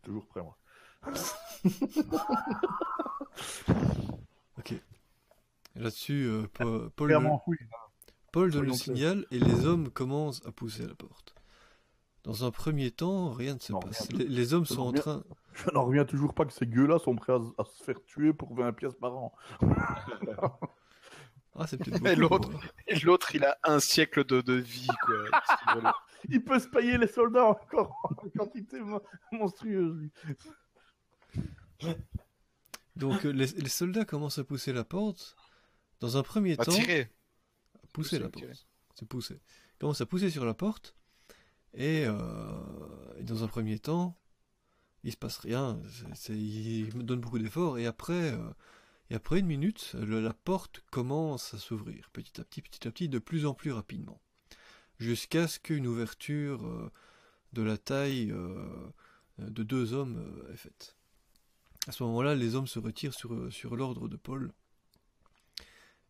Toujours 0.03 0.27
prêt, 0.27 0.43
moi. 0.43 0.57
Ok. 4.61 4.75
Là-dessus, 5.77 6.25
euh, 6.27 6.47
Pa- 6.53 6.65
Paul, 6.97 7.09
Clairement, 7.09 7.43
oui. 7.47 7.57
Paul 8.33 8.51
donne 8.51 8.67
le 8.67 8.73
Soyons 8.73 8.95
clairs. 8.97 8.97
signal 8.97 9.27
et 9.31 9.39
les 9.39 9.67
hommes 9.67 9.91
commencent 9.91 10.45
à 10.47 10.53
pousser 10.53 10.85
à 10.85 10.89
la 10.89 10.95
porte. 10.95 11.35
Dans 12.25 12.45
un 12.45 12.51
premier 12.51 12.91
temps, 12.91 13.31
rien 13.31 13.55
ne 13.55 13.59
se 13.59 13.73
Non, 13.73 13.81
passe. 13.81 14.13
Les, 14.13 14.27
les 14.29 14.53
hommes 14.55 14.67
sont 14.67 14.83
en 14.83 14.93
train. 14.93 15.25
Je 15.55 15.71
n'en 15.71 15.85
reviens 15.85 16.05
toujours 16.05 16.35
pas 16.35 16.45
que 16.45 16.53
ces 16.53 16.67
gueux-là 16.67 16.99
sont 16.99 17.17
prêts 17.17 17.33
à, 17.33 17.39
à 17.59 17.65
se 17.65 17.83
faire 17.83 18.03
tuer 18.05 18.33
pour 18.33 18.55
20 18.55 18.73
pièces 18.73 18.95
par 18.95 19.17
an. 19.17 19.33
Ah, 21.59 21.67
c'est 21.67 21.79
peut-être 21.79 22.17
l'autre 22.17 22.49
l'autre, 23.03 23.35
il 23.35 23.45
a 23.45 23.59
un 23.65 23.81
siècle 23.81 24.25
de, 24.25 24.41
de 24.41 24.53
vie, 24.55 24.87
quoi. 25.03 25.93
Il 26.29 26.45
peut 26.45 26.61
se 26.61 26.69
payer 26.69 26.97
les 26.97 27.09
soldats 27.09 27.45
encore 27.47 27.93
en 28.05 28.29
quantité 28.39 28.79
mo- 28.81 29.03
monstrueuse. 29.33 30.09
Donc 32.97 33.25
euh, 33.25 33.31
les, 33.31 33.47
les 33.47 33.69
soldats 33.69 34.05
commencent 34.05 34.39
à 34.39 34.45
pousser 34.45 34.73
la 34.73 34.85
porte. 34.85 35.37
Dans 36.01 36.17
un 36.17 36.23
premier 36.23 36.57
Bah, 36.57 36.65
temps, 36.65 36.73
tirer. 36.73 37.11
pousser 37.93 38.19
la 38.19 38.29
Tirer. 38.31 38.47
porte. 38.49 38.67
C'est 38.95 39.07
pousser. 39.09 39.35
Ils 39.75 39.79
commencent 39.79 40.01
à 40.01 40.07
pousser 40.07 40.31
sur 40.31 40.45
la 40.45 40.55
porte. 40.55 40.95
Et, 41.75 42.05
euh, 42.07 43.15
et 43.19 43.23
dans 43.23 43.45
un 43.45 43.49
premier 43.49 43.79
temps, 43.79 44.19
il 45.05 45.13
se 45.13 45.17
passe 45.17 45.39
rien. 45.39 45.81
C'est- 46.15 46.33
me 46.33 47.03
donnent 47.03 47.21
beaucoup 47.21 47.39
d'efforts. 47.39 47.79
Et 47.79 47.87
après, 47.87 48.33
euh, 48.33 48.51
et 49.11 49.15
après 49.15 49.39
une 49.41 49.47
minute, 49.47 49.93
le- 49.95 50.21
la 50.21 50.33
porte 50.35 50.81
commence 50.91 51.55
à 51.55 51.59
s'ouvrir 51.59 52.11
petit 52.13 52.41
à 52.41 52.45
petit, 52.45 52.61
petit 52.63 52.87
à 52.89 52.91
petit, 52.91 53.09
de 53.09 53.19
plus 53.19 53.47
en 53.47 53.55
plus 53.55 53.73
rapidement. 53.73 54.21
Jusqu'à 54.99 55.49
ce 55.49 55.59
qu'une 55.59 55.87
ouverture 55.87 56.67
euh, 56.67 56.91
de 57.53 57.63
la 57.63 57.79
taille 57.79 58.35
de 59.39 59.63
deux 59.63 59.93
hommes 59.95 60.45
est 60.53 60.57
faite. 60.57 60.97
À 61.87 61.93
ce 61.93 62.03
moment-là, 62.05 62.35
les 62.35 62.55
hommes 62.55 62.67
se 62.67 62.79
retirent 62.79 63.15
sur, 63.15 63.53
sur 63.53 63.75
l'ordre 63.77 64.09
de 64.09 64.17
Paul. 64.17 64.53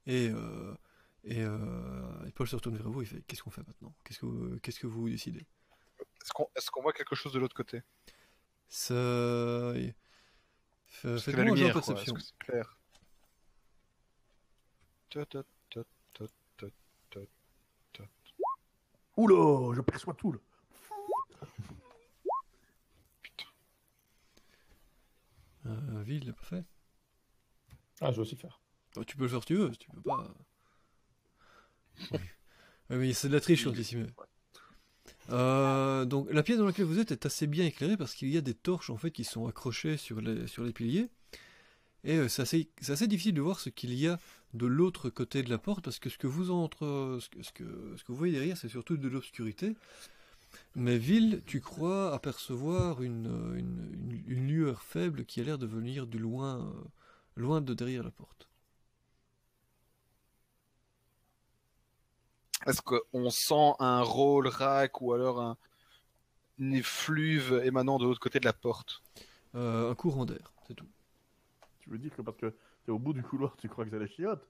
Et, 0.06 0.28
euh, 0.30 0.74
et, 1.24 1.42
euh, 1.42 2.26
et 2.26 2.32
Paul 2.32 2.48
se 2.48 2.56
retourne 2.56 2.76
vers 2.76 2.88
vous, 2.90 3.02
il 3.02 3.06
fait 3.08 3.22
Qu'est-ce 3.26 3.42
qu'on 3.42 3.50
fait 3.50 3.66
maintenant? 3.66 3.94
Qu'est-ce 4.04 4.18
que, 4.20 4.26
vous- 4.26 4.58
qu'est-ce 4.60 4.80
que 4.80 4.86
vous 4.86 5.08
décidez? 5.08 5.46
Est-ce 6.56 6.70
qu'on 6.70 6.82
voit 6.82 6.92
quelque 6.92 7.14
chose 7.14 7.32
de 7.32 7.38
l'autre 7.38 7.54
côté? 7.56 7.82
Ça. 8.68 8.94
euh, 8.94 9.90
Faites-moi 10.88 11.44
un 11.52 11.56
jeu 11.56 11.72
perception. 11.72 12.14
c'est 12.18 12.38
clair? 12.38 12.76
Oula, 19.16 19.74
je 19.74 19.80
perçois 19.82 20.14
tout. 20.14 20.32
Là. 20.32 20.38
Euh, 25.70 26.02
Ville, 26.02 26.26
l'a 26.26 26.32
pas 26.32 26.42
fait 26.42 26.64
Ah, 28.00 28.10
je 28.10 28.16
vais 28.16 28.22
aussi 28.22 28.34
le 28.34 28.40
faire. 28.40 28.60
Oh, 28.96 29.04
Tu 29.04 29.16
peux 29.16 29.24
le 29.24 29.28
faire 29.28 29.40
si 29.40 29.46
tu 29.46 29.56
veux, 29.56 29.72
si 29.72 29.78
tu 29.78 29.90
peux 29.90 30.00
pas. 30.00 30.34
Oui. 32.12 32.18
Ouais, 32.90 32.96
mais 32.96 33.12
c'est 33.12 33.28
de 33.28 33.34
la 33.34 33.40
triche 33.40 33.64
quand 33.64 33.74
s'y 33.82 33.96
met. 33.96 34.06
Euh, 35.30 36.04
donc 36.04 36.28
la 36.32 36.42
pièce 36.42 36.58
dans 36.58 36.66
laquelle 36.66 36.86
vous 36.86 36.98
êtes 36.98 37.12
est 37.12 37.24
assez 37.24 37.46
bien 37.46 37.64
éclairée 37.64 37.96
parce 37.96 38.14
qu'il 38.14 38.28
y 38.30 38.36
a 38.36 38.40
des 38.40 38.54
torches 38.54 38.90
en 38.90 38.96
fait 38.96 39.12
qui 39.12 39.22
sont 39.22 39.46
accrochées 39.46 39.96
sur 39.96 40.20
les, 40.20 40.46
sur 40.48 40.64
les 40.64 40.72
piliers 40.72 41.08
et 42.02 42.16
euh, 42.16 42.28
c'est 42.28 42.42
assez, 42.42 42.70
c'est 42.80 42.92
assez 42.92 43.06
difficile 43.06 43.34
de 43.34 43.40
voir 43.40 43.60
ce 43.60 43.68
qu'il 43.68 43.94
y 43.94 44.08
a 44.08 44.18
de 44.54 44.66
l'autre 44.66 45.08
côté 45.08 45.42
de 45.42 45.50
la 45.50 45.58
porte 45.58 45.84
parce 45.84 46.00
que 46.00 46.10
ce 46.10 46.18
que 46.18 46.26
vous 46.26 46.50
entre 46.50 47.18
ce 47.20 47.28
que, 47.28 47.42
ce 47.42 47.52
que, 47.52 47.94
ce 47.96 48.02
que 48.02 48.10
vous 48.10 48.18
voyez 48.18 48.32
derrière 48.32 48.56
c'est 48.56 48.68
surtout 48.68 48.96
de 48.96 49.08
l'obscurité 49.08 49.76
mais 50.74 50.98
Ville 50.98 51.42
tu 51.46 51.60
crois 51.60 52.12
apercevoir 52.14 53.02
une, 53.02 53.26
une, 53.56 53.90
une- 53.94 54.24
une 54.26 54.48
lueur 54.48 54.82
faible 54.82 55.24
qui 55.24 55.40
a 55.40 55.44
l'air 55.44 55.58
de 55.58 55.66
venir 55.66 56.06
du 56.06 56.18
loin 56.18 56.58
euh, 56.66 56.84
loin 57.36 57.60
de 57.60 57.74
derrière 57.74 58.02
la 58.04 58.10
porte. 58.10 58.48
Est-ce 62.66 62.80
qu'on 62.80 63.28
sent 63.28 63.72
un 63.80 64.00
roll 64.02 64.48
rack 64.48 65.02
ou 65.02 65.12
alors 65.12 65.40
un 65.42 65.58
une 66.58 66.74
effluve 66.74 67.60
émanant 67.64 67.98
de 67.98 68.04
l'autre 68.04 68.20
côté 68.20 68.38
de 68.40 68.44
la 68.44 68.52
porte? 68.52 69.02
Euh, 69.56 69.90
un 69.90 69.94
courant 69.96 70.26
d'air 70.26 70.52
c'est 70.66 70.74
tout. 70.74 70.88
Tu 71.80 71.90
veux 71.90 71.98
dire 71.98 72.14
que 72.16 72.22
parce 72.22 72.36
que 72.38 72.54
t'es 72.84 72.92
au 72.92 72.98
bout 72.98 73.12
du 73.14 73.22
couloir, 73.22 73.56
tu 73.58 73.68
crois 73.68 73.84
que 73.84 73.90
c'est 73.92 73.98
les 74.00 74.08
chiottes 74.08 74.46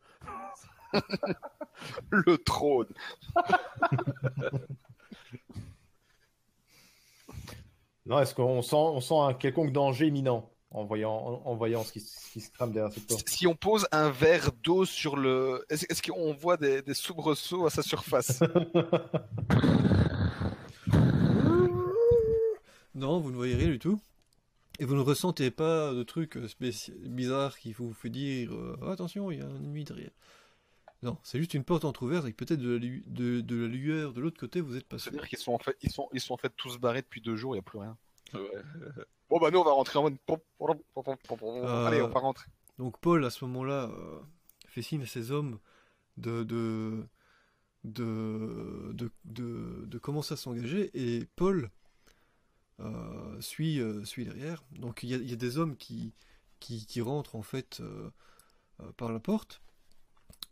Le 2.10 2.36
trône 2.38 2.86
Non, 8.10 8.18
est-ce 8.18 8.34
qu'on 8.34 8.60
sent, 8.60 8.74
on 8.76 9.00
sent 9.00 9.14
un 9.18 9.32
quelconque 9.34 9.72
danger 9.72 10.08
imminent 10.08 10.50
en 10.72 10.84
voyant, 10.84 11.12
en, 11.12 11.42
en 11.50 11.54
voyant 11.54 11.84
ce 11.84 11.92
qui, 11.92 12.00
ce 12.00 12.30
qui 12.32 12.40
se 12.40 12.50
trame 12.52 12.72
derrière 12.72 12.92
cette 12.92 13.06
porte? 13.06 13.28
Si 13.28 13.46
on 13.46 13.54
pose 13.54 13.86
un 13.92 14.10
verre 14.10 14.50
d'eau 14.64 14.84
sur 14.84 15.16
le... 15.16 15.64
Est-ce 15.70 16.02
qu'on 16.02 16.34
voit 16.34 16.56
des, 16.56 16.82
des 16.82 16.94
soubresauts 16.94 17.66
à 17.66 17.70
sa 17.70 17.82
surface? 17.82 18.42
Non, 22.94 23.18
vous 23.20 23.30
ne 23.30 23.36
voyez 23.36 23.54
rien 23.54 23.68
du 23.68 23.78
tout. 23.78 23.98
Et 24.78 24.84
vous 24.84 24.94
ne 24.94 25.00
ressentez 25.00 25.50
pas 25.50 25.92
de 25.92 26.02
trucs 26.02 26.36
spéci- 26.36 26.92
bizarres 27.06 27.58
qui 27.58 27.72
vous 27.72 27.92
fait 27.94 28.10
dire 28.10 28.52
euh, 28.52 28.76
attention, 28.90 29.30
il 29.30 29.38
y 29.38 29.42
a 29.42 29.46
un 29.46 29.56
ennemi 29.56 29.84
derrière. 29.84 30.10
Non, 31.02 31.16
c'est 31.22 31.38
juste 31.38 31.54
une 31.54 31.64
porte 31.64 31.86
entrouverte 31.86 32.24
avec 32.24 32.36
peut-être 32.36 32.60
de, 32.60 32.72
la 32.72 32.78
lu- 32.78 33.04
de, 33.06 33.40
de 33.40 33.56
la 33.56 33.68
lueur 33.68 34.12
de 34.12 34.20
l'autre 34.20 34.38
côté, 34.38 34.60
vous 34.60 34.76
êtes 34.76 34.86
pas 34.86 34.98
sûr. 34.98 35.10
C'est-à-dire 35.10 35.28
qu'ils 35.28 35.38
sont 35.38 35.52
en 35.52 35.58
fait, 35.58 35.76
ils 35.82 35.90
sont, 35.90 36.08
ils 36.12 36.20
sont 36.20 36.34
en 36.34 36.36
fait 36.36 36.52
tous 36.56 36.78
barrés 36.78 37.00
depuis 37.00 37.22
deux 37.22 37.36
jours, 37.36 37.54
il 37.54 37.56
n'y 37.56 37.60
a 37.60 37.62
plus 37.62 37.78
rien. 37.78 37.96
Ouais. 38.34 38.62
Bon 39.30 39.38
bah 39.38 39.50
nous 39.50 39.60
on 39.60 39.64
va 39.64 39.72
rentrer 39.72 39.98
en 39.98 40.02
mode... 40.02 40.18
Allez, 41.86 42.02
on 42.02 42.08
va 42.08 42.20
rentrer. 42.20 42.50
Donc 42.78 42.98
Paul, 42.98 43.24
à 43.24 43.30
ce 43.30 43.44
moment-là, 43.46 43.90
euh, 43.90 44.20
fait 44.66 44.82
signe 44.82 45.02
à 45.02 45.06
ses 45.06 45.30
hommes 45.30 45.58
de, 46.16 46.44
de, 46.44 47.06
de, 47.84 48.92
de, 48.92 49.10
de, 49.24 49.84
de 49.86 49.98
commencer 49.98 50.34
à 50.34 50.36
s'engager, 50.36 50.90
et 50.92 51.26
Paul 51.36 51.70
euh, 52.80 53.40
suit, 53.40 53.80
euh, 53.80 54.04
suit 54.04 54.24
derrière. 54.26 54.62
Donc 54.72 55.02
il 55.02 55.08
y 55.08 55.14
a, 55.14 55.16
il 55.16 55.30
y 55.30 55.32
a 55.32 55.36
des 55.36 55.56
hommes 55.56 55.76
qui, 55.76 56.12
qui, 56.58 56.84
qui 56.84 57.00
rentrent 57.00 57.36
en 57.36 57.42
fait 57.42 57.80
euh, 57.80 58.10
euh, 58.80 58.92
par 58.96 59.12
la 59.12 59.18
porte, 59.20 59.62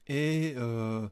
et, 0.08 0.54
euh, 0.56 1.08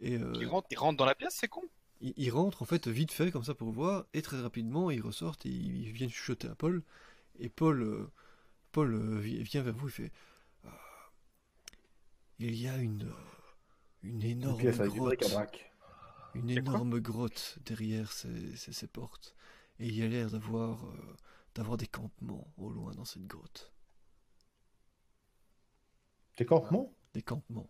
et 0.00 0.16
euh, 0.18 0.32
ils 0.70 0.78
rentrent 0.78 0.96
dans 0.96 1.04
la 1.04 1.14
pièce, 1.14 1.34
c'est 1.34 1.48
con. 1.48 1.62
ils, 2.00 2.14
ils 2.16 2.30
rentrent 2.30 2.62
en 2.62 2.66
fait 2.66 2.86
vite 2.88 3.12
fait 3.12 3.30
comme 3.30 3.44
ça 3.44 3.54
pour 3.54 3.70
voir, 3.72 4.06
et 4.14 4.22
très 4.22 4.40
rapidement 4.40 4.90
ils 4.90 5.00
ressortent 5.02 5.46
et 5.46 5.50
ils 5.50 5.90
viennent 5.92 6.10
chuchoter 6.10 6.48
à 6.48 6.54
Paul, 6.54 6.82
et 7.40 7.48
Paul, 7.48 7.82
euh, 7.82 8.10
Paul 8.72 8.94
euh, 8.94 9.20
vi- 9.20 9.42
vient 9.42 9.62
vers 9.62 9.74
vous, 9.74 9.88
il 9.88 9.92
fait 9.92 10.12
euh, 10.66 10.70
Il 12.38 12.54
y 12.54 12.68
a 12.68 12.76
une, 12.76 13.12
une 14.04 14.22
Une 14.22 14.22
énorme 14.22 14.70
du 14.70 14.78
grotte, 14.78 15.42
une 16.34 16.50
énorme 16.50 17.00
grotte 17.00 17.58
derrière 17.64 18.12
ces, 18.12 18.56
ces- 18.56 18.72
ces 18.74 18.86
portes, 18.86 19.34
et 19.80 19.86
il 19.88 19.96
y 19.96 20.02
a 20.02 20.08
l'air 20.08 20.30
d'avoir 20.30 20.84
euh, 20.86 21.16
d'avoir 21.54 21.76
des 21.76 21.86
campements 21.88 22.52
au 22.58 22.70
loin 22.70 22.92
dans 22.94 23.04
cette 23.04 23.26
grotte. 23.26 23.72
Des 26.36 26.44
campements? 26.46 26.92
Des 27.14 27.22
campements. 27.22 27.66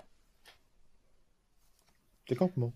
Des 2.29 2.37
campements. 2.37 2.73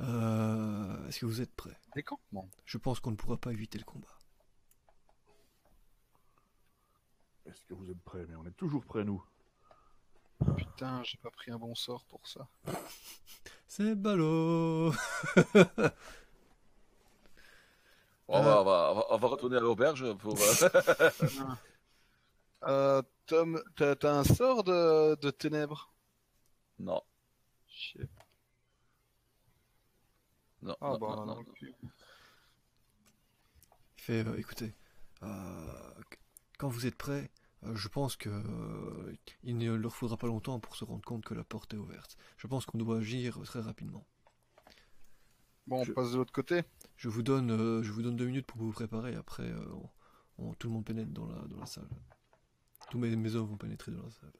Euh, 0.00 1.06
Est-ce 1.08 1.18
que 1.20 1.26
vous 1.26 1.40
êtes 1.40 1.54
prêts? 1.54 1.76
Des 1.94 2.02
campements. 2.02 2.48
Je 2.64 2.78
pense 2.78 3.00
qu'on 3.00 3.10
ne 3.10 3.16
pourra 3.16 3.36
pas 3.36 3.52
éviter 3.52 3.78
le 3.78 3.84
combat. 3.84 4.08
Est-ce 7.46 7.64
que 7.66 7.74
vous 7.74 7.90
êtes 7.90 8.00
prêts? 8.02 8.24
Mais 8.28 8.36
on 8.36 8.44
est 8.46 8.56
toujours 8.56 8.84
prêts, 8.84 9.04
nous. 9.04 9.22
Putain, 10.56 11.02
j'ai 11.02 11.18
pas 11.18 11.30
pris 11.30 11.50
un 11.50 11.58
bon 11.58 11.74
sort 11.74 12.04
pour 12.04 12.26
ça. 12.28 12.48
C'est 13.66 13.94
ballot 13.94 14.92
On, 18.30 18.42
va, 18.42 18.60
on, 18.60 18.64
va, 18.64 19.04
on 19.10 19.16
va- 19.16 19.28
retourner 19.28 19.56
à 19.56 19.60
l'auberge 19.60 20.12
pour. 20.14 20.34
euh, 20.38 20.54
Euh, 22.64 23.02
Tom, 23.26 23.62
t'as 23.76 23.96
un 24.18 24.24
sort 24.24 24.64
de, 24.64 25.14
de 25.14 25.30
ténèbres? 25.30 25.94
Non, 26.80 27.00
Chier. 27.68 28.08
Non. 30.62 30.76
Ah 30.80 30.88
non, 30.90 30.98
bah, 30.98 31.06
non, 31.16 31.26
non, 31.26 31.34
non. 31.36 31.44
plus. 31.44 31.74
fait 33.96 34.26
euh, 34.26 34.36
écoutez, 34.38 34.74
euh, 35.22 35.92
quand 36.58 36.68
vous 36.68 36.86
êtes 36.86 36.96
prêts, 36.96 37.30
euh, 37.64 37.74
je 37.74 37.88
pense 37.88 38.16
que 38.16 38.28
euh, 38.30 39.14
il 39.42 39.58
ne 39.58 39.72
leur 39.74 39.94
faudra 39.94 40.16
pas 40.16 40.26
longtemps 40.26 40.60
pour 40.60 40.76
se 40.76 40.84
rendre 40.84 41.04
compte 41.04 41.24
que 41.24 41.34
la 41.34 41.44
porte 41.44 41.74
est 41.74 41.78
ouverte. 41.78 42.16
Je 42.36 42.46
pense 42.46 42.64
qu'on 42.66 42.78
doit 42.78 42.98
agir 42.98 43.38
très 43.44 43.60
rapidement. 43.60 44.06
Bon, 45.66 45.80
on 45.80 45.84
Je- 45.84 45.92
passe 45.92 46.12
de 46.12 46.16
l'autre 46.16 46.32
côté. 46.32 46.62
Je 46.96 47.08
vous 47.08 47.22
donne, 47.22 47.50
euh, 47.50 47.82
je 47.82 47.92
vous 47.92 48.02
donne 48.02 48.16
deux 48.16 48.26
minutes 48.26 48.46
pour 48.46 48.58
vous 48.58 48.72
préparer. 48.72 49.14
Après, 49.14 49.42
euh, 49.50 49.64
on- 49.74 49.90
on- 50.50 50.54
tout 50.54 50.68
le 50.68 50.72
monde 50.74 50.84
pénètre 50.84 51.10
dans 51.12 51.26
la, 51.26 51.40
dans 51.42 51.58
la 51.58 51.66
salle. 51.66 51.88
Tous 52.90 52.98
mes, 52.98 53.14
mes 53.14 53.34
hommes 53.34 53.48
vont 53.48 53.56
pénétrer 53.58 53.92
dans 53.92 54.02
la 54.02 54.10
salle. 54.10 54.32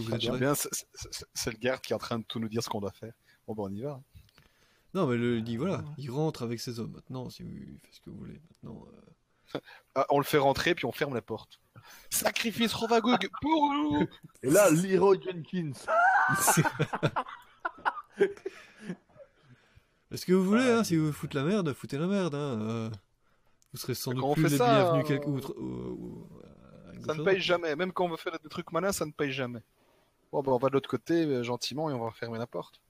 Que 0.00 0.04
vous 0.04 0.14
êtes 0.14 0.38
bien. 0.38 0.54
c'est- 0.54 1.50
le 1.50 1.58
garde 1.58 1.80
qui 1.80 1.92
est 1.92 1.96
en 1.96 1.98
train 1.98 2.18
de 2.18 2.24
tout 2.24 2.38
nous 2.38 2.48
dire 2.48 2.62
ce 2.62 2.68
qu'on 2.68 2.80
doit 2.80 2.90
faire. 2.92 3.12
Bon, 3.46 3.54
bah, 3.54 3.62
on 3.66 3.72
y 3.72 3.80
va. 3.82 4.00
Non, 4.94 5.06
mais 5.06 5.16
le, 5.16 5.36
il 5.38 5.44
dit 5.44 5.56
voilà, 5.56 5.84
il 5.98 6.10
rentre 6.10 6.42
avec 6.42 6.58
ses 6.60 6.80
hommes. 6.80 6.92
Maintenant, 6.92 7.28
si 7.30 7.42
vous 7.42 7.50
faites 7.82 7.94
ce 7.94 8.00
que 8.00 8.10
vous 8.10 8.16
voulez. 8.18 8.40
Maintenant, 8.62 8.86
euh, 9.54 9.58
Ah, 9.94 10.06
on 10.10 10.18
le 10.18 10.24
fait 10.24 10.38
rentrer, 10.38 10.74
puis 10.74 10.84
on 10.86 10.92
ferme 10.92 11.14
la 11.14 11.22
porte. 11.22 11.60
Sacrifice 12.10 12.72
Rovagug 12.72 13.28
pour 13.42 13.72
nous 13.72 14.06
Et 14.42 14.50
là, 14.50 14.70
Leroy 14.70 15.16
Jenkins. 15.22 15.72
Est-ce 20.10 20.24
que 20.24 20.32
vous 20.32 20.44
voulez, 20.44 20.70
hein, 20.70 20.84
si 20.84 20.96
vous 20.96 21.12
foutez 21.12 21.36
la 21.38 21.44
merde, 21.44 21.72
foutez 21.72 21.98
la 21.98 22.06
merde. 22.06 22.34
Hein, 22.34 22.60
euh, 22.60 22.90
vous 23.72 23.78
serez 23.78 23.94
sans 23.94 24.12
doute 24.14 24.34
plus 24.34 24.44
les 24.48 24.56
bienvenus 24.56 25.04
euh, 25.04 25.08
quelque 25.08 25.26
outre. 25.26 25.52
ou- 25.58 26.28
Ça 27.04 27.14
ne 27.14 27.22
paye 27.24 27.40
jamais. 27.40 27.74
Même 27.76 27.92
quand 27.92 28.04
on 28.06 28.08
veut 28.08 28.16
faire 28.16 28.38
des 28.38 28.48
trucs 28.48 28.72
malins, 28.72 28.92
ça 28.92 29.04
ne 29.04 29.10
paye 29.10 29.32
jamais. 29.32 29.62
Bon, 30.36 30.42
bah, 30.42 30.52
on 30.52 30.58
va 30.58 30.68
de 30.68 30.74
l'autre 30.74 30.90
côté, 30.90 31.24
euh, 31.24 31.42
gentiment, 31.42 31.88
et 31.88 31.94
on 31.94 32.04
va 32.04 32.10
fermer 32.10 32.36
la 32.36 32.46
porte. 32.46 32.82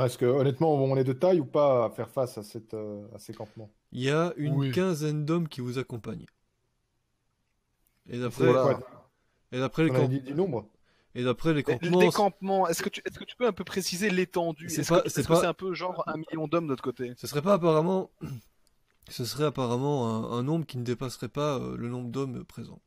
Est-ce 0.00 0.16
que 0.16 0.24
honnêtement, 0.24 0.74
on 0.74 0.96
est 0.96 1.04
de 1.04 1.12
taille 1.12 1.38
ou 1.38 1.44
pas 1.44 1.84
à 1.84 1.90
faire 1.90 2.08
face 2.08 2.38
à, 2.38 2.42
cette, 2.42 2.72
euh, 2.72 3.06
à 3.14 3.18
ces 3.18 3.34
campements? 3.34 3.70
Il 3.92 4.00
y 4.00 4.10
a 4.10 4.32
une 4.38 4.54
Oui. 4.54 4.72
quinzaine 4.72 5.26
d'hommes 5.26 5.48
qui 5.48 5.60
vous 5.60 5.78
accompagnent. 5.78 6.24
Et 8.08 8.18
d'après, 8.18 8.50
Voilà. 8.50 8.78
et 9.52 9.60
d'après 9.60 9.84
les, 9.84 9.90
camp- 9.90 10.08
dit 10.08 10.22
du 10.22 10.34
nombre 10.34 10.66
et 11.14 11.22
d'après 11.22 11.52
les 11.52 11.62
campements, 11.62 12.00
Les 12.00 12.10
campements, 12.10 12.66
est-ce 12.66 12.82
que, 12.82 12.88
tu, 12.88 13.02
est-ce 13.04 13.18
que 13.18 13.24
tu 13.24 13.36
peux 13.36 13.46
un 13.46 13.52
peu 13.52 13.64
préciser 13.64 14.08
l'étendue? 14.08 14.70
C'est 14.70 14.88
pas- 14.88 15.02
c'est 15.06 15.30
un 15.30 15.52
peu 15.54 15.74
genre 15.74 16.02
un 16.06 16.16
million 16.16 16.48
d'hommes 16.48 16.64
de 16.64 16.70
notre 16.70 16.82
côté? 16.82 17.12
ce 17.18 17.26
serait 17.26 17.42
pas 17.42 17.52
apparemment, 17.52 18.10
ce 19.10 19.26
serait 19.26 19.44
apparemment 19.44 20.08
un, 20.32 20.38
un 20.38 20.42
nombre 20.42 20.64
qui 20.64 20.78
ne 20.78 20.84
dépasserait 20.84 21.28
pas 21.28 21.58
euh, 21.58 21.76
le 21.76 21.88
nombre 21.90 22.08
d'hommes 22.08 22.44
présents. 22.46 22.80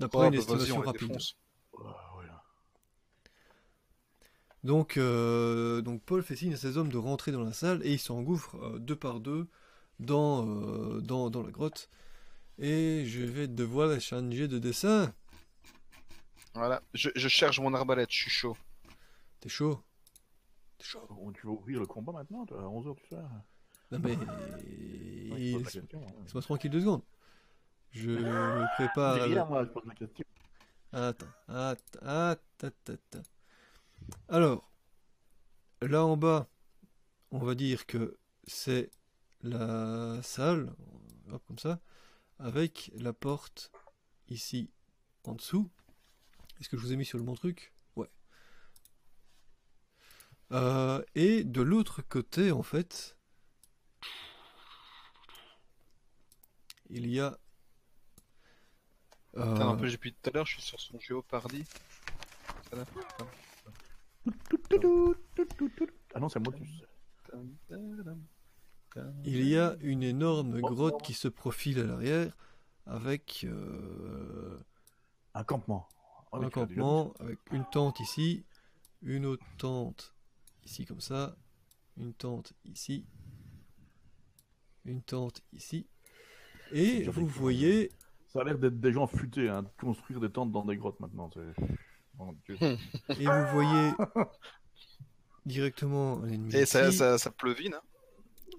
D'après 0.00 0.18
Oh, 0.18 0.24
une 0.24 0.30
bah, 0.30 0.36
vas-y, 0.36 0.56
estimation 0.62 0.78
on 0.78 0.80
rapide. 0.80 1.18
Ah. 1.78 1.96
Donc, 4.62 4.96
euh, 4.98 5.80
donc 5.80 6.02
Paul 6.02 6.22
fait 6.22 6.36
signe 6.36 6.52
à 6.52 6.56
ses 6.56 6.76
hommes 6.76 6.90
de 6.90 6.98
rentrer 6.98 7.32
dans 7.32 7.42
la 7.42 7.52
salle 7.52 7.80
et 7.84 7.92
ils 7.94 7.98
s'engouffrent 7.98 8.56
euh, 8.56 8.78
deux 8.78 8.96
par 8.96 9.20
deux 9.20 9.48
dans, 9.98 10.46
euh, 10.46 11.00
dans, 11.00 11.30
dans 11.30 11.42
la 11.42 11.50
grotte. 11.50 11.88
Et 12.58 13.04
je 13.06 13.22
vais 13.22 13.48
devoir 13.48 13.98
changer 14.00 14.48
de 14.48 14.58
dessin. 14.58 15.14
Voilà, 16.54 16.82
je, 16.92 17.08
je 17.14 17.28
cherche 17.28 17.60
mon 17.60 17.72
arbalète, 17.72 18.10
je 18.10 18.16
suis 18.18 18.30
chaud. 18.30 18.56
T'es 19.40 19.48
chaud? 19.48 19.80
T'es 20.76 20.84
chaud 20.84 21.06
Bon, 21.08 21.32
Tu 21.32 21.46
vas 21.46 21.52
ouvrir 21.52 21.80
le 21.80 21.86
combat 21.86 22.12
maintenant 22.12 22.44
toi, 22.44 22.60
À 22.60 22.64
11h, 22.64 22.96
tu 22.96 23.06
sais 23.08 23.16
Non 23.92 23.98
mais... 24.02 24.16
Ouais, 24.16 25.40
je 25.40 25.52
pose 25.52 25.64
la 25.64 25.70
question, 25.70 26.02
hein. 26.06 26.12
Laisse-moi 26.22 26.42
tranquille 26.42 26.70
deux 26.70 26.80
secondes. 26.80 27.02
Je 27.92 28.10
me 28.10 28.74
prépare... 28.76 29.16
C'est 29.16 29.44
moi, 29.46 29.64
je 29.64 29.68
pose 29.70 29.86
la 29.86 29.94
question. 29.94 30.24
Attends, 30.92 31.26
attends, 31.48 31.98
attends, 32.02 32.68
attends. 32.88 33.22
Alors, 34.28 34.70
là 35.82 36.04
en 36.04 36.16
bas, 36.16 36.48
on 37.30 37.38
va 37.38 37.54
dire 37.54 37.86
que 37.86 38.18
c'est 38.46 38.90
la 39.42 40.22
salle, 40.22 40.74
hop, 41.30 41.42
comme 41.46 41.58
ça, 41.58 41.80
avec 42.38 42.90
la 42.94 43.12
porte 43.12 43.70
ici 44.28 44.70
en 45.24 45.34
dessous. 45.34 45.70
Est-ce 46.60 46.68
que 46.68 46.76
je 46.76 46.82
vous 46.82 46.92
ai 46.92 46.96
mis 46.96 47.04
sur 47.04 47.18
le 47.18 47.24
bon 47.24 47.34
truc? 47.34 47.72
Ouais. 47.96 48.10
Euh, 50.52 51.02
et 51.14 51.44
de 51.44 51.62
l'autre 51.62 52.02
côté, 52.02 52.50
en 52.52 52.62
fait, 52.62 53.16
il 56.88 57.06
y 57.06 57.20
a. 57.20 57.38
Putain, 59.32 59.78
euh, 59.78 59.90
depuis 59.90 60.12
tout 60.12 60.30
à 60.30 60.32
l'heure, 60.32 60.46
je 60.46 60.54
suis 60.54 60.62
sur 60.62 60.80
son 60.80 60.98
géopardy. 60.98 61.64
Ah 66.14 66.20
non, 66.20 66.28
c'est 66.28 66.40
Motus. 66.40 66.82
Il 69.24 69.46
y 69.46 69.56
a 69.56 69.76
une 69.80 70.02
énorme 70.02 70.60
grotte 70.60 71.02
qui 71.02 71.14
se 71.14 71.28
profile 71.28 71.80
à 71.80 71.84
l'arrière 71.84 72.36
avec 72.86 73.44
euh, 73.44 74.58
Un 75.34 75.44
campement. 75.44 75.88
Ah, 76.32 76.38
un 76.38 76.50
campement, 76.50 77.12
avec 77.20 77.38
une 77.52 77.64
tente 77.70 78.00
ici, 78.00 78.44
une 79.02 79.26
autre 79.26 79.44
tente 79.58 80.14
ici 80.64 80.84
comme 80.84 81.00
ça, 81.00 81.36
une 81.96 82.14
tente 82.14 82.52
ici, 82.64 83.06
une 84.84 85.02
tente 85.02 85.42
ici. 85.52 85.88
Et 86.72 87.04
vous 87.04 87.26
voyez. 87.26 87.90
Ça 88.32 88.40
a 88.40 88.44
l'air 88.44 88.58
d'être 88.58 88.78
des 88.80 88.92
gens 88.92 89.06
futés, 89.06 89.48
hein, 89.48 89.62
de 89.64 89.68
construire 89.80 90.20
des 90.20 90.30
tentes 90.30 90.52
dans 90.52 90.64
des 90.64 90.76
grottes 90.76 91.00
maintenant. 91.00 91.28
Mon 92.16 92.32
Dieu. 92.44 92.56
et 92.60 93.26
vous 93.26 93.46
voyez 93.52 93.92
directement 95.46 96.22
un 96.22 96.28
ennemi 96.28 96.54
Et 96.54 96.66
ça, 96.66 96.92
ça, 96.92 97.18
ça 97.18 97.30
pleuvine, 97.30 97.74
hein 97.74 97.82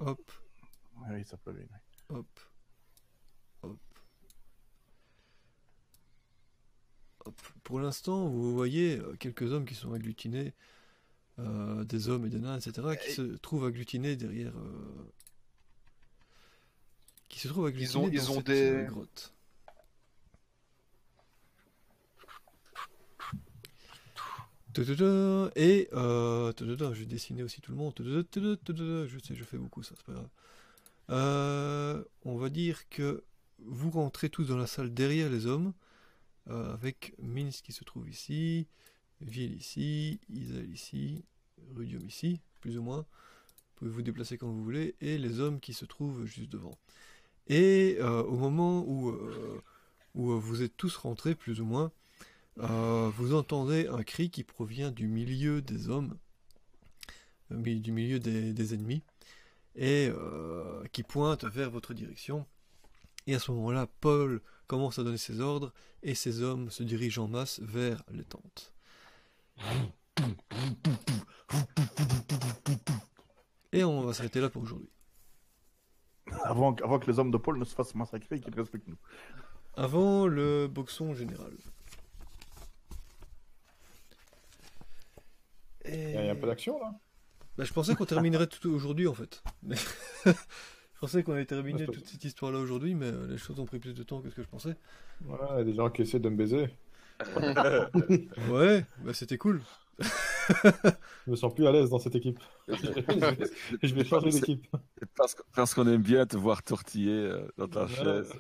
Hop, 0.02 0.32
oui, 1.12 1.24
ça 1.26 1.38
peut 1.38 1.54
bien. 1.54 1.66
hop, 2.10 2.28
hop. 3.62 3.78
Hop. 7.26 7.36
Pour 7.64 7.80
l'instant, 7.80 8.28
vous 8.28 8.54
voyez 8.54 8.98
euh, 8.98 9.16
quelques 9.20 9.52
hommes 9.54 9.66
qui 9.66 9.76
sont 9.76 9.94
agglutinés, 9.94 10.54
euh, 11.40 11.84
des 11.84 12.10
hommes 12.10 12.26
et 12.26 12.30
des 12.30 12.40
nains, 12.40 12.58
etc., 12.58 12.98
qui 13.02 13.10
Et- 13.10 13.14
se 13.14 13.22
trouvent 13.38 13.66
agglutinés 13.66 14.16
derrière. 14.16 14.58
euh, 14.58 15.12
qui 17.30 17.40
se 17.40 17.48
trouvent 17.48 17.68
agglutinés 17.68 17.96
ont- 18.04 18.08
dans 18.08 18.14
ils 18.14 18.32
ont 18.32 18.36
cette, 18.36 18.46
des- 18.48 18.86
grotte. 18.90 19.34
Et 24.78 25.90
euh, 25.94 26.54
je 26.58 27.00
vais 27.00 27.06
dessiner 27.06 27.44
aussi 27.44 27.62
tout 27.62 27.72
le 27.72 27.78
monde. 27.78 27.94
Je 28.00 29.18
sais, 29.20 29.36
je 29.36 29.44
fais 29.44 29.58
beaucoup 29.58 29.84
ça, 29.84 29.96
c'est 29.98 30.06
pas 30.06 30.14
grave. 30.14 30.30
Euh, 31.10 32.04
on 32.24 32.38
va 32.38 32.50
dire 32.50 32.88
que 32.90 33.24
vous 33.60 33.90
rentrez 33.90 34.30
tous 34.30 34.46
dans 34.46 34.58
la 34.58 34.68
salle 34.68 34.94
derrière 34.94 35.30
les 35.30 35.46
hommes, 35.46 35.74
euh, 36.50 36.74
avec 36.74 37.14
Minsk 37.20 37.66
qui 37.66 37.74
se 37.74 37.84
trouve 37.84 38.10
ici, 38.10 38.68
Ville 39.20 39.56
ici, 39.56 40.20
Isel 40.30 40.72
ici, 40.72 41.24
Rudium 41.76 42.06
ici, 42.06 42.40
plus 42.62 42.78
ou 42.78 42.82
moins. 42.82 43.00
Vous 43.02 43.76
pouvez 43.76 43.92
vous 43.92 44.02
déplacer 44.02 44.38
quand 44.38 44.48
vous 44.48 44.64
voulez, 44.64 44.96
et 45.02 45.18
les 45.18 45.40
hommes 45.40 45.60
qui 45.60 45.74
se 45.74 45.86
trouvent 45.86 46.26
juste 46.26 46.52
devant. 46.52 46.78
Et 47.48 47.98
au 48.02 48.38
moment 48.38 48.86
où, 48.88 49.14
vous 50.14 50.62
êtes 50.64 50.78
tous 50.78 50.96
rentrés, 50.96 51.36
plus 51.36 51.60
ou 51.60 51.66
moins, 51.66 51.92
euh, 52.60 53.10
vous 53.16 53.34
entendez 53.34 53.88
un 53.88 54.04
cri 54.04 54.30
qui 54.30 54.44
provient 54.44 54.92
du 54.92 55.08
milieu 55.08 55.62
des 55.62 55.90
hommes, 55.90 56.18
euh, 57.52 57.80
du 57.80 57.92
milieu 57.92 58.20
des, 58.20 58.54
des 58.54 58.74
ennemis, 58.74 59.04
et 59.76 60.10
euh, 60.10 60.84
qui 60.92 61.04
pointe 61.04 61.46
vers 61.46 61.70
votre 61.70 61.94
direction. 61.94 62.46
Et 63.28 63.36
à 63.36 63.40
ce 63.40 63.52
moment-là, 63.52 63.88
Paul 64.02 64.42
commence 64.68 65.00
à 65.00 65.04
donner 65.04 65.18
ses 65.18 65.40
ordres, 65.40 65.74
et 66.04 66.16
ses 66.16 66.42
hommes 66.42 66.70
se 66.70 66.84
dirigent 66.84 67.24
en 67.24 67.28
masse 67.28 67.60
vers 67.62 68.04
les 68.12 68.24
tentes. 68.24 68.74
Et 73.72 73.84
on 73.84 74.02
va 74.02 74.14
s'arrêter 74.14 74.42
là 74.42 74.50
pour 74.50 74.64
aujourd'hui. 74.64 74.90
Avant, 76.44 76.74
avant 76.76 77.00
que 77.00 77.10
les 77.10 77.20
hommes 77.20 77.32
de 77.32 77.38
Paul 77.38 77.58
ne 77.58 77.66
se 77.66 77.76
fassent 77.76 77.96
massacrer 77.96 78.38
et 78.38 78.40
qu'ils 78.40 78.56
respectent 78.56 78.88
nous. 78.88 78.98
Avant 79.76 80.28
le 80.28 80.68
boxon 80.68 81.14
général. 81.14 81.54
Et... 85.86 86.12
Il 86.12 86.26
y 86.26 86.30
a 86.30 86.31
un 86.31 86.31
peu 86.42 86.48
d'action 86.48 86.80
là 86.80 86.94
Bah, 87.58 87.64
je 87.64 87.74
pensais 87.74 87.96
qu'on 87.96 88.06
terminerait 88.06 88.48
tout 88.48 88.70
aujourd'hui 88.70 89.08
en 89.08 89.14
fait. 89.14 89.44
Mais- 89.64 89.76
je 90.26 91.00
pensais 91.00 91.24
qu'on 91.24 91.44
terminer 91.46 91.82
Ouais, 91.82 91.86
c'est- 91.88 91.92
toute 91.94 92.08
cette 92.08 92.24
histoire-là 92.24 92.60
aujourd'hui, 92.60 92.96
mais 92.96 93.08
euh, 93.08 93.28
les 93.28 93.38
choses 93.38 93.60
ont 93.60 93.66
pris 93.66 93.80
plus 93.80 93.94
de 93.94 94.04
temps 94.04 94.22
que 94.22 94.30
ce 94.30 94.36
que 94.36 94.44
je 94.44 94.48
pensais. 94.48 94.76
Voilà, 95.22 95.50
il 95.56 95.58
y 95.60 95.62
a 95.62 95.64
des 95.64 95.74
gens 95.74 95.90
qui 95.90 96.02
essaient 96.02 96.20
de 96.20 96.30
me 96.30 96.36
baiser. 96.36 96.70
Ouais, 98.50 98.84
bah 99.04 99.14
c'était 99.14 99.38
cool. 99.38 99.62
Je 100.00 101.30
me 101.32 101.36
sens 101.36 101.54
plus 101.54 101.68
à 101.68 101.72
l'aise 101.72 101.90
dans 101.92 102.00
cette 102.00 102.16
équipe. 102.16 102.40
Je 102.68 103.94
vais 103.94 104.04
changer 104.04 104.32
d'équipe. 104.32 104.66
Parce, 105.54 105.74
qu'on 105.74 105.88
aime 105.88 106.02
bien 106.02 106.26
te 106.26 106.36
voir 106.36 106.64
tortiller 106.64 107.12
euh, 107.12 107.48
dans 107.58 107.68
ta 107.68 107.88
chaise. 107.88 108.34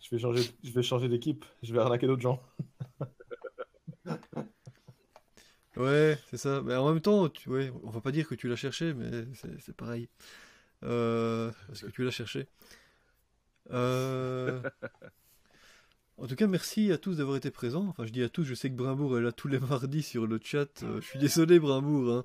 Je 0.00 0.10
vais 0.10 0.18
changer, 0.18 0.42
je 0.62 0.70
vais 0.72 0.82
changer 0.82 1.08
d'équipe. 1.08 1.44
Je 1.62 1.72
vais 1.72 1.80
arnaquer 1.80 2.06
d'autres 2.06 2.22
gens. 2.22 2.42
Ouais, 5.76 6.18
c'est 6.30 6.36
ça. 6.36 6.62
Mais 6.62 6.74
en 6.76 6.88
même 6.92 7.00
temps, 7.00 7.28
tu... 7.28 7.48
ouais, 7.48 7.72
on 7.82 7.90
va 7.90 8.00
pas 8.00 8.12
dire 8.12 8.28
que 8.28 8.34
tu 8.34 8.48
l'as 8.48 8.56
cherché, 8.56 8.94
mais 8.94 9.10
c'est 9.60 9.74
pareil. 9.76 10.08
Euh, 10.84 11.50
Parce 11.68 11.82
que 11.82 11.88
tu 11.90 12.04
l'as 12.04 12.10
cherché? 12.10 12.46
Euh, 13.72 14.60
En 16.16 16.26
tout 16.26 16.36
cas, 16.36 16.46
merci 16.46 16.92
à 16.92 16.98
tous 16.98 17.16
d'avoir 17.16 17.36
été 17.36 17.50
présents. 17.50 17.86
Enfin, 17.88 18.06
je 18.06 18.12
dis 18.12 18.22
à 18.22 18.28
tous, 18.28 18.44
je 18.44 18.54
sais 18.54 18.70
que 18.70 18.74
Brimbourg 18.74 19.18
est 19.18 19.22
là 19.22 19.32
tous 19.32 19.48
les 19.48 19.58
mardis 19.60 20.02
sur 20.02 20.26
le 20.26 20.38
chat. 20.42 20.82
Euh, 20.82 21.00
je 21.00 21.06
suis 21.06 21.18
désolé, 21.18 21.58
Brimbourg, 21.58 22.12
hein, 22.12 22.24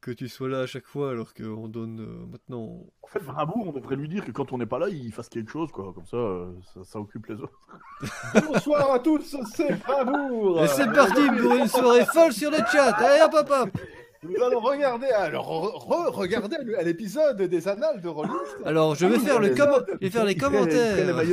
que 0.00 0.10
tu 0.10 0.28
sois 0.28 0.48
là 0.48 0.60
à 0.60 0.66
chaque 0.66 0.86
fois 0.86 1.10
alors 1.10 1.34
qu'on 1.34 1.68
donne 1.68 2.00
euh, 2.00 2.26
maintenant. 2.26 2.84
En 3.02 3.06
fait, 3.06 3.20
Brimbourg, 3.20 3.68
on 3.68 3.72
devrait 3.72 3.96
lui 3.96 4.08
dire 4.08 4.24
que 4.24 4.30
quand 4.30 4.52
on 4.52 4.58
n'est 4.58 4.66
pas 4.66 4.78
là, 4.78 4.88
il 4.88 5.12
fasse 5.12 5.28
quelque 5.28 5.50
chose, 5.50 5.70
quoi. 5.72 5.92
Comme 5.94 6.06
ça, 6.06 6.16
euh, 6.16 6.52
ça, 6.74 6.84
ça 6.84 6.98
occupe 7.00 7.26
les 7.26 7.36
autres. 7.36 7.58
Bonsoir 8.48 8.92
à 8.92 8.98
tous, 8.98 9.36
c'est 9.54 9.74
Bravour 9.84 10.62
Et 10.62 10.68
c'est 10.68 10.92
parti 10.92 11.22
pour 11.40 11.54
une 11.54 11.68
soirée 11.68 12.04
folle 12.06 12.32
sur 12.32 12.50
le 12.50 12.58
chat. 12.58 12.92
Allez, 12.92 13.22
hop, 13.22 13.34
hop, 13.34 13.50
hop. 13.50 13.80
Nous 14.22 14.42
allons 14.42 14.60
regarder, 14.60 15.06
alors 15.08 15.46
re- 15.50 16.10
regarder 16.10 16.56
à 16.78 16.82
l'épisode 16.82 17.40
des 17.42 17.68
annales 17.68 18.00
de 18.00 18.08
Rollist. 18.08 18.56
Alors, 18.64 18.94
je 18.94 19.06
vais 19.06 19.18
faire, 19.18 19.40
le 19.40 19.54
comment... 19.54 19.78
je 19.88 19.96
vais 19.98 20.10
faire 20.10 20.24
les 20.24 20.32
Il 20.32 20.40
ferait- 20.40 20.56
Il 21.00 21.10
ferait 21.10 21.20
les 21.20 21.30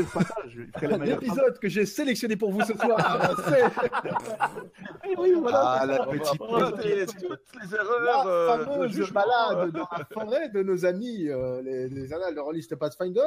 commentaires. 0.83 1.05
L'épisode 1.21 1.59
que 1.59 1.69
j'ai 1.69 1.85
sélectionné 1.85 2.35
pour 2.35 2.51
vous 2.51 2.61
ce 2.61 2.73
soir, 2.77 3.33
c'est 3.47 3.63
oui, 5.17 5.33
voilà, 5.39 5.59
Ah, 5.81 5.85
la 5.85 5.93
c'est 5.97 6.03
ça. 6.03 6.05
petite 6.11 6.41
On 6.41 6.57
va 6.57 6.71
Toutes 6.71 6.79
voir 6.81 6.85
les, 6.85 7.75
erreurs. 7.75 8.01
La 8.03 8.25
euh, 8.27 8.57
de 8.57 8.63
fameuse 8.65 9.11
balade 9.11 9.71
dans 9.71 9.87
la 9.97 10.05
forêt 10.11 10.49
de 10.49 10.63
nos 10.63 10.85
amis, 10.85 11.29
euh, 11.29 11.61
les, 11.61 11.87
les 11.89 12.13
annales 12.13 12.35
de 12.35 12.39
Rollist 12.39 12.75
Pathfinder. 12.75 13.21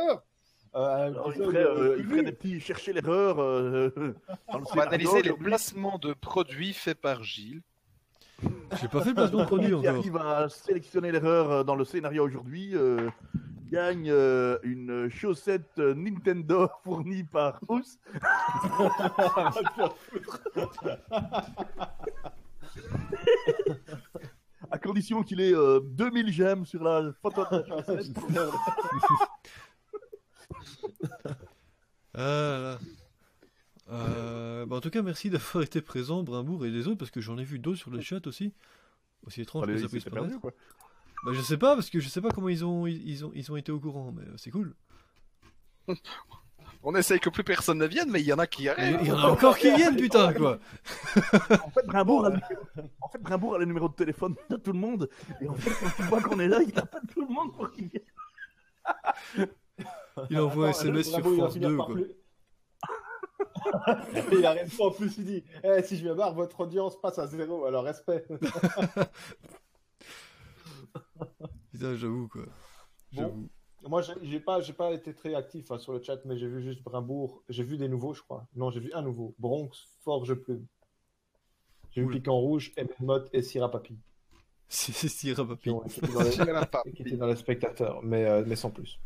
Euh, 0.74 0.78
Alors, 1.06 1.32
il 1.34 1.42
ferait, 1.42 1.64
euh, 1.64 1.96
il 1.98 2.04
ferait 2.06 2.22
des 2.22 2.32
petits 2.32 2.60
chercher 2.60 2.92
l'erreur. 2.92 3.40
Euh, 3.40 3.90
dans 4.52 4.58
le 4.58 4.64
On 4.70 4.74
va 4.74 4.82
analyser 4.82 5.22
les 5.22 5.32
placements 5.32 5.98
de 5.98 6.12
produits 6.12 6.74
faits 6.74 7.00
par 7.00 7.22
Gilles. 7.22 7.62
J'ai 8.80 8.88
pas 8.88 9.00
fait 9.02 9.10
le 9.10 9.14
placement 9.14 9.40
de 9.40 9.44
produit 9.46 9.68
Qui 9.68 9.74
encore. 9.74 9.90
arrive 9.90 10.16
à 10.16 10.48
sélectionner 10.48 11.12
l'erreur 11.12 11.50
euh, 11.50 11.64
dans 11.64 11.74
le 11.74 11.84
scénario 11.84 12.24
aujourd'hui 12.24 12.76
euh, 12.76 13.10
gagne 13.70 14.08
euh, 14.10 14.58
une 14.62 15.08
chaussette 15.08 15.78
Nintendo 15.78 16.68
fournie 16.84 17.24
par 17.24 17.60
Ous. 17.68 17.82
à 24.70 24.78
condition 24.78 25.22
qu'il 25.22 25.40
ait 25.40 25.54
euh, 25.54 25.80
2000 25.82 26.32
gemmes 26.32 26.66
sur 26.66 26.82
la 26.82 27.12
photo 27.22 27.44
de 27.50 27.56
la 27.56 27.66
chaussette. 27.66 28.16
Ah 32.14 32.58
là. 32.62 32.78
Euh, 33.90 34.66
bah, 34.66 34.76
en 34.76 34.80
tout 34.80 34.90
cas, 34.90 35.02
merci 35.02 35.30
d'avoir 35.30 35.62
été 35.64 35.80
présent, 35.80 36.22
Brimbourg 36.22 36.64
et 36.66 36.70
les 36.70 36.88
autres, 36.88 36.98
parce 36.98 37.10
que 37.10 37.20
j'en 37.20 37.38
ai 37.38 37.44
vu 37.44 37.58
d'autres 37.58 37.78
sur 37.78 37.90
le 37.90 38.00
chat 38.00 38.26
aussi. 38.26 38.52
Aussi 39.26 39.42
étrange 39.42 39.64
Allez, 39.64 39.74
que 39.74 39.78
ça 39.80 39.84
il 39.86 39.90
puisse 39.90 40.04
paraître. 40.04 40.38
Bah, 41.24 41.32
je 41.32 41.40
sais 41.40 41.56
pas, 41.56 41.74
parce 41.74 41.90
que 41.90 41.98
je 42.00 42.08
sais 42.08 42.20
pas 42.20 42.30
comment 42.30 42.48
ils 42.48 42.64
ont, 42.64 42.86
ils, 42.86 43.08
ils 43.08 43.24
ont, 43.24 43.32
ils 43.34 43.50
ont 43.50 43.56
été 43.56 43.72
au 43.72 43.80
courant, 43.80 44.12
mais 44.16 44.22
c'est 44.36 44.50
cool. 44.50 44.74
On 46.82 46.94
essaye 46.94 47.18
que 47.18 47.30
plus 47.30 47.42
personne 47.42 47.78
ne 47.78 47.86
vienne, 47.86 48.10
mais 48.10 48.20
il 48.20 48.26
y 48.26 48.32
en 48.32 48.38
a 48.38 48.46
qui 48.46 48.68
arrivent. 48.68 48.98
Il 49.02 49.08
y 49.08 49.12
en 49.12 49.18
a 49.18 49.26
encore 49.30 49.56
qui 49.58 49.74
viennent, 49.74 49.96
putain, 49.96 50.32
quoi. 50.32 50.58
En 51.64 51.70
fait, 51.70 51.84
Brimbourg 51.86 52.26
a 52.26 52.30
le 52.30 52.36
numéro... 52.36 52.62
en 53.00 53.08
fait, 53.08 53.18
Brimbourg 53.22 53.54
a 53.54 53.58
le 53.58 53.64
numéro 53.64 53.88
de 53.88 53.94
téléphone 53.94 54.34
de 54.50 54.56
tout 54.56 54.72
le 54.72 54.78
monde. 54.78 55.08
Et 55.40 55.48
en 55.48 55.54
fait, 55.54 55.70
quand 55.70 55.90
tu 55.96 56.02
vois 56.02 56.20
qu'on 56.20 56.38
est 56.38 56.48
là, 56.48 56.60
il 56.62 56.78
appelle 56.78 57.02
tout 57.12 57.22
le 57.26 57.32
monde 57.32 57.52
pour 57.54 57.70
qu'il 57.72 57.88
vienne. 57.88 59.48
Il 60.30 60.38
envoie 60.38 60.66
un 60.68 60.70
Attends, 60.70 60.80
SMS 60.80 61.08
sur 61.08 61.18
il 61.26 61.36
France 61.36 61.52
finir 61.54 61.70
2, 61.70 61.76
par 61.76 61.86
quoi. 61.86 61.94
plus- 61.96 62.06
il 64.32 64.44
arrête 64.44 64.76
pas 64.76 64.84
en 64.84 64.90
plus, 64.90 65.16
il 65.18 65.24
dit 65.24 65.44
Eh, 65.64 65.82
si 65.82 65.96
je 65.96 66.02
viens 66.02 66.14
barre, 66.14 66.34
votre 66.34 66.60
audience 66.60 67.00
passe 67.00 67.18
à 67.18 67.26
zéro, 67.26 67.64
alors 67.64 67.84
respect. 67.84 68.24
Putain, 71.72 71.96
j'avoue, 71.96 72.28
quoi. 72.28 72.46
J'avoue. 73.12 73.48
Moi, 73.88 74.02
j'ai 74.22 74.40
pas, 74.40 74.60
j'ai 74.60 74.72
pas 74.72 74.92
été 74.92 75.14
très 75.14 75.34
actif 75.34 75.70
hein, 75.70 75.78
sur 75.78 75.92
le 75.92 76.02
chat, 76.02 76.18
mais 76.24 76.36
j'ai 76.36 76.48
vu 76.48 76.62
juste 76.62 76.82
Brimbourg. 76.82 77.42
J'ai 77.48 77.62
vu 77.62 77.76
des 77.76 77.88
nouveaux, 77.88 78.14
je 78.14 78.22
crois. 78.22 78.46
Non, 78.56 78.70
j'ai 78.70 78.80
vu 78.80 78.90
un 78.94 79.02
nouveau. 79.02 79.34
Bronx, 79.38 79.70
Forge 80.02 80.34
Plume. 80.34 80.66
J'ai 81.90 82.02
vu. 82.02 82.08
Piquant 82.08 82.38
Rouge, 82.38 82.72
Mot 83.00 83.20
et 83.32 83.42
Syrah 83.42 83.70
Papi. 83.70 83.96
C'est 84.68 85.08
Syrah 85.08 85.46
Qui, 85.56 85.70
qui 86.94 87.02
étaient 87.02 87.16
dans 87.16 87.26
les 87.26 87.36
spectateurs, 87.36 88.02
mais, 88.02 88.24
euh, 88.24 88.44
mais 88.46 88.56
sans 88.56 88.70
plus. 88.70 88.98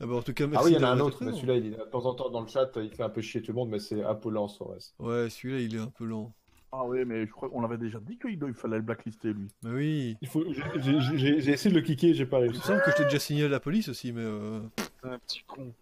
Ah 0.00 0.06
bah, 0.06 0.14
en 0.14 0.22
tout 0.22 0.32
cas, 0.32 0.44
Ah 0.44 0.48
merci. 0.48 0.66
oui, 0.66 0.72
il 0.74 0.80
y 0.80 0.84
en 0.84 0.88
a 0.88 0.90
un 0.92 1.00
autre, 1.00 1.24
mais 1.24 1.32
celui-là, 1.32 1.56
il 1.56 1.66
est 1.66 1.70
de 1.70 1.82
temps 1.90 2.04
en 2.06 2.14
temps 2.14 2.30
dans 2.30 2.40
le 2.40 2.46
chat, 2.46 2.70
il 2.76 2.90
fait 2.90 3.02
un 3.02 3.08
peu 3.08 3.20
chier 3.20 3.42
tout 3.42 3.50
le 3.52 3.56
monde, 3.56 3.68
mais 3.70 3.80
c'est 3.80 4.02
Apollo 4.02 4.46
Suarez. 4.48 4.78
Ouais, 5.00 5.28
celui-là, 5.30 5.60
il 5.60 5.74
est 5.74 5.80
un 5.80 5.88
peu 5.88 6.04
lent. 6.04 6.32
Ah 6.70 6.84
ouais, 6.84 7.04
mais 7.06 7.26
je 7.26 7.30
crois 7.32 7.48
qu'on 7.48 7.64
avait 7.64 7.78
déjà 7.78 7.98
dit 7.98 8.18
qu'il 8.18 8.32
il 8.40 8.54
fallait 8.54 8.76
le 8.76 8.82
blacklister, 8.82 9.32
lui. 9.32 9.48
Mais 9.64 9.70
oui. 9.70 10.16
Il 10.20 10.28
faut, 10.28 10.44
j'ai- 10.52 11.50
essayé 11.50 11.70
de 11.74 11.80
le 11.80 11.82
cliquer, 11.84 12.12
j'ai 12.14 12.26
pas 12.26 12.38
Il 12.40 12.42
réussi. 12.50 12.58
me 12.58 12.62
semble 12.62 12.82
que 12.82 12.90
je 12.90 12.96
t'ai 12.96 13.04
déjà 13.04 13.18
signalé 13.18 13.46
à 13.46 13.48
la 13.48 13.60
police 13.60 13.88
aussi, 13.88 14.12
mais 14.12 14.22
euh, 14.22 14.60
Un 15.02 15.18
petit 15.18 15.42
con. 15.46 15.72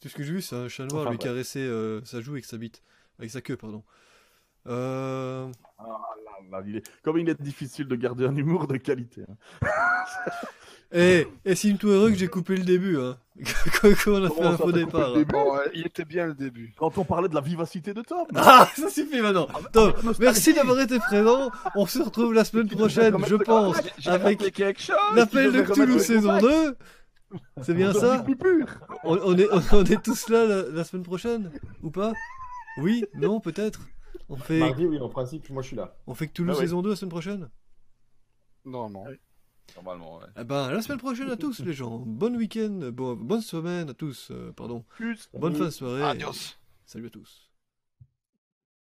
tout 0.00 0.08
ce 0.08 0.14
que 0.14 0.22
j'ai 0.22 0.32
vu, 0.32 0.40
c'est 0.42 0.54
un 0.56 0.68
chat 0.68 0.86
noir 0.86 1.02
Enfin, 1.02 1.10
lui 1.10 1.18
caresser 1.18 1.58
euh, 1.60 2.02
sa 2.04 2.20
joue 2.20 2.32
avec 2.32 2.44
sa 2.44 2.56
bite. 2.56 2.82
Avec 3.18 3.30
sa 3.32 3.40
queue, 3.40 3.56
pardon. 3.56 3.82
Euh... 4.66 5.50
Ah 5.78 6.00
là 6.50 6.58
là, 6.58 6.64
il 6.66 6.76
est... 6.76 6.90
Comme 7.02 7.18
il 7.18 7.28
est 7.28 7.40
difficile 7.40 7.86
de 7.88 7.96
garder 7.96 8.26
un 8.26 8.36
humour 8.36 8.66
de 8.66 8.76
qualité. 8.76 9.22
hein. 9.28 9.68
Eh, 10.96 11.26
estime-toi 11.44 11.90
heureux 11.92 12.10
que 12.10 12.16
j'ai 12.16 12.28
coupé 12.28 12.56
le 12.56 12.62
début, 12.62 12.98
hein. 13.00 13.16
Quand 13.82 13.88
on 14.06 14.24
a 14.24 14.30
fait 14.30 14.42
un 14.44 14.56
faux 14.56 14.70
départ. 14.70 15.14
hein. 15.16 15.24
Bon, 15.28 15.56
euh, 15.56 15.62
il 15.74 15.84
était 15.86 16.04
bien 16.04 16.26
le 16.26 16.34
début. 16.34 16.72
Quand 16.78 16.96
on 16.98 17.04
parlait 17.04 17.28
de 17.28 17.34
la 17.34 17.40
vivacité 17.40 17.92
de 17.92 18.02
Tom. 18.02 18.24
Ah, 18.36 18.68
ça 18.76 18.88
suffit 18.88 19.20
maintenant. 19.20 19.48
Tom, 19.72 19.92
merci 20.20 20.54
d'avoir 20.54 20.78
été 20.78 21.00
présent. 21.00 21.50
On 21.74 21.84
se 21.86 21.98
retrouve 22.00 22.32
la 22.32 22.44
semaine 22.44 22.68
prochaine, 22.68 23.16
je 23.26 23.34
pense, 23.34 23.76
J'ai 23.98 24.10
avec 24.10 24.38
rappelé 24.38 24.52
quelque 24.52 24.80
chose. 24.80 24.94
l'appel 25.16 25.50
de 25.50 25.62
Cthulhu 25.62 25.98
saison 25.98 26.38
2. 26.38 26.76
C'est 27.62 27.74
bien 27.74 27.90
On 27.90 27.98
ça 27.98 28.24
on, 29.02 29.18
on 29.24 29.36
est, 29.36 29.48
on 29.72 29.84
est 29.84 30.00
tous 30.00 30.28
là 30.28 30.46
la, 30.46 30.62
la 30.70 30.84
semaine 30.84 31.02
prochaine 31.02 31.50
Ou 31.82 31.90
pas? 31.90 32.12
Oui? 32.78 33.04
Non 33.16 33.40
Peut-être? 33.40 33.80
On 34.28 34.36
fait, 34.36 34.58
Mardi, 34.58 34.86
oui, 34.86 34.98
en 35.00 35.08
principe, 35.08 35.48
moi 35.50 35.62
je 35.62 35.68
suis 35.68 35.76
là. 35.76 35.96
on 36.06 36.14
fait 36.14 36.28
Cthulhu 36.28 36.50
Ah 36.50 36.54
ouais. 36.54 36.60
saison 36.60 36.82
2 36.82 36.90
la 36.90 36.96
semaine 36.96 37.10
prochaine? 37.10 37.50
Normalement. 38.64 39.06
Normalement, 39.76 40.18
ouais. 40.18 40.26
Eh 40.38 40.44
ben, 40.44 40.64
à 40.64 40.72
la 40.72 40.82
semaine 40.82 40.98
prochaine 40.98 41.30
à 41.30 41.36
tous 41.36 41.60
les 41.60 41.72
gens. 41.72 41.98
Bon 41.98 42.34
week-end, 42.36 42.90
bon, 42.92 43.14
bonne 43.16 43.40
semaine 43.40 43.88
à 43.90 43.94
tous, 43.94 44.30
euh, 44.30 44.52
pardon. 44.52 44.84
Plus. 44.96 45.28
Bonne 45.34 45.54
fin 45.54 45.64
de 45.66 45.70
soirée. 45.70 46.02
Adios. 46.02 46.56
Salut 46.84 47.06
à 47.06 47.10
tous. 47.10 47.50